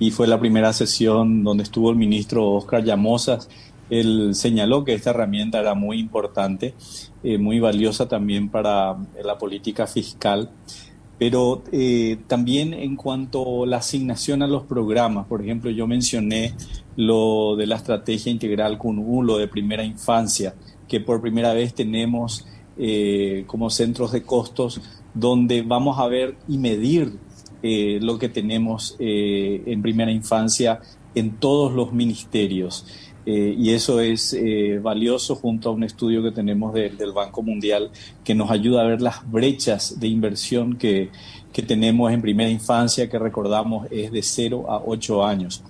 y 0.00 0.10
fue 0.10 0.26
la 0.26 0.40
primera 0.40 0.72
sesión 0.72 1.44
donde 1.44 1.62
estuvo 1.62 1.90
el 1.90 1.96
ministro 1.96 2.50
Oscar 2.52 2.82
Llamosas. 2.82 3.50
Él 3.90 4.34
señaló 4.34 4.82
que 4.82 4.94
esta 4.94 5.10
herramienta 5.10 5.60
era 5.60 5.74
muy 5.74 6.00
importante, 6.00 6.74
eh, 7.22 7.36
muy 7.36 7.60
valiosa 7.60 8.08
también 8.08 8.48
para 8.48 8.96
la 9.22 9.36
política 9.36 9.86
fiscal, 9.86 10.50
pero 11.18 11.62
eh, 11.70 12.16
también 12.26 12.72
en 12.72 12.96
cuanto 12.96 13.64
a 13.64 13.66
la 13.66 13.76
asignación 13.76 14.42
a 14.42 14.46
los 14.46 14.62
programas. 14.62 15.26
Por 15.26 15.42
ejemplo, 15.42 15.70
yo 15.70 15.86
mencioné 15.86 16.54
lo 16.96 17.54
de 17.56 17.66
la 17.66 17.76
estrategia 17.76 18.32
integral 18.32 18.78
CUNU, 18.78 19.22
lo 19.22 19.36
de 19.36 19.48
primera 19.48 19.84
infancia, 19.84 20.54
que 20.88 21.00
por 21.00 21.20
primera 21.20 21.52
vez 21.52 21.74
tenemos 21.74 22.46
eh, 22.78 23.44
como 23.46 23.68
centros 23.68 24.12
de 24.12 24.22
costos 24.22 24.80
donde 25.12 25.60
vamos 25.60 25.98
a 25.98 26.06
ver 26.06 26.36
y 26.48 26.56
medir 26.56 27.18
eh, 27.62 27.98
lo 28.00 28.18
que 28.18 28.28
tenemos 28.28 28.96
eh, 28.98 29.62
en 29.66 29.82
primera 29.82 30.10
infancia 30.12 30.80
en 31.14 31.32
todos 31.38 31.72
los 31.72 31.92
ministerios. 31.92 32.86
Eh, 33.26 33.54
y 33.58 33.70
eso 33.70 34.00
es 34.00 34.32
eh, 34.32 34.78
valioso 34.82 35.34
junto 35.34 35.68
a 35.68 35.72
un 35.72 35.84
estudio 35.84 36.22
que 36.22 36.30
tenemos 36.32 36.72
de- 36.72 36.88
del 36.88 37.12
Banco 37.12 37.42
Mundial 37.42 37.90
que 38.24 38.34
nos 38.34 38.50
ayuda 38.50 38.80
a 38.82 38.86
ver 38.86 39.02
las 39.02 39.30
brechas 39.30 40.00
de 40.00 40.08
inversión 40.08 40.76
que, 40.76 41.10
que 41.52 41.62
tenemos 41.62 42.10
en 42.12 42.22
primera 42.22 42.48
infancia, 42.48 43.10
que 43.10 43.18
recordamos 43.18 43.86
es 43.90 44.10
de 44.10 44.22
0 44.22 44.64
a 44.70 44.78
8 44.86 45.22
años. 45.24 45.62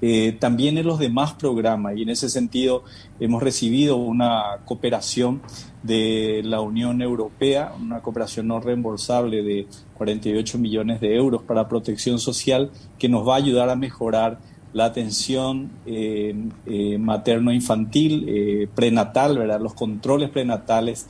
Eh, 0.00 0.36
también 0.38 0.78
en 0.78 0.86
los 0.86 0.98
demás 0.98 1.34
programas. 1.34 1.96
Y 1.96 2.02
en 2.02 2.10
ese 2.10 2.28
sentido 2.28 2.84
hemos 3.18 3.42
recibido 3.42 3.96
una 3.96 4.58
cooperación 4.64 5.42
de 5.82 6.42
la 6.44 6.60
Unión 6.60 7.02
Europea, 7.02 7.72
una 7.80 8.00
cooperación 8.00 8.48
no 8.48 8.60
reembolsable 8.60 9.42
de 9.42 9.66
48 9.94 10.58
millones 10.58 11.00
de 11.00 11.16
euros 11.16 11.42
para 11.42 11.68
protección 11.68 12.18
social 12.18 12.70
que 12.98 13.08
nos 13.08 13.26
va 13.26 13.34
a 13.34 13.38
ayudar 13.38 13.70
a 13.70 13.76
mejorar 13.76 14.38
la 14.72 14.84
atención 14.84 15.70
eh, 15.86 16.34
eh, 16.66 16.98
materno-infantil, 16.98 18.68
prenatal, 18.74 19.38
¿verdad? 19.38 19.60
los 19.60 19.74
controles 19.74 20.30
prenatales 20.30 21.06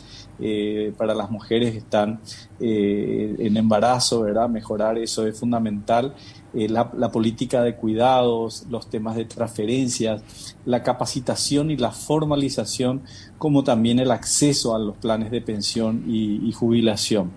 para 0.97 1.17
las 1.17 1.31
mujeres 1.33 1.73
que 1.73 1.79
están 1.79 2.21
en 2.61 3.57
embarazo, 3.57 4.21
¿verdad? 4.23 4.49
mejorar 4.49 4.97
eso 4.97 5.27
es 5.27 5.39
fundamental. 5.39 6.15
Eh, 6.55 6.67
la, 6.69 7.13
política 7.13 7.63
de 7.63 7.77
cuidados, 7.77 8.65
los 8.71 8.89
temas 8.89 9.17
de 9.17 9.27
transferencias, 9.27 10.57
la 10.65 10.83
capacitación 10.83 11.71
y 11.71 11.77
la 11.77 11.91
formalización, 11.91 13.03
como 13.37 13.65
también 13.65 13.99
el 13.99 14.11
acceso 14.11 14.75
a 14.75 14.79
los 14.79 14.97
planes 14.97 15.31
de 15.31 15.43
pensión 15.43 16.05
y, 16.09 16.51
jubilación. 16.53 17.33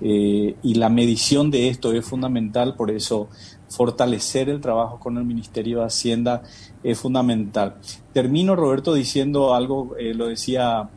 Eh, 0.00 0.54
y 0.62 0.74
la 0.74 0.88
medición 0.88 1.50
de 1.50 1.68
esto 1.68 1.92
es 1.92 2.04
fundamental, 2.04 2.76
por 2.76 2.92
eso 2.92 3.28
fortalecer 3.68 4.48
el 4.48 4.60
trabajo 4.60 5.00
con 5.00 5.18
el 5.18 5.24
Ministerio 5.24 5.80
de 5.80 5.86
Hacienda 5.86 6.42
es 6.84 6.98
fundamental. 6.98 7.76
Termino, 8.12 8.54
Roberto, 8.54 8.94
diciendo 8.94 9.54
algo, 9.54 9.96
eh, 9.98 10.14
lo 10.14 10.28
decía 10.28 10.88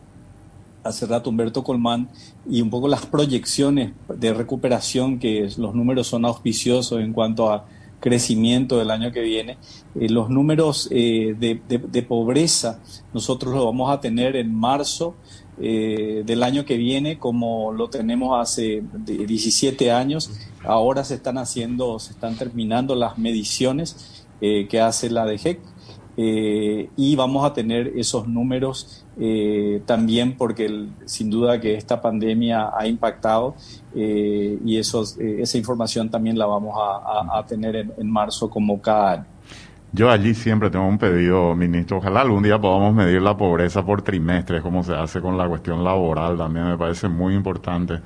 hace 0.85 1.07
rato 1.07 1.29
Humberto 1.29 1.63
Colmán, 1.63 2.09
y 2.49 2.61
un 2.61 2.69
poco 2.69 2.87
las 2.87 3.05
proyecciones 3.07 3.93
de 4.07 4.33
recuperación, 4.33 5.19
que 5.19 5.49
los 5.57 5.73
números 5.73 6.07
son 6.07 6.25
auspiciosos 6.25 7.01
en 7.01 7.11
cuanto 7.11 7.51
a 7.51 7.65
crecimiento 7.99 8.77
del 8.77 8.91
año 8.91 9.11
que 9.11 9.21
viene. 9.21 9.57
Eh, 9.95 10.09
los 10.09 10.29
números 10.29 10.87
eh, 10.91 11.35
de, 11.39 12.01
pobreza 12.03 12.79
nosotros 13.13 13.55
los 13.55 13.65
vamos 13.65 13.91
a 13.91 13.99
tener 13.99 14.35
en 14.35 14.53
marzo 14.53 15.15
eh, 15.59 16.21
del 16.23 16.43
año 16.43 16.65
que 16.65 16.77
viene 16.77 17.17
como 17.17 17.71
lo 17.71 17.89
tenemos 17.89 18.39
hace 18.39 18.83
17 18.93 19.91
años. 19.91 20.29
Ahora 20.63 21.03
se 21.03 21.15
están 21.15 21.39
haciendo, 21.39 21.97
se 21.97 22.11
están 22.11 22.35
terminando 22.35 22.93
las 22.93 23.17
mediciones 23.17 24.27
que 24.39 24.79
hace 24.79 25.09
la 25.09 25.25
DGEC 25.25 25.59
y 26.17 27.15
vamos 27.15 27.45
a 27.45 27.53
tener 27.53 27.91
esos 27.95 28.27
números 28.27 29.05
eh, 29.17 29.81
también 29.85 30.35
porque 30.37 30.87
sin 31.05 31.29
duda 31.29 31.59
que 31.61 31.75
esta 31.75 32.01
pandemia 32.01 32.71
ha 32.77 32.85
impactado 32.85 33.55
eh, 33.95 34.59
y 34.65 34.77
eso, 34.77 35.03
eh, 35.19 35.37
esa 35.39 35.57
información 35.57 36.09
también 36.09 36.37
la 36.37 36.45
vamos 36.45 36.75
a, 36.77 37.41
tener 37.47 37.75
en, 37.75 38.11
marzo 38.11 38.49
como 38.49 38.81
cada 38.81 39.11
año. 39.13 39.25
Yo 39.93 40.09
allí 40.09 40.33
siempre 40.33 40.69
tengo 40.69 40.85
un 40.85 40.97
pedido, 40.97 41.55
ministro, 41.55 41.97
ojalá 41.97 42.21
algún 42.21 42.43
día 42.43 42.59
podamos 42.59 42.93
medir 42.93 43.21
la 43.21 43.37
pobreza 43.37 43.85
por 43.85 44.01
trimestres, 44.01 44.61
como 44.61 44.83
se 44.83 44.93
hace 44.93 45.21
con 45.21 45.37
la 45.37 45.47
cuestión 45.47 45.81
laboral, 45.81 46.37
también 46.37 46.67
me 46.67 46.77
parece 46.77 47.07
muy 47.07 47.33
importante. 47.33 47.99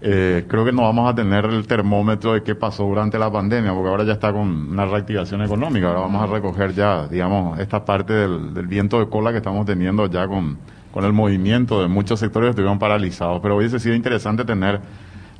Eh, 0.00 0.44
creo 0.46 0.64
que 0.64 0.72
no 0.72 0.82
vamos 0.82 1.10
a 1.10 1.14
tener 1.14 1.46
el 1.46 1.66
termómetro 1.66 2.34
de 2.34 2.42
qué 2.42 2.54
pasó 2.54 2.84
durante 2.84 3.18
la 3.18 3.30
pandemia, 3.30 3.72
porque 3.72 3.88
ahora 3.88 4.04
ya 4.04 4.12
está 4.12 4.32
con 4.32 4.70
una 4.70 4.84
reactivación 4.84 5.42
económica. 5.42 5.88
Ahora 5.88 6.00
vamos 6.00 6.22
a 6.22 6.26
recoger 6.26 6.74
ya, 6.74 7.08
digamos, 7.08 7.58
esta 7.58 7.84
parte 7.84 8.12
del, 8.12 8.66
viento 8.66 8.98
de 8.98 9.08
cola 9.08 9.30
que 9.30 9.38
estamos 9.38 9.64
teniendo 9.64 10.06
ya 10.06 10.28
con, 10.28 10.58
con 10.92 11.04
el 11.04 11.12
movimiento 11.12 11.80
de 11.80 11.88
muchos 11.88 12.20
sectores 12.20 12.48
que 12.48 12.50
estuvieron 12.50 12.78
paralizados. 12.78 13.40
Pero 13.40 13.56
hubiese 13.56 13.78
sido 13.78 13.94
interesante 13.94 14.44
tener 14.44 14.80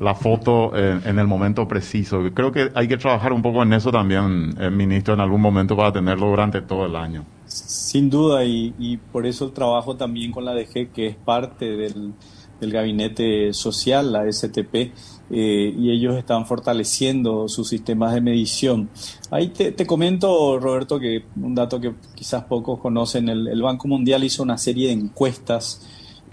la 0.01 0.15
foto 0.15 0.77
en, 0.77 1.19
el 1.19 1.27
momento 1.27 1.69
preciso. 1.69 2.23
Creo 2.35 2.53
que 2.53 2.71
hay 2.75 2.89
que 2.89 2.97
trabajar 2.97 3.33
un 3.33 3.43
poco 3.43 3.63
en 3.63 3.73
eso 3.73 3.91
también, 3.91 4.55
eh, 4.59 4.71
ministro, 4.71 5.15
en 5.15 5.21
algún 5.21 5.41
momento 5.41 5.77
para 5.77 5.93
tenerlo 5.93 6.29
durante 6.29 6.63
todo 6.63 6.87
el 6.87 6.97
año. 6.97 7.25
Sin 7.47 8.11
duda, 8.11 8.45
y 8.45 8.99
por 9.13 9.27
eso 9.27 9.47
el 9.47 9.53
trabajo 9.53 9.97
también 9.97 10.33
con 10.33 10.45
la 10.45 10.53
DG, 10.53 10.93
que 10.93 11.07
es 11.07 11.17
parte 11.17 11.65
del 11.77 12.13
del 12.61 12.73
gabinete 12.73 13.53
social, 13.53 14.13
la 14.13 14.31
STP, 14.31 14.93
eh, 15.29 15.75
y 15.77 15.91
ellos 15.91 16.17
están 16.17 16.47
fortaleciendo 16.47 17.49
sus 17.49 17.69
sistemas 17.69 18.15
de 18.15 18.21
medición. 18.21 18.89
Ahí 19.31 19.49
te, 19.49 19.87
comento, 19.87 20.59
Roberto, 20.61 21.01
que 21.01 21.25
un 21.41 21.55
dato 21.55 21.81
que 21.81 21.95
quizás 22.15 22.45
pocos 22.45 22.79
conocen, 22.79 23.29
el, 23.29 23.63
Banco 23.63 23.89
Mundial 23.89 24.23
hizo 24.23 24.43
una 24.43 24.57
serie 24.57 24.89
de 24.89 24.93
encuestas 24.93 25.83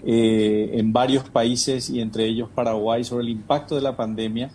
eh, 0.04 0.70
en 0.74 0.92
varios 0.92 1.28
países 1.28 1.90
y 1.90 2.00
entre 2.00 2.26
ellos 2.26 2.48
Paraguay 2.54 3.02
sobre 3.02 3.24
el 3.24 3.30
impacto 3.30 3.74
de 3.74 3.80
la 3.80 3.96
pandemia. 3.96 4.50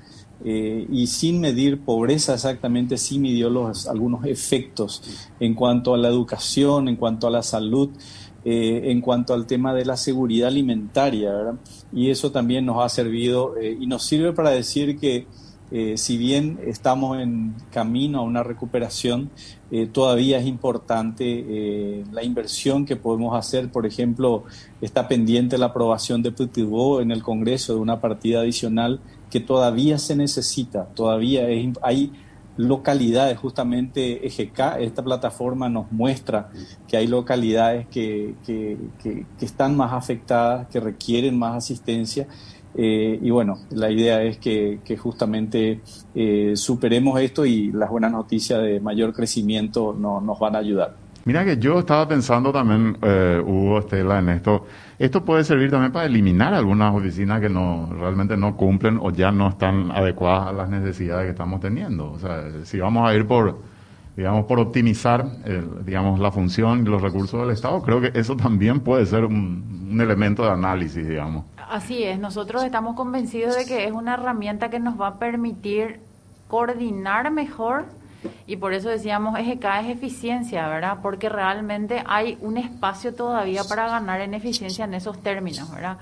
Eh, 0.46 0.88
y 0.90 1.08
sin 1.08 1.42
medir 1.42 1.82
pobreza 1.82 2.34
exactamente, 2.34 2.98
sí 2.98 3.20
midió 3.20 3.50
los, 3.50 3.88
algunos 3.88 4.26
efectos 4.26 5.04
en 5.42 5.54
cuanto 5.54 5.94
a 5.94 5.98
la 5.98 6.08
educación, 6.08 6.88
en 6.88 6.96
cuanto 6.96 7.28
a 7.28 7.30
la 7.30 7.44
salud, 7.44 7.90
eh, 8.46 8.92
en 8.92 9.02
cuanto 9.02 9.34
al 9.34 9.46
tema 9.46 9.74
de 9.74 9.84
la 9.86 9.98
seguridad 9.98 10.48
alimentaria. 10.48 11.32
Y 11.92 12.10
eso 12.10 12.32
también 12.32 12.66
nos 12.66 12.84
ha 12.84 12.88
servido 12.88 13.58
eh, 13.58 13.78
y 13.80 13.86
nos 13.86 14.06
sirve 14.06 14.32
para 14.32 14.52
decir 14.52 14.98
que 14.98 15.28
eh, 15.72 15.98
si 15.98 16.18
bien 16.18 16.58
estamos 16.66 17.20
en 17.20 17.54
camino 17.72 18.20
a 18.20 18.24
una 18.24 18.42
recuperación, 18.42 19.30
todavía 19.92 20.40
es 20.40 20.48
importante 20.48 22.04
la 22.12 22.24
inversión 22.24 22.88
que 22.88 22.96
podemos 22.96 23.38
hacer. 23.38 23.72
Por 23.72 23.86
ejemplo, 23.86 24.46
está 24.82 25.08
pendiente 25.08 25.60
la 25.60 25.68
aprobación 25.68 26.24
de 26.24 26.32
PTVO 26.32 27.02
en 27.02 27.12
el 27.12 27.22
Congreso 27.22 27.76
de 27.76 27.80
una 27.80 28.02
partida 28.02 28.40
adicional 28.40 29.00
que 29.30 29.40
todavía 29.40 30.00
se 30.00 30.16
necesita, 30.16 30.86
todavía 30.96 31.46
hay 31.84 32.12
localidades, 32.60 33.38
justamente 33.38 34.28
EGK, 34.28 34.82
esta 34.82 35.02
plataforma 35.02 35.70
nos 35.70 35.90
muestra 35.94 36.50
que 36.90 36.98
hay 36.98 37.08
localidades 37.08 37.88
que, 37.88 38.36
que, 38.46 39.26
están 39.40 39.78
más 39.78 39.94
afectadas, 39.94 40.68
que 40.68 40.82
requieren 40.82 41.40
más 41.40 41.56
asistencia. 41.56 42.28
Eh, 42.76 43.18
y 43.22 43.30
bueno, 43.30 43.60
la 43.70 43.90
idea 43.90 44.22
es 44.24 44.38
que, 44.40 44.78
justamente 45.02 45.80
eh, 46.14 46.52
superemos 46.56 47.22
esto 47.22 47.46
y 47.46 47.72
las 47.72 47.90
buenas 47.90 48.12
noticias 48.12 48.62
de 48.62 48.82
mayor 48.82 49.14
crecimiento 49.14 49.94
nos 49.94 50.38
van 50.38 50.56
a 50.58 50.60
ayudar. 50.60 51.09
Mira 51.30 51.46
que 51.46 51.58
yo 51.58 51.78
estaba 51.78 52.08
pensando 52.08 52.52
también, 52.52 52.98
eh, 53.04 53.40
Hugo, 53.40 53.78
Estela, 53.78 54.18
en 54.18 54.30
esto. 54.30 54.66
Esto 54.98 55.24
puede 55.24 55.44
servir 55.44 55.70
también 55.70 55.92
para 55.92 56.08
eliminar 56.08 56.56
algunas 56.56 56.92
oficinas 56.96 57.40
que 57.40 57.50
no 57.50 57.88
realmente 58.00 58.36
no 58.36 58.58
cumplen 58.58 58.98
o 59.00 59.12
ya 59.12 59.32
no 59.32 59.50
están 59.50 59.92
adecuadas 59.92 60.48
a 60.48 60.54
las 60.54 60.70
necesidades 60.70 61.26
que 61.26 61.30
estamos 61.30 61.60
teniendo. 61.60 62.14
O 62.14 62.18
sea, 62.18 62.46
si 62.64 62.80
vamos 62.80 63.08
a 63.08 63.14
ir 63.14 63.28
por, 63.28 63.60
digamos, 64.18 64.46
por 64.46 64.60
optimizar, 64.60 65.24
digamos, 65.86 66.20
la 66.20 66.32
función 66.32 66.80
y 66.80 66.86
los 66.86 67.00
recursos 67.00 67.40
del 67.40 67.52
Estado, 67.52 67.80
creo 67.84 68.02
que 68.02 68.12
eso 68.16 68.36
también 68.36 68.80
puede 68.80 69.06
ser 69.06 69.24
un, 69.24 69.88
un 69.92 70.02
elemento 70.02 70.42
de 70.42 70.50
análisis, 70.50 71.08
digamos. 71.08 71.46
Así 71.70 72.02
es. 72.06 72.18
Nosotros 72.18 72.64
estamos 72.64 72.96
convencidos 72.96 73.56
de 73.56 73.68
que 73.68 73.86
es 73.86 73.92
una 73.92 74.16
herramienta 74.16 74.72
que 74.72 74.80
nos 74.80 75.00
va 75.00 75.10
a 75.10 75.20
permitir 75.20 76.00
coordinar 76.48 77.30
mejor 77.30 77.86
y 78.48 78.58
por 78.58 78.74
eso 78.74 78.90
decíamos, 78.90 79.38
EGK 79.40 79.66
es 79.84 79.90
eficiencia, 79.90 80.68
¿verdad? 80.68 80.98
Porque 81.02 81.30
realmente 81.30 82.04
hay 82.06 82.38
un 82.42 82.58
espacio 82.58 83.14
todavía 83.14 83.64
para 83.64 83.88
ganar 83.88 84.22
en 84.22 84.34
eficiencia 84.34 84.86
en 84.86 84.94
esos 84.94 85.22
términos, 85.22 85.72
¿verdad? 85.72 85.98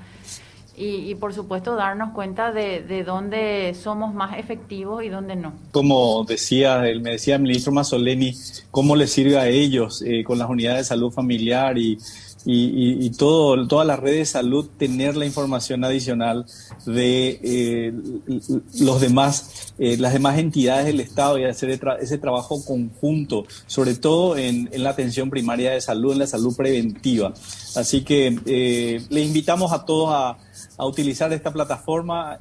Y, 0.80 1.16
por 1.16 1.34
supuesto 1.34 1.76
darnos 1.76 2.14
cuenta 2.14 2.52
de, 2.52 2.84
de, 2.84 3.04
dónde 3.04 3.76
somos 3.82 4.14
más 4.14 4.38
efectivos 4.38 5.04
y 5.04 5.10
dónde 5.10 5.36
no. 5.36 5.54
Como 5.72 6.24
decía, 6.24 6.84
me 7.02 7.12
decía 7.14 7.36
el 7.38 7.42
ministro 7.42 7.72
Mazzoleni, 7.72 8.36
cómo 8.70 8.96
le 8.96 9.08
sirve 9.08 9.40
a 9.40 9.48
ellos 9.48 10.04
eh, 10.06 10.24
con 10.24 10.38
las 10.38 10.48
unidades 10.48 10.82
de 10.82 10.84
salud 10.84 11.12
familiar 11.12 11.80
y 11.80 11.98
y, 12.50 13.10
todo, 13.12 13.68
toda 13.68 13.84
la 13.84 13.98
red 13.98 14.14
de 14.14 14.26
salud 14.26 14.70
tener 14.78 15.18
la 15.18 15.26
información 15.26 15.84
adicional 15.84 16.46
de 16.86 17.40
eh, 17.44 17.94
los 18.80 19.02
demás, 19.02 19.74
eh, 19.78 19.98
las 19.98 20.14
demás 20.14 20.38
entidades 20.38 20.86
del 20.86 21.02
Estado 21.02 21.38
y 21.38 21.44
hacer 21.44 21.78
ese 22.00 22.18
trabajo 22.18 22.64
conjunto, 22.64 23.46
sobre 23.66 23.96
todo 23.96 24.38
en, 24.38 24.70
la 24.72 24.92
atención 24.92 25.30
primaria 25.30 25.72
de 25.72 25.82
salud, 25.82 26.14
en 26.14 26.20
la 26.20 26.28
salud 26.28 26.56
preventiva. 26.56 27.34
Así 27.76 28.04
que 28.06 28.40
eh, 28.46 29.04
le 29.10 29.22
invitamos 29.22 29.74
a 29.74 29.84
todos 29.84 30.10
a, 30.12 30.38
utilizar 30.80 31.34
esta 31.34 31.52
plataforma, 31.52 32.38